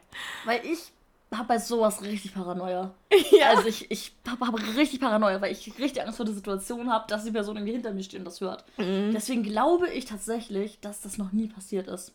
Weil 0.44 0.66
ich 0.66 0.92
habe 1.38 1.48
bei 1.48 1.58
sowas 1.60 2.02
richtig 2.02 2.34
Paranoia. 2.34 2.94
Ja. 3.32 3.50
Also 3.50 3.68
ich, 3.68 3.90
ich 3.92 4.14
habe 4.28 4.46
hab 4.48 4.56
richtig 4.78 5.00
Paranoia, 5.00 5.40
weil 5.42 5.52
ich 5.52 5.68
richtig 5.80 6.02
Angst 6.04 6.18
vor 6.18 6.26
der 6.26 6.36
Situation 6.36 6.92
habe, 6.92 7.06
dass 7.08 7.24
die 7.24 7.32
Person 7.32 7.56
irgendwie 7.58 7.74
hinter 7.74 7.92
mir 7.94 8.04
steht 8.04 8.20
und 8.20 8.26
das 8.26 8.42
hört. 8.42 8.64
Mhm. 8.78 9.12
Deswegen 9.14 9.44
glaube 9.44 9.90
ich 9.90 10.06
tatsächlich, 10.06 10.80
dass 10.82 11.02
das 11.02 11.18
noch 11.18 11.32
nie 11.32 11.48
passiert 11.48 11.88
ist. 11.88 12.14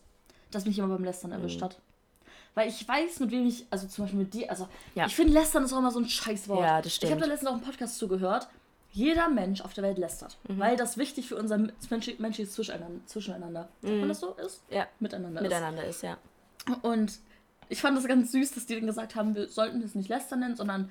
Dass 0.51 0.65
mich 0.65 0.75
jemand 0.75 0.93
beim 0.95 1.03
Lästern 1.03 1.31
erwischt 1.31 1.59
Mhm. 1.59 1.65
hat. 1.65 1.79
Weil 2.53 2.67
ich 2.69 2.85
weiß, 2.87 3.19
mit 3.21 3.31
wem 3.31 3.47
ich, 3.47 3.65
also 3.69 3.87
zum 3.87 4.03
Beispiel 4.05 4.19
mit 4.19 4.33
dir, 4.33 4.49
also 4.49 4.67
Ja. 4.95 5.05
ich 5.05 5.15
finde 5.15 5.33
Lästern 5.33 5.63
ist 5.63 5.71
auch 5.73 5.77
immer 5.79 5.91
so 5.91 5.99
ein 5.99 6.09
Scheißwort. 6.09 6.59
Ja, 6.59 6.81
das 6.81 6.93
Ich 6.93 6.99
habe 6.99 7.07
stimmt. 7.07 7.21
da 7.21 7.25
letztens 7.27 7.49
auch 7.49 7.53
einen 7.53 7.63
Podcast 7.63 7.97
zugehört. 7.97 8.47
Jeder 8.93 9.29
Mensch 9.29 9.61
auf 9.61 9.73
der 9.73 9.85
Welt 9.85 9.97
lästert. 9.97 10.37
Mhm. 10.49 10.59
Weil 10.59 10.75
das 10.75 10.97
wichtig 10.97 11.27
für 11.29 11.37
unser 11.37 11.57
mensch- 11.57 12.19
menschliches 12.19 12.53
Zwischeneinander, 12.53 12.99
Zwischeneinander. 13.05 13.69
Sagt 13.81 13.95
man 13.95 14.09
das 14.09 14.19
so 14.19 14.33
ist? 14.33 14.61
ja. 14.69 14.85
Miteinander 14.99 15.39
ist. 15.39 15.43
Miteinander 15.47 15.83
ist, 15.85 16.03
ja. 16.03 16.17
Und 16.81 17.13
ich 17.71 17.81
fand 17.81 17.97
das 17.97 18.05
ganz 18.07 18.31
süß, 18.31 18.51
dass 18.53 18.65
die 18.65 18.75
dann 18.75 18.85
gesagt 18.85 19.15
haben, 19.15 19.33
wir 19.35 19.47
sollten 19.47 19.81
es 19.81 19.95
nicht 19.95 20.09
lästern 20.09 20.39
nennen, 20.41 20.55
sondern 20.55 20.89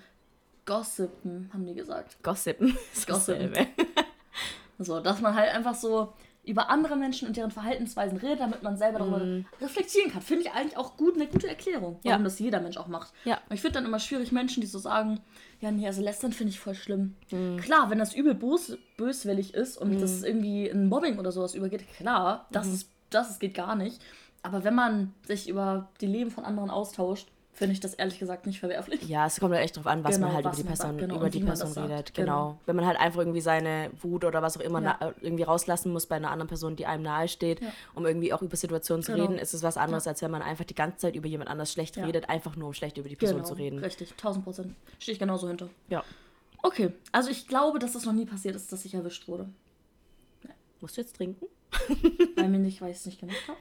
gossipen, 0.66 1.50
haben 1.52 1.66
die 1.66 1.74
gesagt. 1.74 2.22
Gossipen. 2.22 2.76
ist 2.94 3.06
Gossipen. 3.06 3.52
So, 4.82 4.98
dass 5.00 5.20
man 5.20 5.34
halt 5.34 5.54
einfach 5.54 5.74
so 5.74 6.14
über 6.42 6.70
andere 6.70 6.96
Menschen 6.96 7.28
und 7.28 7.36
deren 7.36 7.50
Verhaltensweisen 7.50 8.16
redet, 8.16 8.40
damit 8.40 8.62
man 8.62 8.78
selber 8.78 9.00
darüber 9.00 9.44
reflektieren 9.60 10.10
kann. 10.10 10.22
Finde 10.22 10.44
ich 10.44 10.52
eigentlich 10.52 10.78
auch 10.78 10.96
gut, 10.96 11.16
eine 11.16 11.26
gute 11.26 11.48
Erklärung, 11.48 11.98
warum 12.02 12.18
Ja. 12.22 12.24
das 12.24 12.38
jeder 12.38 12.62
Mensch 12.62 12.78
auch 12.78 12.86
macht. 12.86 13.12
Ja. 13.26 13.38
Und 13.50 13.54
ich 13.54 13.60
finde 13.60 13.74
dann 13.74 13.84
immer 13.84 13.98
schwierig, 13.98 14.32
Menschen, 14.32 14.62
die 14.62 14.66
so 14.66 14.78
sagen, 14.78 15.20
ja, 15.60 15.70
nee, 15.70 15.86
also 15.86 16.00
lästern 16.00 16.32
finde 16.32 16.52
ich 16.54 16.60
voll 16.60 16.74
schlimm. 16.74 17.14
Mhm. 17.30 17.58
Klar, 17.58 17.90
wenn 17.90 17.98
das 17.98 18.14
übel 18.14 18.34
bös, 18.34 18.78
böswillig 18.96 19.52
ist 19.52 19.76
und 19.76 20.00
das 20.00 20.22
irgendwie 20.22 20.66
in 20.68 20.88
Mobbing 20.88 21.18
oder 21.18 21.30
sowas 21.30 21.54
übergeht, 21.54 21.84
klar, 21.98 22.46
das, 22.50 22.68
Mhm. 22.68 22.72
ist, 22.74 22.90
das 23.10 23.30
ist, 23.32 23.40
geht 23.40 23.52
gar 23.52 23.76
nicht. 23.76 24.00
Aber 24.42 24.64
wenn 24.64 24.74
man 24.74 25.14
sich 25.26 25.48
über 25.48 25.88
die 26.00 26.06
Leben 26.06 26.30
von 26.30 26.44
anderen 26.44 26.70
austauscht, 26.70 27.28
finde 27.52 27.74
ich 27.74 27.80
das 27.80 27.92
ehrlich 27.92 28.18
gesagt 28.18 28.46
nicht 28.46 28.58
verwerflich. 28.60 29.02
Ja, 29.06 29.26
es 29.26 29.38
kommt 29.38 29.52
halt 29.52 29.62
echt 29.62 29.76
drauf 29.76 29.86
an, 29.86 30.02
was 30.02 30.14
Genau, 30.14 30.28
man 30.28 30.36
halt 30.36 30.46
was 30.46 30.54
über 30.60 30.62
die 30.62 30.68
man 30.68 30.76
sagt, 30.76 30.88
Person, 30.96 30.98
genau, 31.08 31.16
über 31.20 31.28
die 31.30 31.40
Person 31.40 31.72
redet. 31.72 32.14
genau. 32.14 32.24
Genau. 32.52 32.60
Wenn 32.64 32.76
man 32.76 32.86
halt 32.86 32.98
einfach 32.98 33.18
irgendwie 33.18 33.42
seine 33.42 33.90
Wut 34.00 34.24
oder 34.24 34.40
was 34.40 34.56
auch 34.56 34.62
immer 34.62 34.80
Ja. 34.82 35.12
irgendwie 35.20 35.42
rauslassen 35.42 35.92
muss 35.92 36.06
bei 36.06 36.16
einer 36.16 36.30
anderen 36.30 36.48
Person, 36.48 36.76
die 36.76 36.86
einem 36.86 37.02
nahe 37.02 37.28
steht, 37.28 37.60
Ja. 37.60 37.70
um 37.94 38.06
irgendwie 38.06 38.32
auch 38.32 38.40
über 38.40 38.56
Situationen 38.56 39.02
zu 39.02 39.12
Genau. 39.12 39.24
reden, 39.24 39.36
ist 39.38 39.52
es 39.52 39.62
was 39.62 39.76
anderes, 39.76 40.06
als 40.06 40.22
wenn 40.22 40.30
man 40.30 40.40
einfach 40.40 40.64
die 40.64 40.74
ganze 40.74 40.98
Zeit 40.98 41.16
über 41.16 41.26
jemand 41.28 41.50
anders 41.50 41.70
schlecht 41.70 41.96
Ja. 41.96 42.06
redet, 42.06 42.30
einfach 42.30 42.56
nur 42.56 42.68
um 42.68 42.72
schlecht 42.72 42.96
über 42.96 43.08
die 43.10 43.16
Person 43.16 43.38
Genau, 43.38 43.48
zu 43.48 43.54
reden. 43.54 43.78
richtig, 43.80 44.16
1000 44.16 44.42
Prozent. 44.44 44.74
Stehe 44.98 45.12
ich 45.12 45.18
genauso 45.18 45.46
hinter. 45.48 45.68
Ja. 45.90 46.02
Okay, 46.62 46.92
also 47.12 47.28
ich 47.30 47.46
glaube, 47.46 47.78
dass 47.78 47.92
das 47.92 48.06
noch 48.06 48.12
nie 48.14 48.24
passiert 48.26 48.54
ist, 48.56 48.72
dass 48.72 48.84
ich 48.86 48.94
erwischt 48.94 49.28
wurde. 49.28 49.48
Musst 50.80 50.96
du 50.96 51.02
jetzt 51.02 51.16
trinken? 51.16 51.44
Weil 52.36 52.48
mir 52.48 52.58
nicht, 52.58 52.80
weil 52.80 52.90
ich 52.92 52.98
es 52.98 53.06
nicht 53.06 53.20
gemacht 53.20 53.36
habe. 53.48 53.58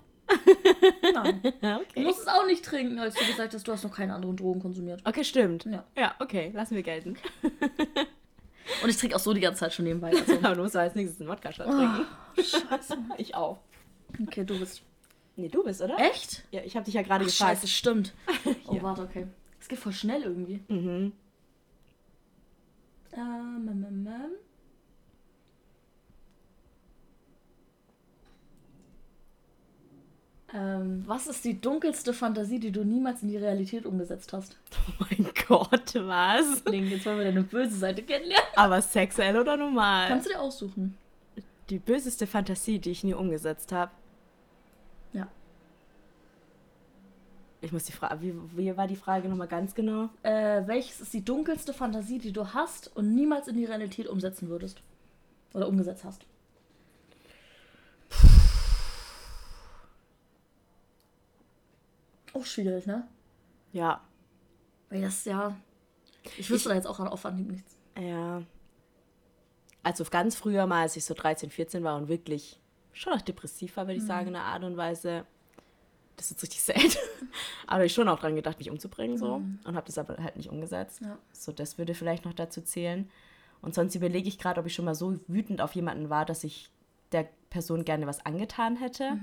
Nein. 1.14 1.42
Ja, 1.62 1.78
Du 1.78 1.84
okay. 1.84 2.02
musst 2.04 2.20
es 2.22 2.28
auch 2.28 2.46
nicht 2.46 2.64
trinken, 2.66 3.00
als 3.00 3.16
du 3.16 3.26
gesagt 3.26 3.54
hast, 3.54 3.68
du 3.68 3.72
hast 3.72 3.84
noch 3.84 3.94
keine 3.96 4.14
anderen 4.14 4.36
Drogen 4.38 4.62
konsumiert. 4.62 5.02
Okay, 5.06 5.24
stimmt. 5.24 5.66
Ja. 5.66 5.84
Ja, 5.98 6.16
okay, 6.20 6.52
lassen 6.54 6.76
wir 6.76 6.84
gelten. 6.84 7.18
Und 8.84 8.90
ich 8.90 8.98
trinke 8.98 9.16
auch 9.16 9.20
so 9.20 9.34
die 9.34 9.40
ganze 9.42 9.62
Zeit 9.62 9.74
schon 9.74 9.86
nebenbei. 9.86 10.12
Also. 10.16 10.38
Aber 10.40 10.56
du 10.56 10.62
musst 10.64 10.76
als 10.76 10.96
nächstes 10.96 11.20
einen 11.22 11.30
Wodka-Shot 11.30 11.66
trinken. 11.66 12.06
Scheiße. 12.38 12.98
Ich 13.18 13.34
auch. 13.36 13.60
Okay, 14.24 14.44
du 14.46 14.60
bist. 14.60 14.82
Nee, 15.36 15.48
du 15.50 15.64
bist, 15.64 15.82
oder? 15.82 15.98
Echt? 16.00 16.44
Ja, 16.52 16.62
ich 16.64 16.76
habe 16.76 16.86
dich 16.86 16.94
ja 16.94 17.02
gerade 17.02 17.26
gefragt. 17.26 17.52
scheiße, 17.62 17.68
stimmt. 17.68 18.14
Oh, 18.68 18.76
Ja. 18.76 18.84
warte, 18.84 19.02
okay. 19.04 19.26
Es 19.60 19.68
geht 19.68 19.80
voll 19.80 19.94
schnell 19.94 20.24
irgendwie. 20.24 20.62
Mhm. 20.68 21.14
Ähm, 23.14 23.68
ähm, 23.70 23.86
ähm, 23.88 24.08
ähm. 24.08 24.32
Ähm, 30.54 31.04
was 31.06 31.28
ist 31.28 31.46
die 31.46 31.62
dunkelste 31.62 32.12
Fantasie, 32.14 32.60
die 32.60 32.72
du 32.72 32.84
niemals 32.84 33.22
in 33.22 33.30
die 33.30 33.38
Realität 33.38 33.86
umgesetzt 33.86 34.34
hast? 34.34 34.58
Oh 35.00 35.06
mein 35.10 35.30
Gott, 35.48 35.96
was? 35.96 36.64
Link, 36.66 36.90
jetzt 36.90 37.06
wollen 37.06 37.20
wir 37.20 37.26
deine 37.26 37.44
böse 37.44 37.76
Seite 37.76 38.02
kennenlernen. 38.02 38.48
Aber 38.56 38.82
sexuell 38.82 39.38
oder 39.38 39.56
normal? 39.56 40.08
Kannst 40.08 40.26
du 40.26 40.32
dir 40.32 40.40
aussuchen? 40.40 40.98
Die 41.70 41.80
böseste 41.80 42.26
Fantasie, 42.26 42.80
die 42.80 42.92
ich 42.92 43.04
nie 43.04 43.14
umgesetzt 43.14 43.72
habe. 43.72 43.92
Ja. 45.14 45.28
Ich 47.62 47.72
muss 47.72 47.84
die 47.86 47.92
Frage, 47.92 48.22
wie, 48.22 48.34
wie 48.56 48.76
war 48.76 48.88
die 48.88 48.96
Frage 48.96 49.30
nochmal 49.30 49.48
ganz 49.48 49.76
genau? 49.76 50.10
Äh, 50.24 50.64
welches 50.66 51.02
ist 51.02 51.14
die 51.14 51.24
dunkelste 51.24 51.74
Fantasie, 51.74 52.18
die 52.18 52.32
du 52.32 52.54
hast 52.54 52.96
und 52.96 53.14
niemals 53.14 53.48
in 53.48 53.58
die 53.58 53.66
Realität 53.66 54.08
umsetzen 54.08 54.50
würdest? 54.50 54.82
Oder 55.54 55.68
umgesetzt 55.68 56.04
hast? 56.04 56.26
Auch 62.34 62.46
schwierig, 62.46 62.86
ne? 62.86 63.08
Ja, 63.72 64.02
Weil 64.90 65.02
das 65.02 65.26
ja. 65.26 65.56
Ich 66.38 66.50
wüsste 66.50 66.70
da 66.70 66.76
jetzt 66.76 66.88
auch 66.88 67.00
an 67.00 67.08
Aufwand 67.08 67.50
nichts. 67.50 67.78
ja. 68.00 68.42
Also 69.82 70.04
ganz 70.04 70.36
früher 70.36 70.68
mal, 70.68 70.82
als 70.82 70.98
ich 70.98 71.06
so 71.06 71.14
13, 71.14 71.50
14 71.52 71.84
war 71.86 71.96
und 71.96 72.10
wirklich 72.10 72.60
schon 72.92 73.14
auch 73.14 73.22
depressiv 73.22 73.78
war, 73.78 73.88
würde 73.88 73.98
ich 74.00 74.06
sagen, 74.06 74.28
in 74.28 74.36
einer 74.36 74.44
Art 74.44 74.64
und 74.66 74.76
Weise. 74.76 75.26
Das 76.18 76.26
ist 76.30 76.42
jetzt 76.42 76.44
richtig 76.44 76.62
sad. 76.94 76.98
aber 77.66 77.86
ich 77.86 77.94
schon 77.94 78.10
auch 78.10 78.20
dran 78.20 78.36
gedacht, 78.36 78.60
mich 78.60 78.70
umzubringen 78.70 79.18
so. 79.18 79.36
Und 79.36 79.76
habe 79.76 79.86
das 79.86 79.98
aber 79.98 80.18
halt 80.22 80.36
nicht 80.36 80.50
umgesetzt. 80.50 81.00
Ja. 81.02 81.18
So, 81.32 81.54
das 81.54 81.78
würde 81.78 81.94
vielleicht 81.96 82.26
noch 82.26 82.34
dazu 82.34 82.62
zählen. 82.62 83.10
Und 83.62 83.74
sonst 83.74 83.96
überlege 83.96 84.28
ich 84.28 84.38
gerade, 84.38 84.60
ob 84.60 84.68
ich 84.68 84.74
schon 84.76 84.86
mal 84.86 84.96
so 84.96 85.18
wütend 85.28 85.62
auf 85.62 85.74
jemanden 85.76 86.10
war, 86.10 86.26
dass 86.26 86.44
ich 86.44 86.70
der 87.14 87.30
Person 87.50 87.86
gerne 87.86 88.06
was 88.06 88.26
angetan 88.26 88.76
hätte. 88.76 89.18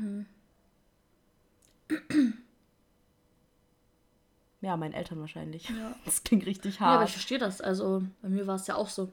Ja, 4.67 4.77
meinen 4.77 4.95
Eltern 4.95 5.21
wahrscheinlich. 5.21 5.69
Ja. 5.69 5.95
Das 6.05 6.25
klingt 6.25 6.45
richtig 6.47 6.81
Ja, 6.81 6.87
aber 6.87 6.99
hart. 7.01 7.09
ich 7.09 7.13
verstehe 7.15 7.39
das. 7.39 7.61
Also, 7.61 8.03
bei 8.23 8.29
mir 8.29 8.47
war 8.47 8.57
es 8.57 8.67
ja 8.67 8.75
auch 8.75 8.89
so, 8.89 9.13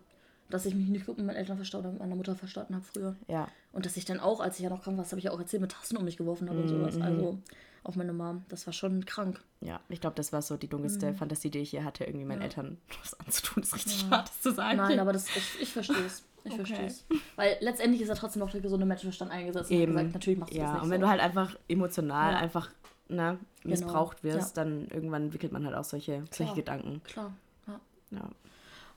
dass 0.50 0.66
ich 0.66 0.74
mich 0.76 0.88
nicht 0.90 1.06
gut 1.06 1.18
mit 1.18 1.26
meinen 1.28 1.36
Eltern 1.38 1.58
verstanden 1.58 1.86
oder 1.88 1.94
mit 1.94 2.02
meiner 2.02 2.16
Mutter 2.16 2.36
verstanden 2.36 2.76
habe 2.76 2.84
früher. 2.86 3.16
Ja, 3.28 3.48
Und 3.72 3.86
dass 3.86 3.96
ich 3.98 4.06
dann 4.06 4.20
auch, 4.20 4.40
als 4.40 4.58
ich 4.58 4.64
ja 4.64 4.70
noch 4.70 4.84
krank 4.84 4.98
war, 4.98 5.04
das 5.04 5.12
habe 5.12 5.20
ich 5.20 5.26
ja 5.26 5.32
auch 5.32 5.40
erzählt, 5.40 5.62
mit 5.62 5.72
Tassen 5.72 5.98
um 5.98 6.06
mich 6.06 6.18
geworfen 6.18 6.50
habe 6.50 6.60
und 6.60 6.68
sowas. 6.68 7.00
Also, 7.00 7.40
auf 7.84 7.96
meine 7.96 8.14
Mom. 8.14 8.46
Das 8.50 8.66
war 8.66 8.74
schon 8.74 9.06
krank. 9.06 9.42
ja. 9.62 9.80
Ich 9.90 10.00
glaube, 10.02 10.16
das 10.16 10.32
war 10.34 10.42
so 10.42 10.56
die 10.58 10.68
dunkelste 10.70 11.12
Mhm. 11.12 11.16
Fantasie, 11.18 11.50
die 11.52 11.60
ich 11.60 11.70
hier 11.72 11.84
hatte, 11.84 12.06
irgendwie 12.06 12.26
meinen 12.26 12.42
Eltern 12.42 12.78
was 13.04 13.20
anzutun. 13.20 13.62
Das 13.62 13.70
ist 13.70 13.76
richtig 13.76 14.10
hart, 14.10 14.30
das 14.30 14.42
zu 14.42 14.52
sagen. 14.52 14.78
Nein, 14.78 15.00
aber 15.00 15.12
das, 15.14 15.28
ich, 15.36 15.62
ich 15.62 15.70
verstehe 15.74 16.06
es. 16.06 16.24
Ich 16.46 16.52
Okay. 16.54 16.66
verstehe 16.66 16.86
es. 16.88 17.06
Weil 17.38 17.56
letztendlich 17.62 18.02
ist 18.02 18.10
ja 18.10 18.16
trotzdem 18.16 18.42
noch 18.42 18.52
der 18.52 18.60
gesunde 18.62 18.86
Menschenverstand 18.86 19.32
eingesetzt. 19.32 19.72
Und 19.72 19.78
Eben. 19.78 19.94
gesagt, 19.94 20.14
natürlich 20.14 20.40
machst 20.40 20.54
du 20.54 20.58
ja, 20.58 20.64
das 20.66 20.74
nicht 20.74 20.84
und 20.84 20.90
wenn 20.92 21.00
so. 21.02 21.06
du 21.06 21.10
halt 21.12 21.22
einfach 21.22 21.56
emotional 21.70 22.34
Ja. 22.34 22.40
einfach 22.40 22.70
ne, 23.08 23.40
missbraucht 23.64 24.24
wirst, 24.24 24.58
dann 24.58 24.88
irgendwann 24.90 25.24
entwickelt 25.24 25.52
man 25.52 25.66
halt 25.66 25.76
auch 25.76 25.84
solche, 25.84 26.24
solche 26.32 26.54
Klar. 26.54 26.56
Gedanken. 26.56 27.02
Klar. 27.04 27.34
Ja. 27.68 27.80
Ja. 28.12 28.22
Und 28.22 28.36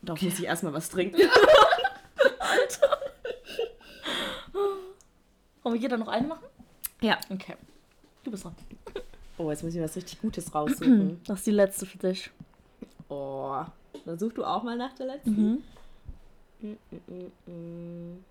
darauf 0.03 0.23
muss 0.23 0.39
ich 0.39 0.45
erstmal 0.45 0.73
was 0.73 0.89
trinken. 0.89 1.19
Wollen 5.63 5.75
wir 5.75 5.81
jeder 5.81 5.97
noch 5.97 6.09
eine 6.09 6.27
machen? 6.29 6.45
Ja. 7.01 7.19
Okay. 7.29 7.57
Du 8.23 8.31
bist 8.31 8.45
dran. 8.45 8.55
Oh, 9.39 9.51
jetzt 9.51 9.63
muss 9.65 9.75
ich 9.75 9.83
was 9.83 9.97
richtig 9.97 10.21
Gutes 10.21 10.55
raussuchen. 10.55 11.21
Das 11.27 11.41
ist 11.41 11.47
die 11.47 11.51
letzte 11.51 11.87
für 11.87 11.99
dich. 11.99 12.31
Oh. 13.09 13.65
Dann 14.05 14.19
such 14.19 14.33
du 14.35 14.45
auch 14.45 14.63
mal 14.63 14.77
nach 14.77 14.93
der 14.95 15.07
letzten. 15.07 15.31
Mhm. 15.31 15.63
Mm, 16.61 16.77
mm, 16.91 17.01
mm, 17.07 17.33
mm. 17.53 18.25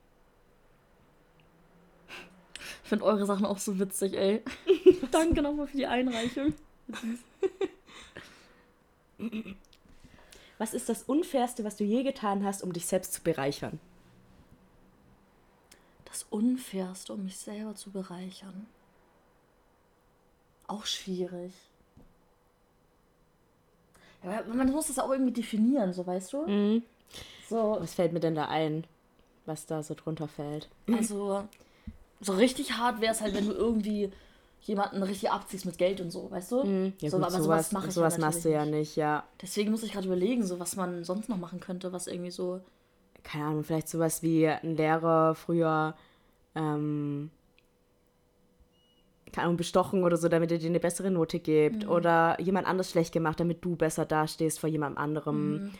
Ich 2.86 2.90
finde 2.90 3.06
eure 3.06 3.26
Sachen 3.26 3.48
auch 3.48 3.58
so 3.58 3.80
witzig, 3.80 4.14
ey. 4.14 4.44
Danke 5.12 5.42
nochmal 5.42 5.66
für 5.66 5.78
die 5.78 5.88
Einreichung. 5.88 6.54
Was 10.60 10.76
ist 10.76 10.88
das 10.88 11.02
Unfairste, 11.02 11.64
was 11.64 11.78
du 11.78 11.84
je 11.84 12.04
getan 12.04 12.46
hast, 12.46 12.62
um 12.62 12.74
dich 12.74 12.86
selbst 12.86 13.14
zu 13.14 13.24
bereichern? 13.24 13.80
Das 16.06 16.28
Unfairste, 16.30 17.14
um 17.14 17.24
mich 17.24 17.38
selber 17.38 17.74
zu 17.74 17.90
bereichern. 17.90 18.68
Auch 20.68 20.86
schwierig. 20.86 21.54
Ja, 24.24 24.44
man 24.44 24.72
muss 24.72 24.90
das 24.90 25.00
auch 25.00 25.10
irgendwie 25.10 25.34
definieren, 25.34 25.92
so 25.92 26.06
weißt 26.06 26.34
du? 26.34 26.48
Mhm. 26.48 26.84
So, 27.50 27.78
Was 27.80 27.96
fällt 27.96 28.14
mir 28.14 28.20
denn 28.20 28.36
da 28.36 28.46
ein, 28.46 28.86
was 29.48 29.66
da 29.66 29.82
so 29.82 29.96
drunter 29.96 30.28
fällt? 30.28 30.70
also, 30.88 31.48
so 32.26 32.34
richtig 32.34 32.74
hart 32.74 33.02
wäre 33.02 33.14
es 33.14 33.22
halt, 33.22 33.36
wenn 33.36 33.46
du 33.46 33.54
irgendwie 33.54 34.12
jemanden 34.62 35.04
richtig 35.04 35.32
abziehst 35.32 35.66
mit 35.66 35.78
Geld 35.78 36.02
und 36.02 36.10
so, 36.10 36.30
weißt 36.32 36.52
du? 36.52 36.64
Mhm. 36.64 36.94
Ja, 37.00 37.10
so, 37.10 37.18
gut, 37.18 37.26
aber 37.26 37.32
sowas, 37.32 37.44
sowas 37.44 37.72
mache 37.72 37.88
ich 37.88 37.94
sowas 37.94 38.18
ja 38.18 38.26
machst 38.26 38.46
du 38.46 38.52
ja 38.52 38.66
nicht, 38.66 38.96
ja. 38.96 39.24
Deswegen 39.42 39.72
muss 39.72 39.84
ich 39.84 39.92
gerade 39.92 40.08
überlegen, 40.08 40.44
so 40.44 40.60
was 40.60 40.76
man 40.76 41.04
sonst 41.04 41.30
noch 41.30 41.38
machen 41.38 41.60
könnte, 41.60 41.94
was 41.94 42.08
irgendwie 42.08 42.32
so. 42.32 42.62
Keine 43.24 43.46
Ahnung, 43.46 43.64
vielleicht 43.64 43.90
sowas 43.90 44.24
wie 44.24 44.48
ein 44.48 44.76
Lehrer 44.76 45.36
früher, 45.36 45.96
ähm, 46.56 47.30
keine 49.32 49.46
Ahnung, 49.46 49.58
bestochen 49.58 50.04
oder 50.04 50.18
so, 50.18 50.30
damit 50.30 50.52
er 50.52 50.58
dir 50.58 50.70
eine 50.70 50.80
bessere 50.80 51.12
Note 51.12 51.40
gibt. 51.40 51.84
Mhm. 51.84 51.90
Oder 51.90 52.40
jemand 52.42 52.68
anders 52.68 52.90
schlecht 52.90 53.12
gemacht, 53.14 53.40
damit 53.40 53.64
du 53.64 53.76
besser 53.76 54.06
dastehst 54.06 54.60
vor 54.60 54.70
jemand 54.70 54.98
anderem. 54.98 55.54
Mhm. 55.54 55.72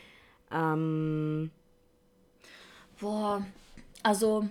Ähm, 0.52 1.50
Boah, 3.00 3.44
also 4.02 4.48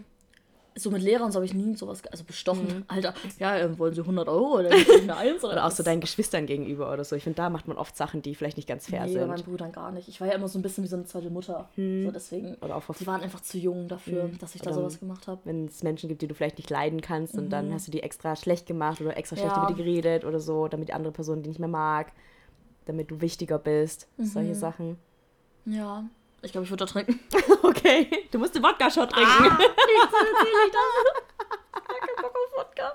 so 0.78 0.91
mit 0.91 1.01
Lehrern 1.01 1.32
so 1.32 1.38
habe 1.38 1.45
ich 1.45 1.53
nie 1.53 1.73
sowas, 1.76 2.03
also 2.11 2.26
bestochen. 2.26 2.84
Alter, 2.89 3.13
ja, 3.39 3.57
ähm, 3.57 3.80
wollen 3.80 3.93
sie 3.93 4.01
100 4.01 4.28
Euro 4.28 4.59
oder 4.59 4.69
eine 4.71 5.15
Eins? 5.15 5.41
Oder 5.43 5.65
auch 5.65 5.71
so 5.71 5.84
deinen 5.84 6.01
Geschwistern 6.01 6.45
gegenüber 6.47 6.91
oder 6.91 7.05
so. 7.05 7.15
Ich 7.15 7.23
finde, 7.23 7.38
da 7.38 7.49
macht 7.49 7.67
man 7.69 7.78
oft 7.78 7.95
Sachen, 7.95 8.21
die 8.21 8.36
vielleicht 8.36 8.57
nicht 8.57 8.67
ganz 8.67 8.88
fair 8.88 9.05
Nee, 9.05 9.13
sind. 9.13 9.28
meinen 9.28 9.43
Brüdern 9.43 9.71
gar 9.71 9.91
nicht. 9.93 10.09
Ich 10.09 10.19
war 10.19 10.28
ja 10.28 10.34
immer 10.34 10.49
so 10.49 10.59
ein 10.59 10.61
bisschen 10.61 10.84
wie 10.84 10.89
so 10.89 10.97
eine 10.97 11.05
zweite 11.05 11.30
Mutter. 11.30 11.69
So 11.78 12.11
deswegen, 12.11 12.55
Oder 12.55 12.76
auch 12.76 12.84
die 12.99 13.07
waren 13.07 13.21
einfach 13.21 13.39
zu 13.41 13.57
jung 13.57 13.88
dafür, 13.88 14.30
dass 14.41 14.53
ich 14.53 14.61
da 14.61 14.71
Oder- 14.71 14.80
sowas 14.82 14.99
gemacht 14.99 15.28
habe. 15.28 15.39
Wenn 15.45 15.65
es 15.65 15.82
Menschen 15.82 16.09
gibt, 16.09 16.21
die 16.21 16.28
du 16.28 16.36
vielleicht 16.36 16.57
nicht 16.57 16.69
leiden 16.69 16.99
kannst 16.99 17.36
und 17.38 17.49
dann 17.51 17.73
hast 17.73 17.88
du 17.88 17.91
die 17.91 18.03
extra 18.03 18.36
schlecht 18.36 18.65
gemacht 18.65 18.99
oder 18.99 19.15
extra 19.15 19.38
schlecht 19.38 19.55
Mhm. 19.55 19.61
Ja. 19.61 19.67
über 19.69 19.73
die 19.78 19.82
geredet 19.84 20.26
oder 20.26 20.41
so, 20.41 20.67
damit 20.67 20.89
die 20.89 20.93
andere 20.93 21.13
Person 21.13 21.41
die 21.41 21.49
nicht 21.49 21.59
mehr 21.59 21.69
mag, 21.69 22.11
damit 22.86 23.09
du 23.11 23.21
wichtiger 23.21 23.59
bist. 23.59 24.07
Mhm. 24.17 24.26
Solche 24.26 24.55
Sachen. 24.55 24.97
Ja, 25.65 26.03
ich 26.45 26.51
glaube, 26.51 26.65
ich 26.65 26.71
würde 26.71 26.85
da 26.85 26.91
trinken. 26.91 27.19
Okay, 27.63 28.27
du 28.31 28.37
musst 28.39 28.55
den 28.55 28.63
Wodka-Shot 28.63 29.11
trinken. 29.11 29.29
Ah, 29.29 29.59
erzähle 29.59 30.61
ich 30.65 30.73
keinen 32.05 32.21
Bock 32.21 32.35
auf 32.35 32.57
Wodka. 32.57 32.93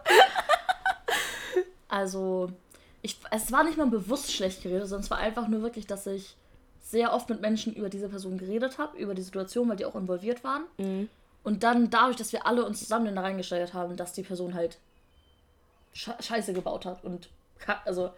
Also, 1.88 2.50
ich, 3.02 3.18
es 3.30 3.52
war 3.52 3.64
nicht 3.64 3.76
mal 3.76 3.86
bewusst 3.88 4.32
schlecht 4.32 4.62
geredet, 4.62 4.88
sondern 4.88 5.04
es 5.04 5.10
war 5.10 5.18
einfach 5.18 5.48
nur 5.48 5.62
wirklich, 5.62 5.86
dass 5.86 6.06
ich 6.06 6.36
sehr 6.82 7.12
oft 7.12 7.28
mit 7.28 7.40
Menschen 7.40 7.74
über 7.74 7.88
diese 7.88 8.08
Person 8.08 8.38
geredet 8.38 8.78
habe, 8.78 8.96
über 8.96 9.14
die 9.14 9.22
Situation, 9.22 9.68
weil 9.68 9.76
die 9.76 9.84
auch 9.84 9.94
involviert 9.96 10.44
waren. 10.44 10.64
Und 11.42 11.62
dann 11.62 11.90
dadurch, 11.90 12.16
dass 12.16 12.32
wir 12.32 12.46
alle 12.46 12.64
uns 12.64 12.80
zusammen 12.80 13.14
da 13.14 13.22
reingesteigert 13.22 13.74
haben, 13.74 13.96
dass 13.96 14.12
die 14.12 14.22
Person 14.22 14.54
halt 14.54 14.78
Sche 15.92 16.14
Scheiße 16.20 16.52
gebaut 16.52 16.86
hat 16.86 17.02
und 17.04 17.28
also 17.84 18.10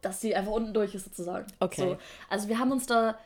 dass 0.00 0.20
sie 0.20 0.34
einfach 0.34 0.52
unten 0.52 0.72
durch 0.72 0.94
ist 0.94 1.04
sozusagen. 1.04 1.46
Okay. 1.60 1.80
So. 1.80 1.98
Also 2.28 2.48
wir 2.48 2.58
haben 2.58 2.72
uns 2.72 2.86
da 2.86 3.18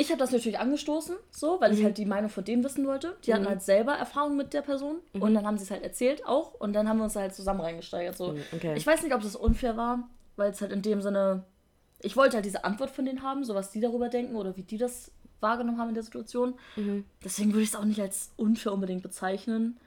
ich 0.00 0.08
habe 0.08 0.18
das 0.18 0.32
natürlich 0.32 0.58
angestoßen, 0.58 1.14
so, 1.30 1.60
weil 1.60 1.74
ich 1.74 1.84
halt 1.84 1.98
die 1.98 2.06
Meinung 2.06 2.30
von 2.30 2.42
denen 2.42 2.64
wissen 2.64 2.86
wollte. 2.86 3.16
Die 3.26 3.34
hatten 3.34 3.46
halt 3.46 3.60
selber 3.60 3.92
Erfahrung 3.92 4.34
mit 4.34 4.54
der 4.54 4.62
Person 4.62 4.96
und 5.12 5.34
dann 5.34 5.46
haben 5.46 5.58
sie 5.58 5.64
es 5.64 5.70
halt 5.70 5.82
erzählt 5.82 6.24
auch 6.24 6.54
und 6.54 6.72
dann 6.72 6.88
haben 6.88 6.96
wir 6.96 7.04
uns 7.04 7.16
halt 7.16 7.34
zusammen 7.34 7.60
reingesteigert. 7.60 8.16
So. 8.16 8.34
okay. 8.52 8.74
Ich 8.76 8.86
weiß 8.86 9.02
nicht, 9.02 9.14
ob 9.14 9.20
das 9.20 9.36
unfair 9.36 9.76
war, 9.76 10.08
weil 10.36 10.52
es 10.52 10.62
halt 10.62 10.72
in 10.72 10.80
dem 10.80 11.02
Sinne, 11.02 11.44
ich 12.00 12.16
wollte 12.16 12.36
halt 12.36 12.46
diese 12.46 12.64
Antwort 12.64 12.88
von 12.90 13.04
denen 13.04 13.22
haben, 13.22 13.44
so 13.44 13.54
was 13.54 13.72
die 13.72 13.80
darüber 13.80 14.08
denken 14.08 14.36
oder 14.36 14.56
wie 14.56 14.62
die 14.62 14.78
das 14.78 15.12
wahrgenommen 15.40 15.78
haben 15.78 15.90
in 15.90 15.94
der 15.94 16.02
Situation. 16.02 16.54
Deswegen 17.22 17.52
würde 17.52 17.62
ich 17.62 17.68
es 17.70 17.76
auch 17.76 17.84
nicht 17.84 18.00
als 18.00 18.30
unfair 18.36 18.72
unbedingt 18.72 19.02
bezeichnen. 19.02 19.78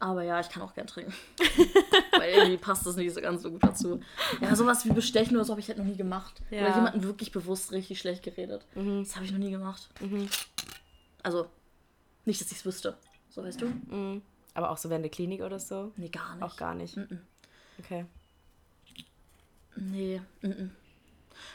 Aber 0.00 0.22
ja, 0.22 0.40
ich 0.40 0.48
kann 0.48 0.62
auch 0.62 0.74
gern 0.74 0.86
trinken. 0.86 1.14
Weil 2.18 2.32
irgendwie 2.32 2.56
passt 2.56 2.86
das 2.86 2.96
nicht 2.96 3.14
so 3.14 3.20
ganz 3.20 3.42
so 3.42 3.50
gut 3.50 3.62
dazu. 3.62 4.00
Ja, 4.40 4.54
sowas 4.54 4.84
wie 4.84 4.92
Bestechen 4.92 5.36
oder 5.36 5.44
so 5.44 5.52
habe 5.52 5.60
ich 5.60 5.68
halt 5.68 5.78
noch 5.78 5.84
nie 5.84 5.96
gemacht. 5.96 6.42
Ja. 6.50 6.62
Oder 6.62 6.74
jemanden 6.76 7.02
wirklich 7.04 7.32
bewusst 7.32 7.72
richtig 7.72 7.98
schlecht 7.98 8.22
geredet. 8.22 8.66
Das 8.74 9.14
habe 9.14 9.24
ich 9.24 9.32
noch 9.32 9.38
nie 9.38 9.50
gemacht. 9.50 9.88
Also, 11.22 11.46
nicht, 12.24 12.40
dass 12.40 12.50
ich 12.50 12.58
es 12.58 12.66
wüsste. 12.66 12.96
So, 13.30 13.42
weißt 13.42 13.62
du? 13.62 14.20
Aber 14.54 14.70
auch 14.70 14.78
so 14.78 14.90
während 14.90 15.04
der 15.04 15.10
Klinik 15.10 15.42
oder 15.42 15.58
so? 15.58 15.92
Nee, 15.96 16.08
gar 16.08 16.34
nicht. 16.34 16.44
Auch 16.44 16.56
gar 16.56 16.74
nicht. 16.74 16.98
Okay. 17.78 18.06
Nee, 19.76 20.20
mm 20.42 20.70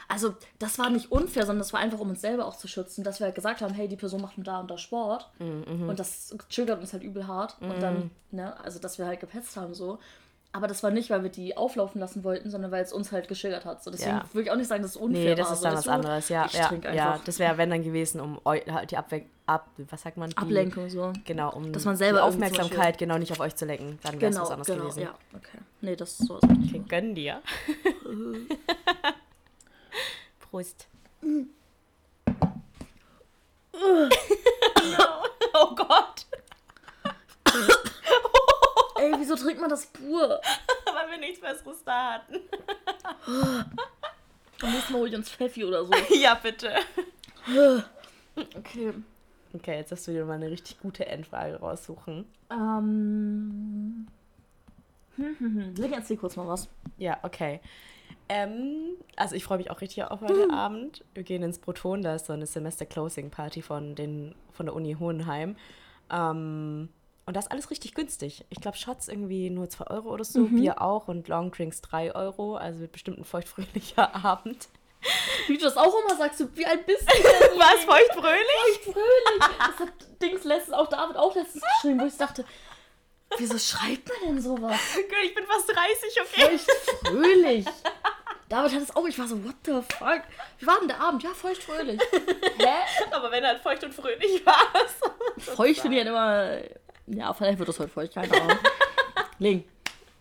Also, 0.08 0.34
das 0.58 0.78
war 0.78 0.90
nicht 0.90 1.10
unfair, 1.12 1.46
sondern 1.46 1.60
das 1.60 1.72
war 1.72 1.80
einfach, 1.80 1.98
um 2.00 2.10
uns 2.10 2.20
selber 2.20 2.46
auch 2.46 2.56
zu 2.56 2.68
schützen, 2.68 3.04
dass 3.04 3.20
wir 3.20 3.26
halt 3.26 3.34
gesagt 3.34 3.60
haben, 3.60 3.74
hey, 3.74 3.88
die 3.88 3.96
Person 3.96 4.20
macht 4.20 4.34
da 4.38 4.60
und 4.60 4.70
da 4.70 4.78
Sport. 4.78 5.30
Und 5.38 5.98
das 5.98 6.34
triggert 6.50 6.80
uns 6.80 6.92
halt 6.92 7.02
übel 7.02 7.26
hart. 7.26 7.56
Und 7.60 7.80
dann, 7.80 8.10
ne, 8.30 8.58
also, 8.64 8.78
dass 8.78 8.98
wir 8.98 9.06
halt 9.06 9.20
gepetzt 9.20 9.56
haben 9.56 9.74
so. 9.74 9.98
Aber 10.52 10.66
das 10.66 10.82
war 10.82 10.90
nicht, 10.90 11.10
weil 11.10 11.22
wir 11.22 11.30
die 11.30 11.56
auflaufen 11.56 12.00
lassen 12.00 12.24
wollten, 12.24 12.50
sondern 12.50 12.72
weil 12.72 12.82
es 12.82 12.92
uns 12.92 13.12
halt 13.12 13.28
getriggert 13.28 13.64
hat. 13.64 13.84
So, 13.84 13.90
deswegen 13.92 14.16
Ja. 14.16 14.24
würde 14.32 14.46
ich 14.46 14.50
auch 14.50 14.56
nicht 14.56 14.66
sagen, 14.66 14.82
dass 14.82 14.90
es 14.92 14.96
unfair 14.96 15.22
Nee, 15.26 15.34
das 15.36 15.46
war. 15.46 15.52
ist 15.52 15.58
so, 15.60 15.64
dann 15.66 15.74
weißt 15.76 15.86
was 15.86 15.94
anderes. 15.94 16.28
Ja, 16.28 16.48
ja, 16.52 16.92
ja. 16.92 17.20
Das 17.24 17.38
wäre, 17.38 17.56
wenn 17.56 17.70
dann 17.70 17.84
gewesen, 17.84 18.20
um 18.20 18.40
halt 18.44 18.90
die 18.90 18.96
Abwe 18.96 19.26
ab, 19.46 19.68
was 19.76 20.02
sagt 20.02 20.16
man? 20.16 20.30
Die, 20.30 20.36
Ablenkung 20.38 20.90
so. 20.90 21.12
Genau, 21.24 21.52
um 21.54 21.72
Dass 21.72 21.84
man 21.84 21.96
selber 21.96 22.24
Aufmerksamkeit 22.24 22.98
genau 22.98 23.16
nicht 23.18 23.30
auf 23.30 23.38
euch 23.38 23.54
zu 23.54 23.64
lenken. 23.64 24.00
Dann 24.02 24.20
wäre 24.20 24.30
es 24.30 24.34
Genau, 24.36 24.42
was 24.46 24.50
anderes 24.50 24.66
genau, 24.66 24.80
gewesen. 24.80 25.02
ja, 25.02 25.14
okay. 25.36 25.58
Nee, 25.82 25.94
das 25.94 26.10
ist 26.18 26.26
sowas. 26.26 26.42
nicht. 26.42 26.74
Okay, 26.74 26.82
gönn 26.88 27.14
dir. 27.14 27.40
Prost. 30.50 30.88
oh 35.54 35.74
Gott. 35.76 36.26
Ey, 38.96 39.14
wieso 39.16 39.36
trinkt 39.36 39.60
man 39.60 39.70
das 39.70 39.86
pur? 39.86 40.40
Weil 40.92 41.10
wir 41.10 41.18
nichts 41.18 41.40
Besseres 41.40 41.84
da 41.84 42.14
hatten. 42.14 42.40
Am 44.60 44.72
nächsten 44.72 44.92
Mal 44.92 44.98
hol 44.98 45.08
ich 45.08 45.14
uns 45.14 45.30
Pfeffi 45.30 45.64
oder 45.64 45.84
so. 45.84 45.92
ja, 46.14 46.34
bitte. 46.34 46.74
Okay. 48.34 48.92
Okay, 49.52 49.76
jetzt 49.76 49.92
hast 49.92 50.06
du 50.06 50.12
dir 50.12 50.24
mal 50.24 50.34
eine 50.34 50.50
richtig 50.50 50.80
gute 50.80 51.06
Endfrage 51.06 51.56
raussuchen. 51.60 52.24
Ähm. 52.50 54.06
Hm, 55.16 55.36
hm, 55.38 55.54
hm. 55.54 55.74
Leg 55.76 55.92
erzähl 55.92 56.16
kurz 56.16 56.36
mal 56.36 56.46
was. 56.46 56.68
Ja, 56.98 57.18
okay. 57.22 57.60
Ähm, 58.32 58.96
also 59.16 59.34
ich 59.34 59.42
freue 59.42 59.58
mich 59.58 59.72
auch 59.72 59.80
richtig 59.80 60.04
auf 60.04 60.20
heute 60.20 60.50
Abend. 60.52 61.04
Wir 61.14 61.24
gehen 61.24 61.42
ins 61.42 61.58
Proton, 61.58 62.00
da 62.00 62.14
ist 62.14 62.26
so 62.26 62.32
eine 62.32 62.46
Semester-Closing-Party 62.46 63.60
von, 63.60 63.96
den, 63.96 64.36
von 64.52 64.66
der 64.66 64.74
Uni 64.76 64.94
Hohenheim. 65.00 65.56
Ähm, 66.12 66.90
und 67.26 67.36
das 67.36 67.46
ist 67.46 67.50
alles 67.50 67.70
richtig 67.70 67.94
günstig. 67.94 68.44
Ich 68.48 68.60
glaube, 68.60 68.76
Shots 68.76 69.08
irgendwie 69.08 69.50
nur 69.50 69.68
2 69.68 69.88
Euro 69.88 70.10
oder 70.10 70.22
so, 70.22 70.44
Bier 70.44 70.80
auch 70.80 71.08
und 71.08 71.26
Longdrinks 71.26 71.80
3 71.80 72.14
Euro. 72.14 72.54
Also 72.54 72.78
wird 72.78 72.92
bestimmt 72.92 73.18
ein 73.18 73.24
feuchtfröhlicher 73.24 74.14
Abend. 74.24 74.68
Wie 75.48 75.56
du 75.56 75.64
das 75.64 75.76
auch 75.76 75.94
immer 76.04 76.16
sagst, 76.16 76.44
wie 76.54 76.66
alt 76.66 76.86
bist 76.86 77.02
du 77.02 77.16
denn? 77.16 77.24
Was, 77.58 77.84
feuchtfröhlich? 77.84 78.80
Fröhlich. 78.84 79.58
Das 79.58 79.78
hat 79.80 80.22
Dings 80.22 80.44
letztens, 80.44 80.76
auch 80.76 80.86
David 80.88 81.16
auch 81.16 81.34
letztens 81.34 81.64
geschrieben, 81.64 82.00
wo 82.00 82.06
ich 82.06 82.16
dachte, 82.16 82.44
wieso 83.38 83.58
schreibt 83.58 84.08
man 84.08 84.34
denn 84.34 84.40
sowas? 84.40 84.78
Ich 85.24 85.34
bin 85.34 85.44
fast 85.46 85.68
30, 85.68 86.20
okay? 86.20 86.58
Feucht 86.58 86.70
fröhlich. 87.06 87.66
David 88.50 88.72
hat 88.74 88.82
es 88.82 88.94
auch, 88.96 89.06
ich 89.06 89.16
war 89.18 89.28
so, 89.28 89.42
what 89.44 89.54
the 89.64 89.80
fuck? 89.96 90.22
Wie 90.58 90.66
war 90.66 90.78
denn 90.80 90.88
der 90.88 91.00
Abend? 91.00 91.22
Ja, 91.22 91.30
feucht 91.30 91.62
fröhlich. 91.62 92.00
Hä? 92.58 92.66
Aber 93.12 93.30
wenn 93.30 93.44
er 93.44 93.50
halt 93.50 93.62
feucht 93.62 93.82
und 93.84 93.94
fröhlich 93.94 94.44
war. 94.44 94.58
Feucht 95.38 95.80
finde 95.80 95.98
ich 95.98 96.04
ja 96.04 96.10
immer, 96.10 96.58
ja, 97.06 97.32
vielleicht 97.32 97.58
wird 97.60 97.68
das 97.68 97.78
heute 97.78 97.88
feucht, 97.90 98.12
keine 98.12 98.32
Ahnung. 98.34 98.58
Ling, 99.38 99.64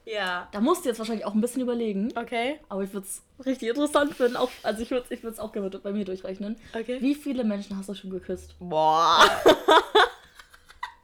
Ja. 0.05 0.47
da 0.51 0.59
musst 0.61 0.85
du 0.85 0.89
jetzt 0.89 0.99
wahrscheinlich 0.99 1.25
auch 1.25 1.33
ein 1.33 1.41
bisschen 1.41 1.63
überlegen. 1.63 2.13
Okay. 2.15 2.59
Aber 2.69 2.83
ich 2.83 2.93
würde 2.93 3.07
es 3.07 3.23
richtig 3.45 3.69
interessant 3.69 4.15
finden. 4.15 4.37
Auch, 4.37 4.51
also 4.61 4.81
ich 4.83 4.91
würde 4.91 5.05
es 5.05 5.11
ich 5.11 5.23
würd's 5.23 5.39
auch 5.39 5.51
gerne 5.51 5.69
bei 5.71 5.91
mir 5.91 6.05
durchrechnen. 6.05 6.55
Okay. 6.73 7.01
Wie 7.01 7.15
viele 7.15 7.43
Menschen 7.43 7.75
hast 7.77 7.89
du 7.89 7.95
schon 7.95 8.11
geküsst? 8.11 8.53
Boah. 8.59 9.25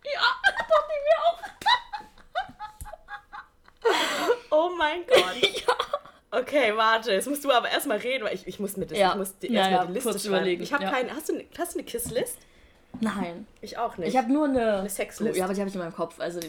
Ja, 0.03 0.21
dachte 0.43 0.91
ich 0.93 1.03
mir 1.07 1.17
auch. 1.25 1.39
Oh 4.51 4.69
mein 4.77 5.05
Gott. 5.07 5.35
Okay, 6.39 6.73
warte, 6.75 7.11
jetzt 7.13 7.27
musst 7.27 7.43
du 7.45 7.51
aber 7.51 7.69
erstmal 7.69 7.97
reden, 7.97 8.25
weil 8.25 8.35
ich, 8.35 8.45
ich 8.47 8.59
muss 8.59 8.77
mir 8.77 8.85
das, 8.85 8.97
Ja. 8.97 9.11
ich 9.11 9.17
muss 9.17 9.37
die, 9.39 9.51
Ja, 9.51 9.61
erstmal 9.61 9.87
die 9.87 9.93
Liste 9.93 10.09
kurz 10.09 10.21
schreiben. 10.23 10.35
überlegen, 10.35 10.63
Ich 10.63 10.73
habe 10.73 10.83
ja. 10.83 10.91
keine. 10.91 11.15
Hast 11.15 11.29
du, 11.29 11.33
hast 11.57 11.73
du 11.75 11.79
eine 11.79 11.85
Kisslist? 11.87 12.37
Nein. 13.01 13.45
Ich 13.61 13.77
auch 13.77 13.97
nicht. 13.97 14.09
Ich 14.09 14.17
habe 14.17 14.31
nur 14.31 14.45
eine. 14.45 14.79
Eine 14.79 14.89
Sexlist. 14.89 15.35
Oh, 15.35 15.37
ja, 15.37 15.45
aber 15.45 15.53
die 15.53 15.59
habe 15.61 15.69
ich 15.69 15.75
in 15.75 15.81
meinem 15.81 15.93
Kopf. 15.93 16.19
Also 16.19 16.39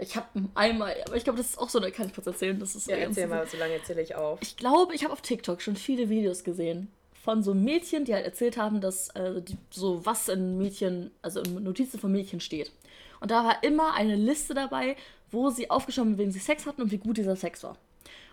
ich 0.00 0.16
habe 0.16 0.26
einmal, 0.54 0.94
aber 1.06 1.16
ich 1.16 1.22
glaube, 1.24 1.36
das 1.38 1.50
ist 1.50 1.58
auch 1.58 1.68
so 1.68 1.78
eine, 1.78 1.92
kann 1.92 2.06
ich 2.08 2.14
kurz 2.14 2.26
erzählen, 2.26 2.58
das 2.58 2.74
ist 2.74 2.86
so 2.86 2.90
ja, 2.90 2.96
erzähl 2.98 3.28
mal, 3.28 3.46
so 3.46 3.56
lange 3.56 3.74
erzähle 3.74 4.02
ich 4.02 4.16
auf. 4.16 4.40
Ich 4.42 4.56
glaube, 4.56 4.92
ich 4.94 5.04
habe 5.04 5.12
auf 5.12 5.20
TikTok 5.20 5.62
schon 5.62 5.76
viele 5.76 6.08
Videos 6.08 6.42
gesehen 6.42 6.90
von 7.22 7.42
so 7.44 7.54
Mädchen, 7.54 8.04
die 8.04 8.12
halt 8.12 8.24
erzählt 8.24 8.56
haben, 8.56 8.80
dass 8.80 9.08
äh, 9.10 9.40
die, 9.40 9.56
so 9.70 10.04
was 10.04 10.28
in 10.28 10.58
Mädchen, 10.58 11.12
also 11.22 11.40
in 11.40 11.62
Notizen 11.62 11.98
von 12.00 12.10
Mädchen 12.10 12.40
steht. 12.40 12.72
Und 13.20 13.30
da 13.30 13.44
war 13.44 13.62
immer 13.62 13.94
eine 13.94 14.16
Liste 14.16 14.52
dabei, 14.52 14.96
wo 15.30 15.48
sie 15.50 15.70
aufgeschrieben 15.70 16.10
haben, 16.12 16.18
wen 16.18 16.32
sie 16.32 16.40
Sex 16.40 16.66
hatten 16.66 16.82
und 16.82 16.90
wie 16.90 16.98
gut 16.98 17.16
dieser 17.16 17.36
Sex 17.36 17.62
war. 17.62 17.78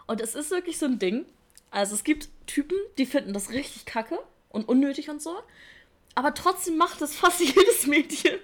Und 0.07 0.21
es 0.21 0.35
ist 0.35 0.51
wirklich 0.51 0.77
so 0.77 0.85
ein 0.85 0.99
Ding. 0.99 1.25
Also 1.69 1.95
es 1.95 2.03
gibt 2.03 2.29
Typen, 2.47 2.77
die 2.97 3.05
finden 3.05 3.33
das 3.33 3.51
richtig 3.51 3.85
kacke 3.85 4.19
und 4.49 4.67
unnötig 4.67 5.09
und 5.09 5.21
so. 5.21 5.35
Aber 6.15 6.33
trotzdem 6.33 6.77
macht 6.77 7.01
es 7.01 7.15
fast 7.15 7.39
jedes 7.55 7.87
Mädchen, 7.87 8.39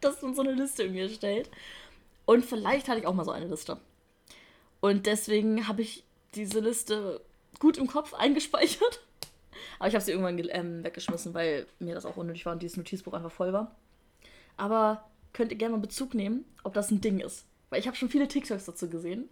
das 0.00 0.22
uns 0.22 0.36
so 0.36 0.42
eine 0.42 0.52
Liste 0.52 0.84
irgendwie 0.84 1.02
erstellt. 1.02 1.50
Und 2.26 2.44
vielleicht 2.44 2.88
hatte 2.88 3.00
ich 3.00 3.06
auch 3.06 3.14
mal 3.14 3.24
so 3.24 3.32
eine 3.32 3.46
Liste. 3.48 3.78
Und 4.80 5.06
deswegen 5.06 5.66
habe 5.66 5.82
ich 5.82 6.04
diese 6.34 6.60
Liste 6.60 7.20
gut 7.58 7.76
im 7.76 7.88
Kopf 7.88 8.14
eingespeichert. 8.14 9.00
Aber 9.78 9.88
ich 9.88 9.94
habe 9.94 10.04
sie 10.04 10.12
irgendwann 10.12 10.36
ge- 10.36 10.48
ähm, 10.52 10.84
weggeschmissen, 10.84 11.34
weil 11.34 11.66
mir 11.80 11.94
das 11.94 12.06
auch 12.06 12.16
unnötig 12.16 12.46
war 12.46 12.52
und 12.52 12.62
dieses 12.62 12.76
Notizbuch 12.76 13.12
einfach 13.12 13.32
voll 13.32 13.52
war. 13.52 13.74
Aber 14.56 15.04
könnt 15.32 15.50
ihr 15.50 15.58
gerne 15.58 15.74
mal 15.74 15.80
Bezug 15.80 16.14
nehmen, 16.14 16.44
ob 16.62 16.74
das 16.74 16.90
ein 16.90 17.00
Ding 17.00 17.18
ist. 17.18 17.44
Weil 17.68 17.80
ich 17.80 17.86
habe 17.86 17.96
schon 17.96 18.08
viele 18.08 18.28
TikToks 18.28 18.66
dazu 18.66 18.88
gesehen. 18.88 19.28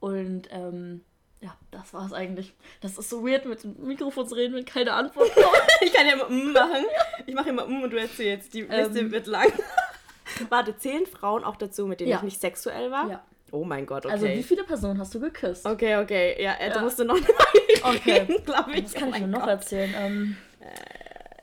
Und 0.00 0.48
ähm, 0.50 1.02
ja, 1.40 1.56
das 1.70 1.94
war 1.94 2.04
es 2.06 2.12
eigentlich. 2.12 2.52
Das 2.80 2.98
ist 2.98 3.08
so 3.08 3.24
weird, 3.26 3.44
mit 3.46 3.62
dem 3.64 3.76
Mikrofon 3.86 4.26
zu 4.28 4.34
reden, 4.34 4.54
wenn 4.54 4.64
keine 4.64 4.92
Antwort 4.92 5.32
kommt. 5.34 5.46
Ich 5.82 5.92
kann 5.92 6.06
ja 6.06 6.12
immer 6.14 6.28
mm 6.28 6.52
machen. 6.52 6.84
Ich 7.26 7.34
mache 7.34 7.48
immer 7.50 7.66
mm 7.66 7.82
und 7.84 7.90
du 7.90 7.98
erzählst. 7.98 8.52
Die 8.54 8.62
Liste 8.62 8.98
Ähm. 9.00 9.12
wird 9.12 9.26
lang. 9.26 9.50
Warte, 10.48 10.76
zählen 10.76 11.06
Frauen 11.06 11.44
auch 11.44 11.56
dazu, 11.56 11.86
mit 11.86 12.00
denen 12.00 12.10
Ja. 12.10 12.16
ich 12.18 12.22
nicht 12.22 12.40
sexuell 12.40 12.90
war? 12.90 13.08
Ja. 13.10 13.22
Oh 13.52 13.64
mein 13.64 13.84
Gott, 13.84 14.04
okay. 14.06 14.12
Also, 14.12 14.26
wie 14.26 14.42
viele 14.44 14.62
Personen 14.64 14.98
hast 15.00 15.12
du 15.14 15.20
geküsst? 15.20 15.66
okay, 15.66 15.96
okay. 15.96 16.40
Ja, 16.42 16.52
äh, 16.54 16.68
Ja. 16.68 16.74
da 16.74 16.82
musst 16.82 16.98
du 16.98 17.04
noch 17.04 17.14
mal 17.20 17.94
Okay. 17.94 18.40
glaube 18.44 18.72
ich. 18.74 18.84
Was 18.84 18.94
kann 18.94 19.10
oh 19.10 19.14
ich 19.14 19.20
mir 19.20 19.26
noch 19.28 19.40
Gott. 19.40 19.48
erzählen? 19.48 19.92
Ähm, 19.96 20.36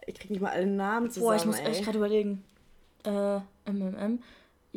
Ich 0.05 0.15
krieg 0.19 0.29
nicht 0.31 0.39
mal 0.41 0.51
alle 0.51 0.67
Namen 0.67 1.09
zusammen, 1.11 1.27
boah, 1.31 1.35
ich 1.35 1.45
muss 1.45 1.59
ey. 1.59 1.67
echt 1.67 1.83
gerade 1.83 1.97
überlegen. 1.97 2.43
Äh, 3.03 3.39
MMM. 3.69 4.23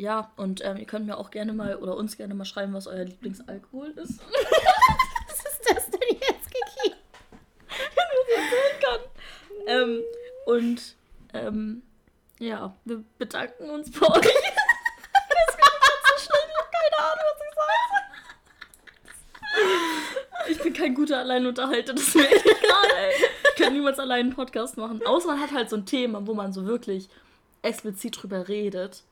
Ja, 0.01 0.31
und 0.35 0.65
ähm, 0.65 0.77
ihr 0.77 0.87
könnt 0.87 1.05
mir 1.05 1.15
auch 1.15 1.29
gerne 1.29 1.53
mal 1.53 1.75
oder 1.75 1.95
uns 1.95 2.17
gerne 2.17 2.33
mal 2.33 2.43
schreiben, 2.43 2.73
was 2.73 2.87
euer 2.87 3.03
Lieblingsalkohol 3.03 3.89
ist. 3.89 4.19
was 5.27 5.45
ist 5.45 5.61
das 5.69 5.91
denn 5.91 6.17
jetzt, 6.17 6.49
Kiki? 6.49 6.95
Wenn 7.69 8.07
ich 8.17 8.29
erzählen 8.35 8.79
kann. 8.81 9.01
Ähm, 9.67 10.01
und 10.47 10.95
ähm, 11.35 11.83
ja, 12.39 12.75
wir 12.83 13.03
bedanken 13.19 13.69
uns 13.69 13.91
bei 13.91 14.07
euch. 14.07 14.23
So 14.23 14.31
ich 16.17 16.55
habe 16.57 16.71
keine 16.71 16.97
Ahnung, 16.97 17.25
was 17.29 17.41
ich 17.47 17.53
sage. 19.53 20.51
Ich 20.51 20.59
bin 20.63 20.73
kein 20.73 20.95
guter 20.95 21.19
Alleinunterhalter, 21.19 21.93
das 21.93 22.07
ist 22.07 22.15
mir 22.15 22.27
echt 22.27 22.43
egal, 22.43 22.89
ey. 22.97 23.13
Ich 23.49 23.61
kann 23.61 23.73
niemals 23.73 23.99
allein 23.99 24.21
einen 24.21 24.35
Podcast 24.35 24.77
machen. 24.77 25.05
Außer 25.05 25.27
man 25.27 25.39
hat 25.39 25.51
halt 25.51 25.69
so 25.69 25.75
ein 25.75 25.85
Thema, 25.85 26.25
wo 26.25 26.33
man 26.33 26.53
so 26.53 26.65
wirklich 26.65 27.07
explizit 27.61 28.19
drüber 28.19 28.47
redet. 28.47 29.03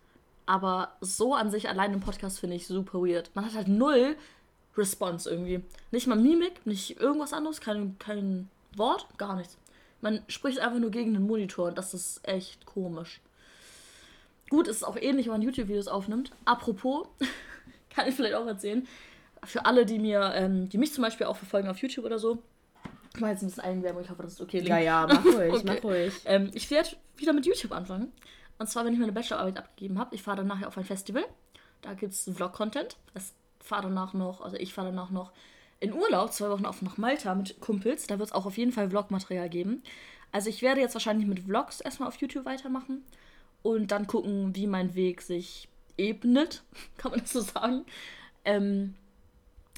Aber 0.49 0.93
so 0.99 1.35
an 1.35 1.51
sich 1.51 1.69
allein 1.69 1.93
im 1.93 1.99
Podcast 1.99 2.39
finde 2.39 2.55
ich 2.55 2.65
super 2.65 3.01
weird. 3.03 3.29
Man 3.35 3.45
hat 3.45 3.53
halt 3.53 3.67
null 3.67 4.15
Response 4.75 5.29
irgendwie. 5.29 5.61
Nicht 5.91 6.07
mal 6.07 6.17
Mimik, 6.17 6.65
nicht 6.65 6.99
irgendwas 6.99 7.33
anderes, 7.33 7.61
kein, 7.61 7.99
kein 7.99 8.49
Wort, 8.75 9.05
gar 9.19 9.35
nichts. 9.35 9.57
Man 10.01 10.23
spricht 10.27 10.57
einfach 10.59 10.79
nur 10.79 10.89
gegen 10.89 11.13
den 11.13 11.27
Monitor 11.27 11.67
und 11.67 11.77
das 11.77 11.93
ist 11.93 12.27
echt 12.27 12.65
komisch. 12.65 13.21
Gut, 14.49 14.67
es 14.67 14.77
ist 14.77 14.83
auch 14.83 14.97
ähnlich, 14.97 15.27
wenn 15.27 15.33
man 15.33 15.43
YouTube-Videos 15.43 15.87
aufnimmt. 15.87 16.31
Apropos, 16.45 17.05
kann 17.91 18.07
ich 18.07 18.15
vielleicht 18.15 18.33
auch 18.33 18.47
erzählen, 18.47 18.87
für 19.43 19.65
alle, 19.65 19.85
die 19.85 19.99
mir, 19.99 20.31
ähm, 20.33 20.67
die 20.67 20.79
mich 20.79 20.93
zum 20.93 21.03
Beispiel 21.03 21.27
auch 21.27 21.37
verfolgen 21.37 21.69
auf 21.69 21.77
YouTube 21.77 22.05
oder 22.05 22.17
so, 22.17 22.41
ich 23.13 23.21
mache 23.21 23.33
jetzt 23.33 23.43
ein 23.43 23.49
bisschen 23.49 23.63
Eigenwerbung, 23.63 24.01
ich 24.01 24.09
hoffe, 24.09 24.23
das 24.23 24.33
ist 24.33 24.41
okay. 24.41 24.61
Ja, 24.61 24.79
ja, 24.79 25.05
mach 25.07 25.23
ruhig, 25.25 25.53
Okay. 25.53 25.63
mach 25.65 25.83
ruhig. 25.83 26.13
Ähm, 26.25 26.49
ich 26.55 26.71
werde 26.71 26.89
wieder 27.17 27.33
mit 27.33 27.45
YouTube 27.45 27.71
anfangen. 27.71 28.11
Und 28.59 28.69
zwar, 28.69 28.85
wenn 28.85 28.93
ich 28.93 28.99
meine 28.99 29.13
Bachelorarbeit 29.13 29.57
abgegeben 29.57 29.97
habe. 29.97 30.13
Ich 30.15 30.21
fahre 30.21 30.37
dann 30.37 30.47
nachher 30.47 30.67
auf 30.67 30.77
ein 30.77 30.83
Festival. 30.83 31.25
Da 31.81 31.93
gibt 31.93 32.13
es 32.13 32.29
Vlog-Content. 32.31 32.97
Ich 33.15 33.23
fahre 33.65 33.83
danach 33.83 34.13
noch, 34.13 34.41
also 34.41 34.57
ich 34.57 34.73
fahre 34.73 34.89
danach 34.89 35.09
noch 35.09 35.31
in 35.79 35.93
Urlaub, 35.93 36.33
zwei 36.33 36.49
Wochen 36.49 36.65
auf 36.65 36.81
nach 36.81 36.97
Malta 36.97 37.33
mit 37.35 37.59
Kumpels. 37.61 38.07
Da 38.07 38.19
wird 38.19 38.29
es 38.29 38.35
auch 38.35 38.45
auf 38.45 38.57
jeden 38.57 38.73
Fall 38.73 38.89
Vlog-Material 38.89 39.49
geben. 39.49 39.81
Also 40.31 40.49
ich 40.49 40.61
werde 40.61 40.81
jetzt 40.81 40.93
wahrscheinlich 40.93 41.27
mit 41.27 41.39
Vlogs 41.39 41.79
erstmal 41.79 42.09
auf 42.09 42.17
YouTube 42.17 42.45
weitermachen. 42.45 43.03
Und 43.61 43.91
dann 43.91 44.07
gucken, 44.07 44.55
wie 44.55 44.67
mein 44.67 44.93
Weg 44.93 45.21
sich 45.21 45.69
ebnet. 45.97 46.63
Kann 46.97 47.11
man 47.11 47.21
das 47.21 47.31
so 47.31 47.41
sagen. 47.41 47.85
Ähm, 48.43 48.95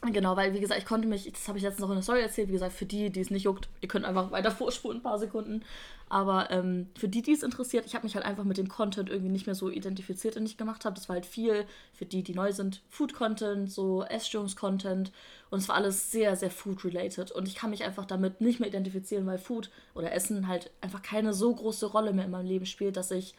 Genau, 0.03 0.35
weil 0.35 0.51
wie 0.55 0.59
gesagt, 0.59 0.79
ich 0.79 0.87
konnte 0.87 1.07
mich, 1.07 1.31
das 1.31 1.47
habe 1.47 1.59
ich 1.59 1.63
letztens 1.63 1.81
noch 1.81 1.89
in 1.89 1.97
der 1.97 2.01
Story 2.01 2.21
erzählt, 2.21 2.47
wie 2.47 2.53
gesagt, 2.53 2.73
für 2.73 2.87
die, 2.87 3.11
die 3.11 3.19
es 3.19 3.29
nicht 3.29 3.43
juckt, 3.43 3.69
ihr 3.81 3.87
könnt 3.87 4.03
einfach 4.03 4.31
weiter 4.31 4.49
vorspulen, 4.49 4.97
ein 4.97 5.03
paar 5.03 5.19
Sekunden. 5.19 5.63
Aber 6.09 6.49
ähm, 6.49 6.89
für 6.97 7.07
die, 7.07 7.21
die 7.21 7.33
es 7.33 7.43
interessiert, 7.43 7.85
ich 7.85 7.93
habe 7.93 8.05
mich 8.05 8.15
halt 8.15 8.25
einfach 8.25 8.43
mit 8.43 8.57
dem 8.57 8.67
Content 8.67 9.09
irgendwie 9.09 9.31
nicht 9.31 9.45
mehr 9.45 9.53
so 9.53 9.69
identifiziert, 9.69 10.35
den 10.35 10.45
ich 10.45 10.57
gemacht 10.57 10.85
habe. 10.85 10.95
Das 10.95 11.07
war 11.07 11.13
halt 11.13 11.27
viel 11.27 11.65
für 11.93 12.05
die, 12.05 12.23
die 12.23 12.33
neu 12.33 12.51
sind, 12.51 12.81
Food-Content, 12.89 13.71
so 13.71 14.03
Essstörungs-Content. 14.03 15.11
Und 15.51 15.59
es 15.59 15.69
war 15.69 15.75
alles 15.75 16.11
sehr, 16.11 16.35
sehr 16.35 16.49
Food-related. 16.49 17.31
Und 17.31 17.47
ich 17.47 17.53
kann 17.53 17.69
mich 17.69 17.83
einfach 17.83 18.05
damit 18.05 18.41
nicht 18.41 18.59
mehr 18.59 18.69
identifizieren, 18.69 19.27
weil 19.27 19.37
Food 19.37 19.69
oder 19.93 20.11
Essen 20.11 20.47
halt 20.47 20.71
einfach 20.81 21.03
keine 21.03 21.33
so 21.33 21.53
große 21.53 21.85
Rolle 21.85 22.11
mehr 22.11 22.25
in 22.25 22.31
meinem 22.31 22.47
Leben 22.47 22.65
spielt, 22.65 22.97
dass 22.97 23.11
ich 23.11 23.35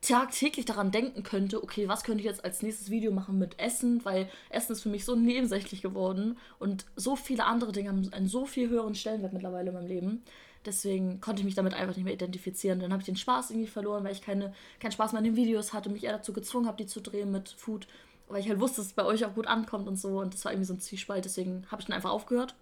tagtäglich 0.00 0.64
daran 0.64 0.90
denken 0.90 1.22
könnte, 1.22 1.62
okay, 1.62 1.88
was 1.88 2.04
könnte 2.04 2.20
ich 2.20 2.26
jetzt 2.26 2.44
als 2.44 2.62
nächstes 2.62 2.90
Video 2.90 3.10
machen 3.10 3.38
mit 3.38 3.58
Essen, 3.58 4.04
weil 4.04 4.28
Essen 4.48 4.72
ist 4.72 4.82
für 4.82 4.88
mich 4.88 5.04
so 5.04 5.16
nebensächlich 5.16 5.82
geworden 5.82 6.38
und 6.58 6.86
so 6.94 7.16
viele 7.16 7.44
andere 7.44 7.72
Dinge 7.72 7.88
haben 7.88 8.08
einen 8.12 8.28
so 8.28 8.46
viel 8.46 8.68
höheren 8.68 8.94
Stellenwert 8.94 9.32
mittlerweile 9.32 9.70
in 9.70 9.74
meinem 9.74 9.88
Leben. 9.88 10.22
Deswegen 10.64 11.20
konnte 11.20 11.40
ich 11.40 11.46
mich 11.46 11.54
damit 11.54 11.74
einfach 11.74 11.96
nicht 11.96 12.04
mehr 12.04 12.14
identifizieren. 12.14 12.80
Dann 12.80 12.92
habe 12.92 13.00
ich 13.00 13.06
den 13.06 13.16
Spaß 13.16 13.50
irgendwie 13.50 13.68
verloren, 13.68 14.04
weil 14.04 14.12
ich 14.12 14.22
keine, 14.22 14.52
keinen 14.80 14.92
Spaß 14.92 15.12
mehr 15.12 15.18
an 15.18 15.24
den 15.24 15.36
Videos 15.36 15.72
hatte, 15.72 15.88
mich 15.88 16.04
eher 16.04 16.12
dazu 16.12 16.32
gezwungen 16.32 16.66
habe, 16.66 16.76
die 16.76 16.86
zu 16.86 17.00
drehen 17.00 17.30
mit 17.30 17.48
Food, 17.50 17.86
weil 18.28 18.40
ich 18.40 18.48
halt 18.48 18.60
wusste, 18.60 18.78
dass 18.78 18.86
es 18.86 18.92
bei 18.92 19.04
euch 19.04 19.24
auch 19.24 19.34
gut 19.34 19.46
ankommt 19.46 19.88
und 19.88 19.96
so. 19.96 20.20
Und 20.20 20.34
das 20.34 20.44
war 20.44 20.52
irgendwie 20.52 20.66
so 20.66 20.74
ein 20.74 20.80
Zwiespalt. 20.80 21.24
Deswegen 21.24 21.64
habe 21.70 21.80
ich 21.80 21.86
dann 21.86 21.96
einfach 21.96 22.10
aufgehört. 22.10 22.54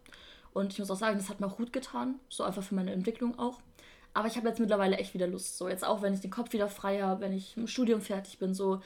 Und 0.53 0.73
ich 0.73 0.79
muss 0.79 0.91
auch 0.91 0.97
sagen, 0.97 1.19
das 1.19 1.29
hat 1.29 1.41
mir 1.41 1.47
auch 1.47 1.57
gut 1.57 1.73
getan. 1.73 2.21
So 2.29 2.45
einfach 2.45 2.63
für 2.63 2.75
meine 2.75 2.93
Entwicklung 2.93 3.39
auch. 3.39 3.61
Aber 4.17 4.29
ich 4.29 4.37
habe 4.39 4.49
jetzt 4.49 4.61
mittlerweile 4.61 4.97
echt 4.97 5.13
wieder 5.13 5.27
Lust. 5.27 5.59
So 5.59 5.69
jetzt 5.69 5.85
auch, 5.85 6.01
wenn 6.01 6.15
ich 6.15 6.21
den 6.21 6.31
Kopf 6.31 6.55
wieder 6.55 6.69
frei 6.69 7.03
habe, 7.03 7.21
wenn 7.21 7.35
ich 7.35 7.55
im 7.55 7.67
Studium 7.67 8.01
fertig 8.01 8.39
bin, 8.39 8.55
so 8.55 8.81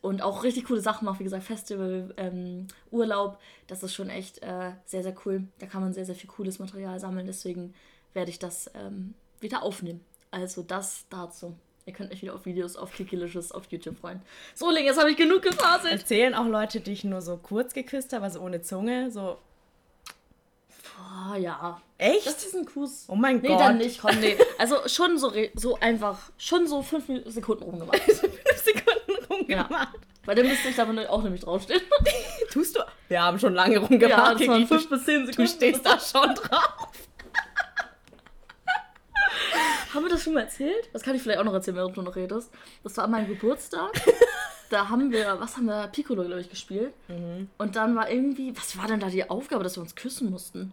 und 0.00 0.20
auch 0.20 0.42
richtig 0.42 0.64
coole 0.64 0.80
Sachen 0.80 1.04
mache, 1.04 1.20
wie 1.20 1.24
gesagt, 1.24 1.44
Festival, 1.44 2.12
ähm, 2.16 2.66
Urlaub, 2.90 3.38
das 3.68 3.84
ist 3.84 3.94
schon 3.94 4.10
echt 4.10 4.42
äh, 4.42 4.72
sehr, 4.84 5.04
sehr 5.04 5.14
cool. 5.24 5.44
Da 5.60 5.66
kann 5.66 5.80
man 5.80 5.94
sehr, 5.94 6.04
sehr 6.04 6.16
viel 6.16 6.28
cooles 6.28 6.58
Material 6.58 6.98
sammeln. 6.98 7.24
Deswegen 7.24 7.72
werde 8.14 8.32
ich 8.32 8.40
das 8.40 8.68
ähm, 8.74 9.14
wieder 9.38 9.62
aufnehmen. 9.62 10.04
Also 10.32 10.64
das 10.64 11.04
dazu. 11.08 11.54
Ihr 11.86 11.92
könnt 11.92 12.10
euch 12.12 12.22
wieder 12.22 12.34
auf 12.34 12.44
Videos 12.44 12.74
auf 12.74 12.92
Kikilicious 12.92 13.52
auf 13.52 13.70
YouTube 13.70 13.96
freuen. 13.96 14.22
So, 14.56 14.72
Ling, 14.72 14.86
jetzt 14.86 14.98
habe 14.98 15.12
ich 15.12 15.16
genug 15.16 15.42
gefaselt. 15.42 16.00
Erzählen 16.00 16.34
auch 16.34 16.46
Leute, 16.48 16.80
die 16.80 16.94
ich 16.94 17.04
nur 17.04 17.22
so 17.22 17.36
kurz 17.36 17.74
geküsst 17.74 18.12
habe, 18.12 18.24
also 18.24 18.40
ohne 18.40 18.60
Zunge, 18.60 19.12
so. 19.12 19.38
Boah, 21.24 21.36
ja. 21.36 21.80
Echt? 21.98 22.26
Das 22.26 22.44
ist 22.44 22.54
ein 22.54 22.66
Kuss. 22.66 23.04
Oh 23.08 23.14
mein 23.14 23.38
nee, 23.40 23.48
Gott. 23.48 23.60
dann 23.60 23.78
nicht, 23.78 24.00
komm, 24.00 24.18
nee. 24.20 24.36
Also 24.58 24.76
schon 24.86 25.16
so, 25.16 25.32
so 25.54 25.78
einfach, 25.78 26.18
schon 26.38 26.66
so 26.66 26.82
fünf 26.82 27.06
Sekunden 27.26 27.62
rumgemacht. 27.64 28.00
Fünf 28.02 28.34
Sekunden 28.56 29.24
rumgemacht. 29.30 29.98
Weil 30.24 30.36
dann 30.36 30.46
müsste 30.48 30.68
ich 30.68 30.76
da 30.76 30.86
auch 31.08 31.22
nämlich 31.22 31.42
draufstehen. 31.42 31.82
Tust 32.50 32.76
du? 32.76 32.80
Wir 33.08 33.22
haben 33.22 33.38
schon 33.38 33.54
lange 33.54 33.74
Ja, 33.74 33.80
rumgemacht. 33.80 34.40
das 34.40 34.48
waren 34.48 34.66
fünf 34.66 34.88
bis 34.88 35.04
zehn 35.04 35.20
du 35.20 35.26
Sekunden. 35.26 35.50
stehst 35.50 35.86
da 35.86 35.98
schon 36.00 36.34
drauf. 36.34 36.88
Haben 39.94 40.04
wir 40.04 40.10
das 40.10 40.24
schon 40.24 40.34
mal 40.34 40.40
erzählt? 40.40 40.88
Das 40.92 41.02
kann 41.02 41.14
ich 41.14 41.22
vielleicht 41.22 41.38
auch 41.38 41.44
noch 41.44 41.54
erzählen, 41.54 41.76
während 41.76 41.96
du 41.96 42.02
noch 42.02 42.16
redest. 42.16 42.50
Das 42.82 42.96
war 42.96 43.04
an 43.04 43.12
meinem 43.12 43.28
Geburtstag. 43.28 43.92
da 44.70 44.88
haben 44.88 45.12
wir, 45.12 45.38
was 45.38 45.56
haben 45.56 45.66
wir, 45.66 45.86
Piccolo, 45.88 46.24
glaube 46.24 46.40
ich, 46.40 46.50
gespielt. 46.50 46.92
Mhm. 47.06 47.48
Und 47.58 47.76
dann 47.76 47.94
war 47.94 48.10
irgendwie, 48.10 48.56
was 48.56 48.76
war 48.76 48.88
denn 48.88 48.98
da 48.98 49.08
die 49.08 49.28
Aufgabe, 49.30 49.62
dass 49.62 49.76
wir 49.76 49.82
uns 49.82 49.94
küssen 49.94 50.30
mussten? 50.30 50.72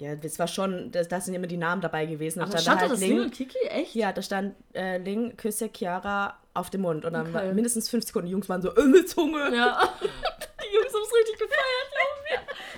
Ja, 0.00 0.14
das 0.16 0.38
war 0.38 0.46
schon, 0.46 0.90
das, 0.92 1.08
da 1.08 1.20
sind 1.20 1.34
immer 1.34 1.46
die 1.46 1.56
Namen 1.56 1.82
dabei 1.82 2.06
gewesen. 2.06 2.40
Aber 2.40 2.50
stand 2.50 2.62
stand 2.62 2.76
da 2.78 2.82
halt 2.82 2.92
das 2.92 3.00
Ling 3.00 3.20
und 3.20 3.32
Kiki? 3.32 3.58
Echt? 3.68 3.94
Ja, 3.94 4.12
da 4.12 4.22
stand 4.22 4.54
äh, 4.74 4.98
Ling, 4.98 5.36
küsse 5.36 5.70
Chiara 5.74 6.38
auf 6.54 6.70
den 6.70 6.82
Mund. 6.82 7.04
Und 7.04 7.12
dann 7.14 7.34
Okay. 7.34 7.52
mindestens 7.52 7.88
fünf 7.88 8.04
Sekunden. 8.04 8.26
Die 8.26 8.32
Jungs 8.32 8.48
waren 8.48 8.62
so, 8.62 8.74
äh, 8.74 8.84
mit 8.84 9.08
Zunge. 9.08 9.54
Ja. 9.54 9.92
Die 10.00 10.74
Jungs 10.74 10.94
haben 10.94 11.02
es 11.02 11.14
richtig 11.14 11.38
gefeiert, 11.38 11.88
glauben 11.92 12.22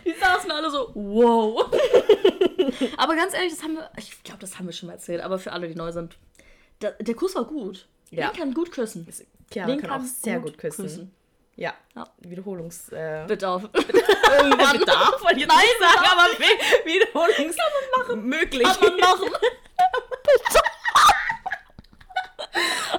wir. 0.04 0.12
Die 0.12 0.18
saßen 0.18 0.50
alle 0.50 0.70
so, 0.70 0.90
wow. 0.94 1.70
aber 2.96 3.16
ganz 3.16 3.34
ehrlich, 3.34 3.52
das 3.52 3.62
haben 3.62 3.74
wir, 3.74 3.90
ich 3.96 4.22
glaube, 4.22 4.40
das 4.40 4.58
haben 4.58 4.66
wir 4.66 4.72
schon 4.72 4.86
mal 4.86 4.94
erzählt, 4.94 5.20
aber 5.22 5.38
für 5.38 5.52
alle, 5.52 5.68
die 5.68 5.74
neu 5.74 5.90
sind, 5.92 6.16
der, 6.80 6.92
der 6.92 7.14
Kuss 7.14 7.34
war 7.34 7.44
gut. 7.44 7.88
Ja. 8.10 8.26
Link 8.26 8.38
kann 8.38 8.54
gut 8.54 8.70
küssen. 8.72 9.06
Chiara 9.52 9.68
Link 9.68 9.82
kann 9.82 10.00
auch 10.00 10.04
sehr 10.04 10.40
gut 10.40 10.56
küssen. 10.58 11.12
Ja. 11.56 11.74
Ja. 11.94 12.06
Wiederholungs... 12.18 12.88
Äh, 12.90 13.24
Bedarf. 13.26 13.62
Bedarf, 13.72 13.92
jetzt 13.92 15.48
Nein, 15.48 15.66
sagen, 15.78 15.98
Bedarf 15.98 16.12
aber 16.12 16.38
Wiederholungs... 16.84 17.56
Kann 17.56 17.72
man 17.74 18.06
machen. 18.06 18.28
Möglich. 18.28 18.68
Kann 18.68 18.80
man 18.80 19.00
machen. 19.00 19.30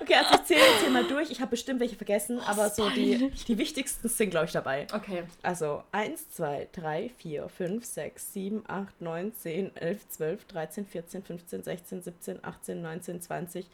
Okay, 0.02 0.16
also 0.16 0.36
ich 0.36 0.44
zähle 0.44 0.60
jetzt 0.60 0.82
hier 0.82 0.90
mal 0.90 1.04
durch. 1.06 1.30
Ich 1.30 1.40
habe 1.40 1.52
bestimmt 1.52 1.80
welche 1.80 1.96
vergessen, 1.96 2.40
aber 2.40 2.70
so 2.70 2.90
die, 2.90 3.32
die 3.48 3.58
wichtigsten 3.58 4.10
sind, 4.10 4.32
glaube 4.32 4.46
ich, 4.46 4.52
dabei. 4.52 4.88
Okay. 4.94 5.24
Also 5.42 5.84
1, 5.92 6.32
2, 6.32 6.70
3, 6.72 7.12
4, 7.18 7.50
5, 7.50 7.86
6, 7.86 8.34
7, 8.34 8.64
8, 8.68 9.02
9, 9.02 9.34
10, 9.36 9.76
11, 9.76 10.10
12, 10.10 10.46
13, 10.46 10.86
14, 10.86 11.24
15, 11.24 11.64
16, 11.64 12.02
17, 12.02 12.44
18, 12.44 12.82
19, 12.82 13.22
20, 13.22 13.70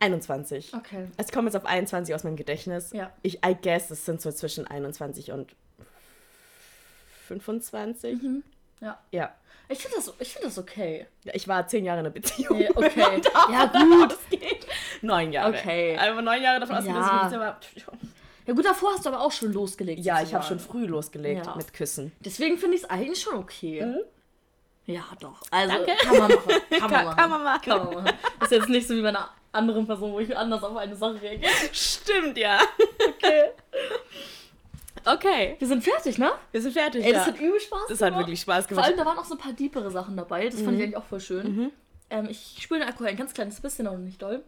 21. 0.00 0.74
Okay. 0.74 1.06
Es 1.16 1.30
kommt 1.32 1.46
jetzt 1.46 1.56
auf 1.56 1.64
21 1.66 2.14
aus 2.14 2.24
meinem 2.24 2.36
Gedächtnis. 2.36 2.90
Ja. 2.92 3.10
Ich, 3.22 3.44
I 3.44 3.56
guess, 3.60 3.90
es 3.90 4.04
sind 4.04 4.20
so 4.20 4.30
zwischen 4.32 4.66
21 4.66 5.32
und 5.32 5.54
25. 7.28 8.18
Ja. 8.80 8.98
Ja. 9.12 9.34
Ich 9.68 9.78
finde 9.78 9.96
das, 9.96 10.12
ich 10.18 10.32
find 10.32 10.44
das 10.44 10.58
okay. 10.58 11.06
Ja, 11.24 11.32
Ich 11.34 11.48
war 11.48 11.66
zehn 11.66 11.84
Jahre 11.84 12.00
in 12.00 12.06
einer 12.06 12.12
Beziehung. 12.14 12.58
Ja, 12.60 12.70
okay. 12.74 13.22
Ja, 13.50 13.66
gut. 13.66 14.12
ausgeht. 14.30 14.66
Neun 15.00 15.32
Jahre. 15.32 15.54
Okay. 15.56 15.96
Aber 15.96 16.20
neun 16.20 16.42
Jahre 16.42 16.60
davon 16.60 16.76
ausgehen, 16.76 16.94
dass 16.94 17.06
ich 17.06 17.32
Ja. 17.32 17.40
aber. 17.40 17.60
Ja 18.46 18.52
gut, 18.52 18.64
davor 18.66 18.92
hast 18.92 19.06
du 19.06 19.08
aber 19.08 19.22
auch 19.22 19.32
schon 19.32 19.52
losgelegt. 19.54 20.04
Ja, 20.04 20.20
ich 20.22 20.34
habe 20.34 20.44
schon 20.44 20.58
früh 20.60 20.84
losgelegt 20.84 21.46
Ja. 21.46 21.56
mit 21.56 21.72
Küssen. 21.72 22.12
Deswegen 22.20 22.58
finde 22.58 22.76
ich 22.76 22.82
es 22.82 22.90
eigentlich 22.90 23.22
schon 23.22 23.36
okay. 23.36 23.94
Ja, 24.84 25.02
doch. 25.18 25.40
Also, 25.50 25.74
Danke. 25.76 25.92
kann 26.02 26.18
man 26.18 26.30
machen. 26.30 26.52
Kann 26.68 26.80
man 26.80 26.90
Kann- 26.90 27.04
machen. 27.06 27.16
kann 27.16 27.30
man 27.30 27.42
machen. 27.44 27.62
Kann 27.64 27.84
man 27.86 28.04
machen. 28.04 28.18
Ist 28.42 28.50
jetzt 28.52 28.68
nicht 28.68 28.86
so 28.86 28.94
wie 28.94 29.00
bei 29.00 29.08
einer 29.08 29.30
anderen 29.54 29.86
Person, 29.86 30.12
wo 30.12 30.20
ich 30.20 30.36
anders 30.36 30.62
auf 30.62 30.76
eine 30.76 30.96
Sache 30.96 31.20
reagiere. 31.22 31.50
Stimmt, 31.72 32.36
ja. 32.38 32.60
Okay. 33.08 33.44
Okay. 35.06 35.56
Wir 35.58 35.68
sind 35.68 35.84
fertig, 35.84 36.16
ne? 36.18 36.30
Wir 36.50 36.62
sind 36.62 36.72
fertig. 36.72 37.04
Ey, 37.04 37.12
ja. 37.12 37.18
das 37.18 37.26
hat 37.26 37.38
übel 37.38 37.60
Spaß 37.60 37.80
Das 37.88 37.98
gemacht. 37.98 38.12
hat 38.14 38.20
wirklich 38.20 38.40
Spaß 38.40 38.64
Vor 38.64 38.68
gemacht. 38.70 38.86
allem, 38.88 38.96
da 38.96 39.04
waren 39.04 39.18
auch 39.18 39.24
so 39.26 39.34
ein 39.34 39.38
paar 39.38 39.52
diepere 39.52 39.90
Sachen 39.90 40.16
dabei. 40.16 40.46
Das 40.48 40.60
Mhm. 40.60 40.64
fand 40.64 40.76
ich 40.78 40.82
eigentlich 40.84 40.96
auch 40.96 41.04
voll 41.04 41.20
schön. 41.20 41.72
Ähm, 42.08 42.26
ich 42.30 42.56
spüre 42.60 42.80
den 42.80 42.88
Alkohol 42.88 43.08
ein 43.08 43.16
ganz 43.16 43.34
kleines 43.34 43.60
bisschen, 43.60 43.86
aber 43.86 43.98
nicht 43.98 44.22
doll. 44.22 44.42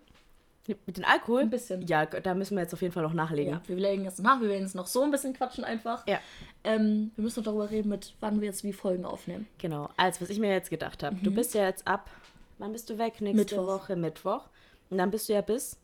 Mit 0.87 0.97
dem 0.97 1.05
Alkohol? 1.05 1.43
Ein 1.43 1.51
bisschen. 1.51 1.83
Ja, 1.87 2.07
da 2.07 2.35
müssen 2.35 2.57
wir 2.57 2.63
jetzt 2.63 2.73
auf 2.73 2.81
jeden 2.81 2.93
Fall 2.95 3.03
noch 3.03 3.13
nachlegen. 3.13 3.53
Ja, 3.53 3.61
wir 3.67 3.77
legen 3.77 4.05
jetzt 4.05 4.19
nach. 4.21 4.41
Wir 4.41 4.49
werden 4.49 4.63
jetzt 4.63 4.75
noch 4.75 4.87
so 4.87 5.03
ein 5.03 5.11
bisschen 5.11 5.33
quatschen 5.35 5.63
einfach. 5.63 6.07
Ja. 6.09 6.19
Ähm, 6.65 7.13
wir 7.15 7.23
müssen 7.23 7.41
noch 7.41 7.45
darüber 7.45 7.71
reden, 7.71 7.89
mit 7.91 8.15
wann 8.21 8.41
wir 8.41 8.47
jetzt 8.49 8.65
wie 8.65 8.73
Folgen 8.73 9.05
aufnehmen. 9.05 9.47
Genau. 9.59 9.91
Also, 9.99 10.23
was 10.23 10.31
ich 10.31 10.39
mir 10.41 10.51
jetzt 10.51 10.71
gedacht 10.71 11.03
habe. 11.03 11.17
Du 11.23 11.31
bist 11.31 11.55
ja 11.55 11.65
jetzt 11.67 11.87
ab. 11.87 12.11
Wann 12.59 12.73
bist 12.73 12.89
du 12.89 12.97
weg? 12.99 13.21
Nächste 13.21 13.37
Mittwoch. 13.57 13.67
Woche 13.67 13.95
Mittwoch. 13.95 14.49
Und 14.91 14.99
dann 14.99 15.11
bist 15.11 15.29
du 15.29 15.33
ja 15.33 15.41
bis 15.41 15.77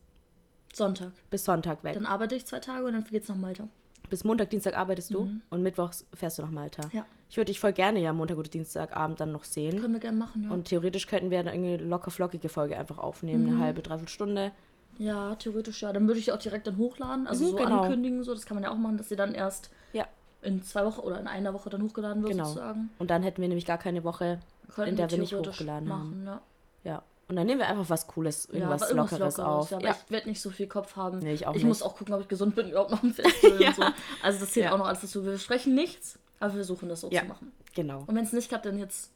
Sonntag. 0.73 1.11
Bis 1.29 1.45
Sonntag 1.45 1.83
weg. 1.83 1.93
Dann 1.93 2.05
arbeite 2.05 2.35
ich 2.35 2.45
zwei 2.45 2.59
Tage 2.59 2.85
und 2.85 2.93
dann 2.93 3.03
geht's 3.03 3.27
nach 3.29 3.35
Malta. 3.35 3.67
Bis 4.09 4.23
Montag, 4.23 4.49
Dienstag 4.49 4.77
arbeitest 4.77 5.13
du 5.13 5.29
und 5.49 5.63
Mittwochs 5.63 6.05
fährst 6.13 6.37
du 6.37 6.41
nach 6.43 6.51
Malta. 6.51 6.83
Mhm. 6.87 6.91
Ja. 6.93 7.05
Ich 7.29 7.37
würde 7.37 7.47
dich 7.51 7.59
voll 7.59 7.73
gerne 7.73 7.99
ja 7.99 8.13
Montag 8.13 8.37
oder 8.37 8.49
Dienstagabend 8.49 9.19
dann 9.19 9.31
noch 9.31 9.43
sehen. 9.43 9.79
Können 9.81 9.93
wir 9.93 9.99
gerne 9.99 10.17
machen, 10.17 10.43
ja. 10.43 10.51
Und 10.51 10.65
theoretisch 10.67 11.07
könnten 11.07 11.31
wir 11.31 11.41
dann 11.43 11.53
irgendwie 11.53 11.83
locker 11.83 12.11
flockige 12.11 12.47
Folge 12.49 12.77
einfach 12.77 12.97
aufnehmen, 12.99 13.45
Mhm. 13.45 13.49
eine 13.55 13.59
halbe, 13.65 13.81
dreiviertel 13.81 14.09
Stunde. 14.11 14.51
ja, 14.99 15.33
theoretisch 15.35 15.81
ja. 15.81 15.91
Dann 15.93 16.05
würde 16.07 16.19
ich 16.19 16.31
auch 16.31 16.37
direkt 16.37 16.67
dann 16.67 16.77
hochladen. 16.77 17.25
Also 17.25 17.45
Mhm, 17.45 17.49
so 17.49 17.55
genau. 17.55 17.81
ankündigen, 17.81 18.23
so. 18.23 18.33
Das 18.35 18.45
kann 18.45 18.55
man 18.55 18.63
ja 18.63 18.71
auch 18.71 18.77
machen, 18.77 18.97
dass 18.97 19.09
sie 19.09 19.15
dann 19.15 19.33
erst 19.33 19.71
Ja, 19.93 20.05
in 20.43 20.61
zwei 20.61 20.85
Wochen 20.85 20.99
oder 20.99 21.19
in 21.19 21.25
einer 21.27 21.53
Woche 21.55 21.69
dann 21.71 21.81
hochgeladen 21.81 22.21
wird, 22.21 22.33
genau. 22.33 22.45
sozusagen. 22.45 22.89
Und 22.99 23.09
dann 23.09 23.23
hätten 23.23 23.41
wir 23.41 23.47
nämlich 23.47 23.65
gar 23.65 23.79
keine 23.79 24.03
Woche, 24.03 24.39
Könnten 24.75 24.91
in 24.91 24.97
der 24.97 25.09
wir 25.09 25.17
nicht 25.17 25.29
theoretisch 25.29 25.55
hochgeladen 25.55 25.89
haben. 25.91 26.23
machen, 26.23 26.25
Ja. 26.25 26.41
Ja. 26.83 27.03
Und 27.29 27.37
dann 27.37 27.47
nehmen 27.47 27.59
wir 27.59 27.67
einfach 27.67 27.89
was 27.89 28.07
Cooles, 28.07 28.47
Ja, 28.51 28.55
irgendwas 28.59 28.83
aber 28.83 28.95
Lockeres 28.95 29.39
auf. 29.39 29.71
Ja, 29.71 29.77
aber 29.77 29.87
Ja. 29.87 29.95
ich 30.05 30.11
werde 30.11 30.29
nicht 30.29 30.41
so 30.41 30.49
viel 30.49 30.67
Kopf 30.67 30.95
haben. 30.95 31.19
Nee, 31.19 31.33
ich 31.33 31.47
auch 31.47 31.51
ich 31.51 31.57
nicht. 31.63 31.67
muss 31.67 31.81
auch 31.81 31.95
gucken, 31.95 32.13
ob 32.13 32.21
ich 32.21 32.27
gesund 32.27 32.53
bin 32.55 32.69
überhaupt 32.69 32.91
noch 32.91 33.01
im 33.03 33.13
Festival 33.13 33.61
Ja. 33.61 33.69
und 33.69 33.75
so. 33.77 33.83
Also 34.21 34.39
das 34.39 34.51
zählt 34.51 34.71
auch 34.71 34.77
noch 34.77 34.87
alles 34.87 35.01
dazu. 35.01 35.23
Wir 35.23 35.31
versprechen 35.31 35.73
nichts, 35.73 36.19
aber 36.39 36.51
wir 36.53 36.57
versuchen 36.57 36.89
das 36.89 37.01
so 37.01 37.09
zu 37.09 37.25
machen. 37.25 37.51
Genau. 37.75 37.99
Und 38.05 38.15
wenn 38.15 38.23
es 38.25 38.33
nicht 38.33 38.49
klappt, 38.49 38.65
dann 38.65 38.77
jetzt 38.77 39.11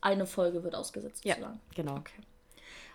eine 0.00 0.26
Folge 0.26 0.62
wird 0.62 0.74
ausgesetzt 0.74 1.24
Ja, 1.24 1.34
sozusagen. 1.34 1.60
genau. 1.74 1.96
Okay. 1.96 2.22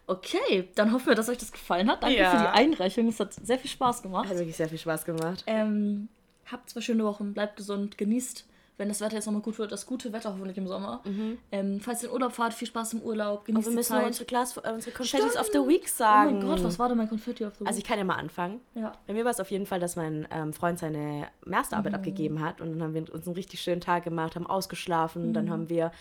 Okay, 0.07 0.69
dann 0.73 0.91
hoffen 0.91 1.07
wir, 1.07 1.15
dass 1.15 1.29
euch 1.29 1.37
das 1.37 1.51
gefallen 1.51 1.89
hat. 1.89 2.01
Danke 2.01 2.17
Ja. 2.17 2.31
für 2.31 2.37
die 2.37 2.47
Einreichung. 2.47 3.07
Es 3.09 3.19
hat 3.19 3.33
sehr 3.33 3.59
viel 3.59 3.69
Spaß 3.69 4.01
gemacht. 4.01 4.27
Hat 4.27 4.37
wirklich 4.37 4.57
sehr 4.57 4.69
viel 4.69 4.79
Spaß 4.79 5.05
gemacht. 5.05 5.43
Ähm, 5.45 6.09
habt 6.51 6.69
zwei 6.69 6.81
schöne 6.81 7.03
Wochen, 7.03 7.33
bleibt 7.33 7.57
gesund, 7.57 7.97
genießt, 7.97 8.45
wenn 8.79 8.87
das 8.87 9.01
Wetter 9.01 9.15
jetzt 9.15 9.25
nochmal 9.25 9.41
gut 9.41 9.59
wird, 9.59 9.73
das 9.73 9.85
gute 9.85 10.13
Wetter 10.13 10.31
hoffentlich 10.31 10.57
im 10.57 10.65
Sommer. 10.65 11.03
Ähm, 11.51 11.81
falls 11.81 12.01
ihr 12.01 12.07
in 12.09 12.15
Urlaub 12.15 12.31
fahrt, 12.31 12.53
viel 12.53 12.67
Spaß 12.67 12.93
im 12.93 13.01
Urlaub, 13.01 13.43
genießt 13.45 13.67
wir 13.67 13.71
die 13.71 13.75
müssen 13.75 13.93
noch 13.93 13.99
Zeit. 13.99 14.07
unsere, 14.07 14.25
Glas, 14.25 14.57
äh, 14.57 14.71
unsere 14.73 14.95
Confettis 14.95 15.37
of 15.37 15.47
the. 15.51 15.59
Week 15.59 15.83
Oh 15.83 15.89
sagen. 15.93 16.37
mein 16.39 16.47
Gott, 16.47 16.63
was 16.63 16.79
war 16.79 16.87
denn 16.87 16.97
mein 16.97 17.09
Konfetti 17.09 17.45
auf 17.45 17.53
the 17.59 17.65
Also 17.65 17.77
ich 17.77 17.83
kann 17.83 17.97
ja 17.97 18.05
mal 18.05 18.15
anfangen. 18.15 18.61
Ja. 18.73 18.93
Bei 19.05 19.13
mir 19.13 19.25
war 19.25 19.31
es 19.31 19.39
auf 19.41 19.51
jeden 19.51 19.65
Fall, 19.65 19.81
dass 19.81 19.97
mein 19.97 20.25
ähm, 20.31 20.53
Freund 20.53 20.79
seine 20.79 21.27
Masterarbeit 21.45 21.93
abgegeben 21.93 22.39
hat 22.41 22.61
und 22.61 22.71
dann 22.71 22.81
haben 22.81 22.93
wir 22.93 23.13
uns 23.13 23.27
einen 23.27 23.35
richtig 23.35 23.59
schönen 23.59 23.81
Tag 23.81 24.05
gemacht, 24.05 24.35
haben 24.35 24.47
ausgeschlafen, 24.47 25.33
dann 25.33 25.49
haben 25.49 25.69
wir 25.69 25.91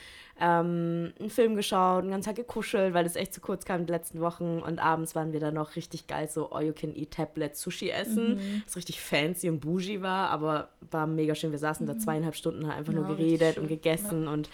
ähm, 0.41 1.13
einen 1.19 1.31
Film 1.31 1.57
geschaut, 1.57 2.03
einen 2.03 2.13
ganzen 2.13 2.29
Tag 2.29 2.37
gekuschelt, 2.37 2.95
weil 2.95 3.05
es 3.05 3.17
echt 3.17 3.35
zu 3.35 3.41
kurz 3.41 3.65
kam 3.65 3.81
in 3.81 3.87
den 3.87 3.95
letzten 3.95 4.21
Wochen 4.21 4.61
und 4.65 4.79
abends 4.79 5.17
waren 5.17 5.33
wir 5.33 5.41
dann 5.41 5.55
noch 5.55 5.75
richtig 5.75 6.07
geil 6.07 6.29
so 6.29 6.51
All-You-Can-Eat-Tablet 6.51 7.57
Sushi 7.57 7.91
essen, 7.91 8.63
was 8.65 8.77
richtig 8.77 9.01
fancy 9.01 9.49
und 9.49 9.59
bougie 9.59 10.01
war, 10.01 10.31
aber 10.31 10.69
war 10.93 11.09
mega 11.09 11.35
schön. 11.35 11.51
Wir 11.51 11.59
saßen 11.59 11.87
da 11.87 11.99
zweieinhalb 11.99 12.37
Stunden, 12.37 12.68
haben 12.69 12.79
einfach 12.79 12.93
Ja, 12.93 13.01
nur 13.01 13.09
geredet 13.09 13.59
und 13.59 13.69
gegessen 13.69 14.29
und 14.29 14.49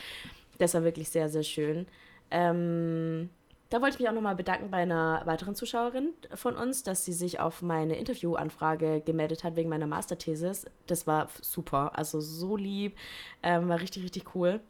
das 0.59 0.75
war 0.75 0.85
wirklich 0.85 1.09
sehr, 1.09 1.29
sehr 1.29 1.43
schön. 1.43 1.87
Ähm, 2.31 3.31
da 3.71 3.81
wollte 3.81 3.95
ich 3.95 4.01
mich 4.01 4.09
auch 4.09 4.15
nochmal 4.15 4.37
bedanken 4.37 4.71
bei 4.71 4.79
einer 4.79 5.23
weiteren 5.25 5.55
Zuschauerin 5.55 6.11
von 6.35 6.57
uns, 6.57 6.83
dass 6.85 7.05
sie 7.05 7.13
sich 7.13 7.41
auf 7.41 7.61
meine 7.63 7.97
Interviewanfrage 7.97 9.03
gemeldet 9.05 9.43
hat 9.43 9.57
wegen 9.57 9.69
meiner 9.69 9.87
Masterthesis. 9.87 10.67
Das 10.87 11.07
war 11.07 11.29
super, 11.41 11.99
also 11.99 12.21
so 12.21 12.57
lieb, 12.57 12.97
ähm, 13.43 13.69
war 13.69 13.81
richtig, 13.81 14.05
richtig 14.05 14.35
cool. 14.35 14.61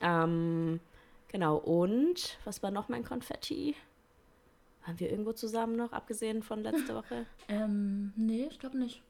Ähm, 0.00 0.80
genau, 1.28 1.56
und 1.56 2.38
was 2.44 2.62
war 2.62 2.70
noch 2.70 2.88
mein 2.88 3.04
Konfetti? 3.04 3.76
Waren 4.84 4.98
wir 4.98 5.10
irgendwo 5.10 5.32
zusammen 5.32 5.76
noch, 5.76 5.92
abgesehen 5.92 6.42
von 6.42 6.62
letzter 6.62 6.94
Woche? 6.96 7.26
Ähm, 7.48 8.12
nee, 8.16 8.48
ich 8.50 8.58
glaube 8.58 8.78
nicht. 8.78 9.02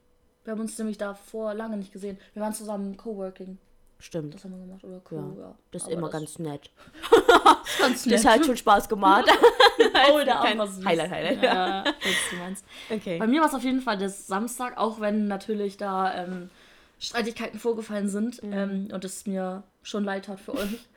Wir 0.45 0.51
haben 0.51 0.61
uns 0.61 0.77
nämlich 0.77 0.97
davor 0.97 1.53
lange 1.53 1.75
nicht 1.77 1.91
gesehen. 1.91 2.17
Wir 2.33 2.41
waren 2.41 2.53
zusammen 2.53 2.95
Coworking. 2.97 3.57
Stimmt, 3.99 4.35
Das 4.35 4.43
haben 4.43 4.51
wir 4.51 4.59
gemacht. 4.65 4.83
Oder 4.83 4.99
Co. 4.99 5.15
ja, 5.15 5.41
Ja. 5.41 5.55
das 5.71 5.81
ist 5.83 5.87
Aber 5.87 5.97
immer 5.97 6.09
ganz 6.09 6.37
nett. 6.39 6.69
ganz 7.79 8.03
Das 8.03 8.25
hat 8.25 8.45
schon 8.45 8.57
Spaß 8.57 8.87
gemacht. 8.89 9.25
Oh, 10.11 10.17
Arm 10.17 10.57
war 10.57 10.67
süß. 10.67 10.85
Highlight, 10.85 11.11
Highlight. 11.11 11.43
Ja, 11.43 11.83
du 11.83 12.35
meinst. 12.37 12.65
Okay. 12.89 13.17
Bei 13.17 13.27
mir 13.27 13.41
war 13.41 13.47
es 13.47 13.53
auf 13.55 13.63
jeden 13.63 13.81
Fall 13.81 13.97
der 13.97 14.09
Samstag, 14.09 14.77
auch 14.77 14.99
wenn 14.99 15.27
natürlich 15.27 15.77
da 15.77 16.13
ähm, 16.23 16.49
Streitigkeiten 16.99 17.57
vorgefallen 17.59 18.09
sind 18.09 18.43
Mhm. 18.43 18.53
ähm, 18.53 18.87
und 18.93 19.03
es 19.05 19.25
mir 19.25 19.63
schon 19.81 20.03
leid 20.03 20.27
hat 20.27 20.39
für 20.39 20.53
euch. 20.53 20.87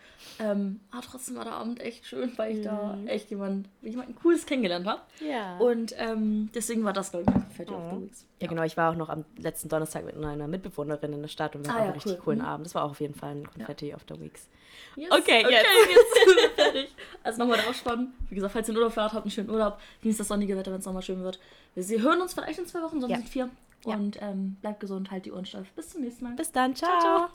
Ähm, 0.40 0.80
aber 0.90 1.02
trotzdem 1.02 1.36
war 1.36 1.44
der 1.44 1.54
Abend 1.54 1.80
echt 1.80 2.06
schön, 2.06 2.32
weil 2.36 2.56
ich 2.56 2.64
da 2.64 2.94
Mhm. 2.96 3.06
echt 3.06 3.30
jemand, 3.30 3.68
jemanden 3.82 4.14
Cooles 4.16 4.46
kennengelernt 4.46 4.86
habe. 4.86 5.00
Ja. 5.20 5.58
Und 5.58 5.94
ähm, 5.96 6.50
deswegen 6.54 6.84
war 6.84 6.92
das, 6.92 7.10
glaube 7.10 7.24
ich, 7.28 7.34
mein 7.34 7.42
Confetti 7.44 7.72
of 7.74 7.82
the 7.92 8.00
Weeks. 8.02 8.24
Ja, 8.40 8.46
genau. 8.48 8.62
Ich 8.62 8.76
war 8.76 8.90
auch 8.92 8.96
noch 8.96 9.08
am 9.08 9.24
letzten 9.36 9.68
Donnerstag 9.68 10.04
mit 10.04 10.16
einer 10.16 10.46
Mitbewohnerin 10.48 11.12
in 11.12 11.22
der 11.22 11.28
Stadt 11.28 11.54
und 11.56 11.64
wir 11.64 11.70
Ah, 11.70 11.74
hatten 11.74 11.80
ja, 11.82 11.84
einen 11.86 11.94
richtig 11.94 12.12
cool. 12.12 12.18
coolen 12.24 12.38
Mhm. 12.40 12.44
Abend. 12.44 12.66
Das 12.66 12.74
war 12.74 12.84
auch 12.84 12.90
auf 12.90 13.00
jeden 13.00 13.14
Fall 13.14 13.30
ein 13.36 13.50
Confetti 13.50 13.94
of 13.94 14.02
the 14.08 14.20
Weeks. 14.20 14.48
Yes. 14.96 15.10
Okay, 15.10 15.44
okay, 15.44 15.52
jetzt. 15.52 15.66
jetzt 15.90 16.26
sind 16.26 16.36
wir 16.36 16.50
fertig. 16.64 16.94
Also 17.22 17.38
nochmal 17.40 17.56
der 17.58 17.68
Abspann. 17.68 18.12
Wie 18.28 18.34
gesagt, 18.34 18.52
falls 18.52 18.68
ihr 18.68 18.72
in 18.72 18.78
Urlaub 18.78 18.92
fahrt, 18.92 19.12
habt 19.12 19.24
einen 19.24 19.30
schönen 19.30 19.50
Urlaub. 19.50 19.78
Genießt 20.02 20.20
das 20.20 20.28
sonnige 20.28 20.56
Wetter, 20.56 20.72
wenn 20.72 20.80
es 20.80 20.86
nochmal 20.86 21.02
schön 21.02 21.22
wird. 21.22 21.38
Wir 21.74 22.02
hören 22.02 22.20
uns 22.20 22.34
vielleicht 22.34 22.58
in 22.58 22.66
zwei 22.66 22.82
Wochen, 22.82 23.00
sonst 23.00 23.10
Ja. 23.10 23.16
sind 23.18 23.28
vier. 23.28 23.50
Ja. 23.86 23.94
Und 23.94 24.20
ähm, 24.20 24.56
bleibt 24.60 24.80
gesund, 24.80 25.10
halt 25.12 25.24
die 25.26 25.32
Ohren 25.32 25.46
steif. 25.46 25.70
Bis 25.72 25.90
zum 25.90 26.00
nächsten 26.02 26.24
Mal. 26.24 26.34
Bis 26.34 26.50
dann. 26.50 26.74
ciao. 26.74 27.00
ciao. 27.00 27.28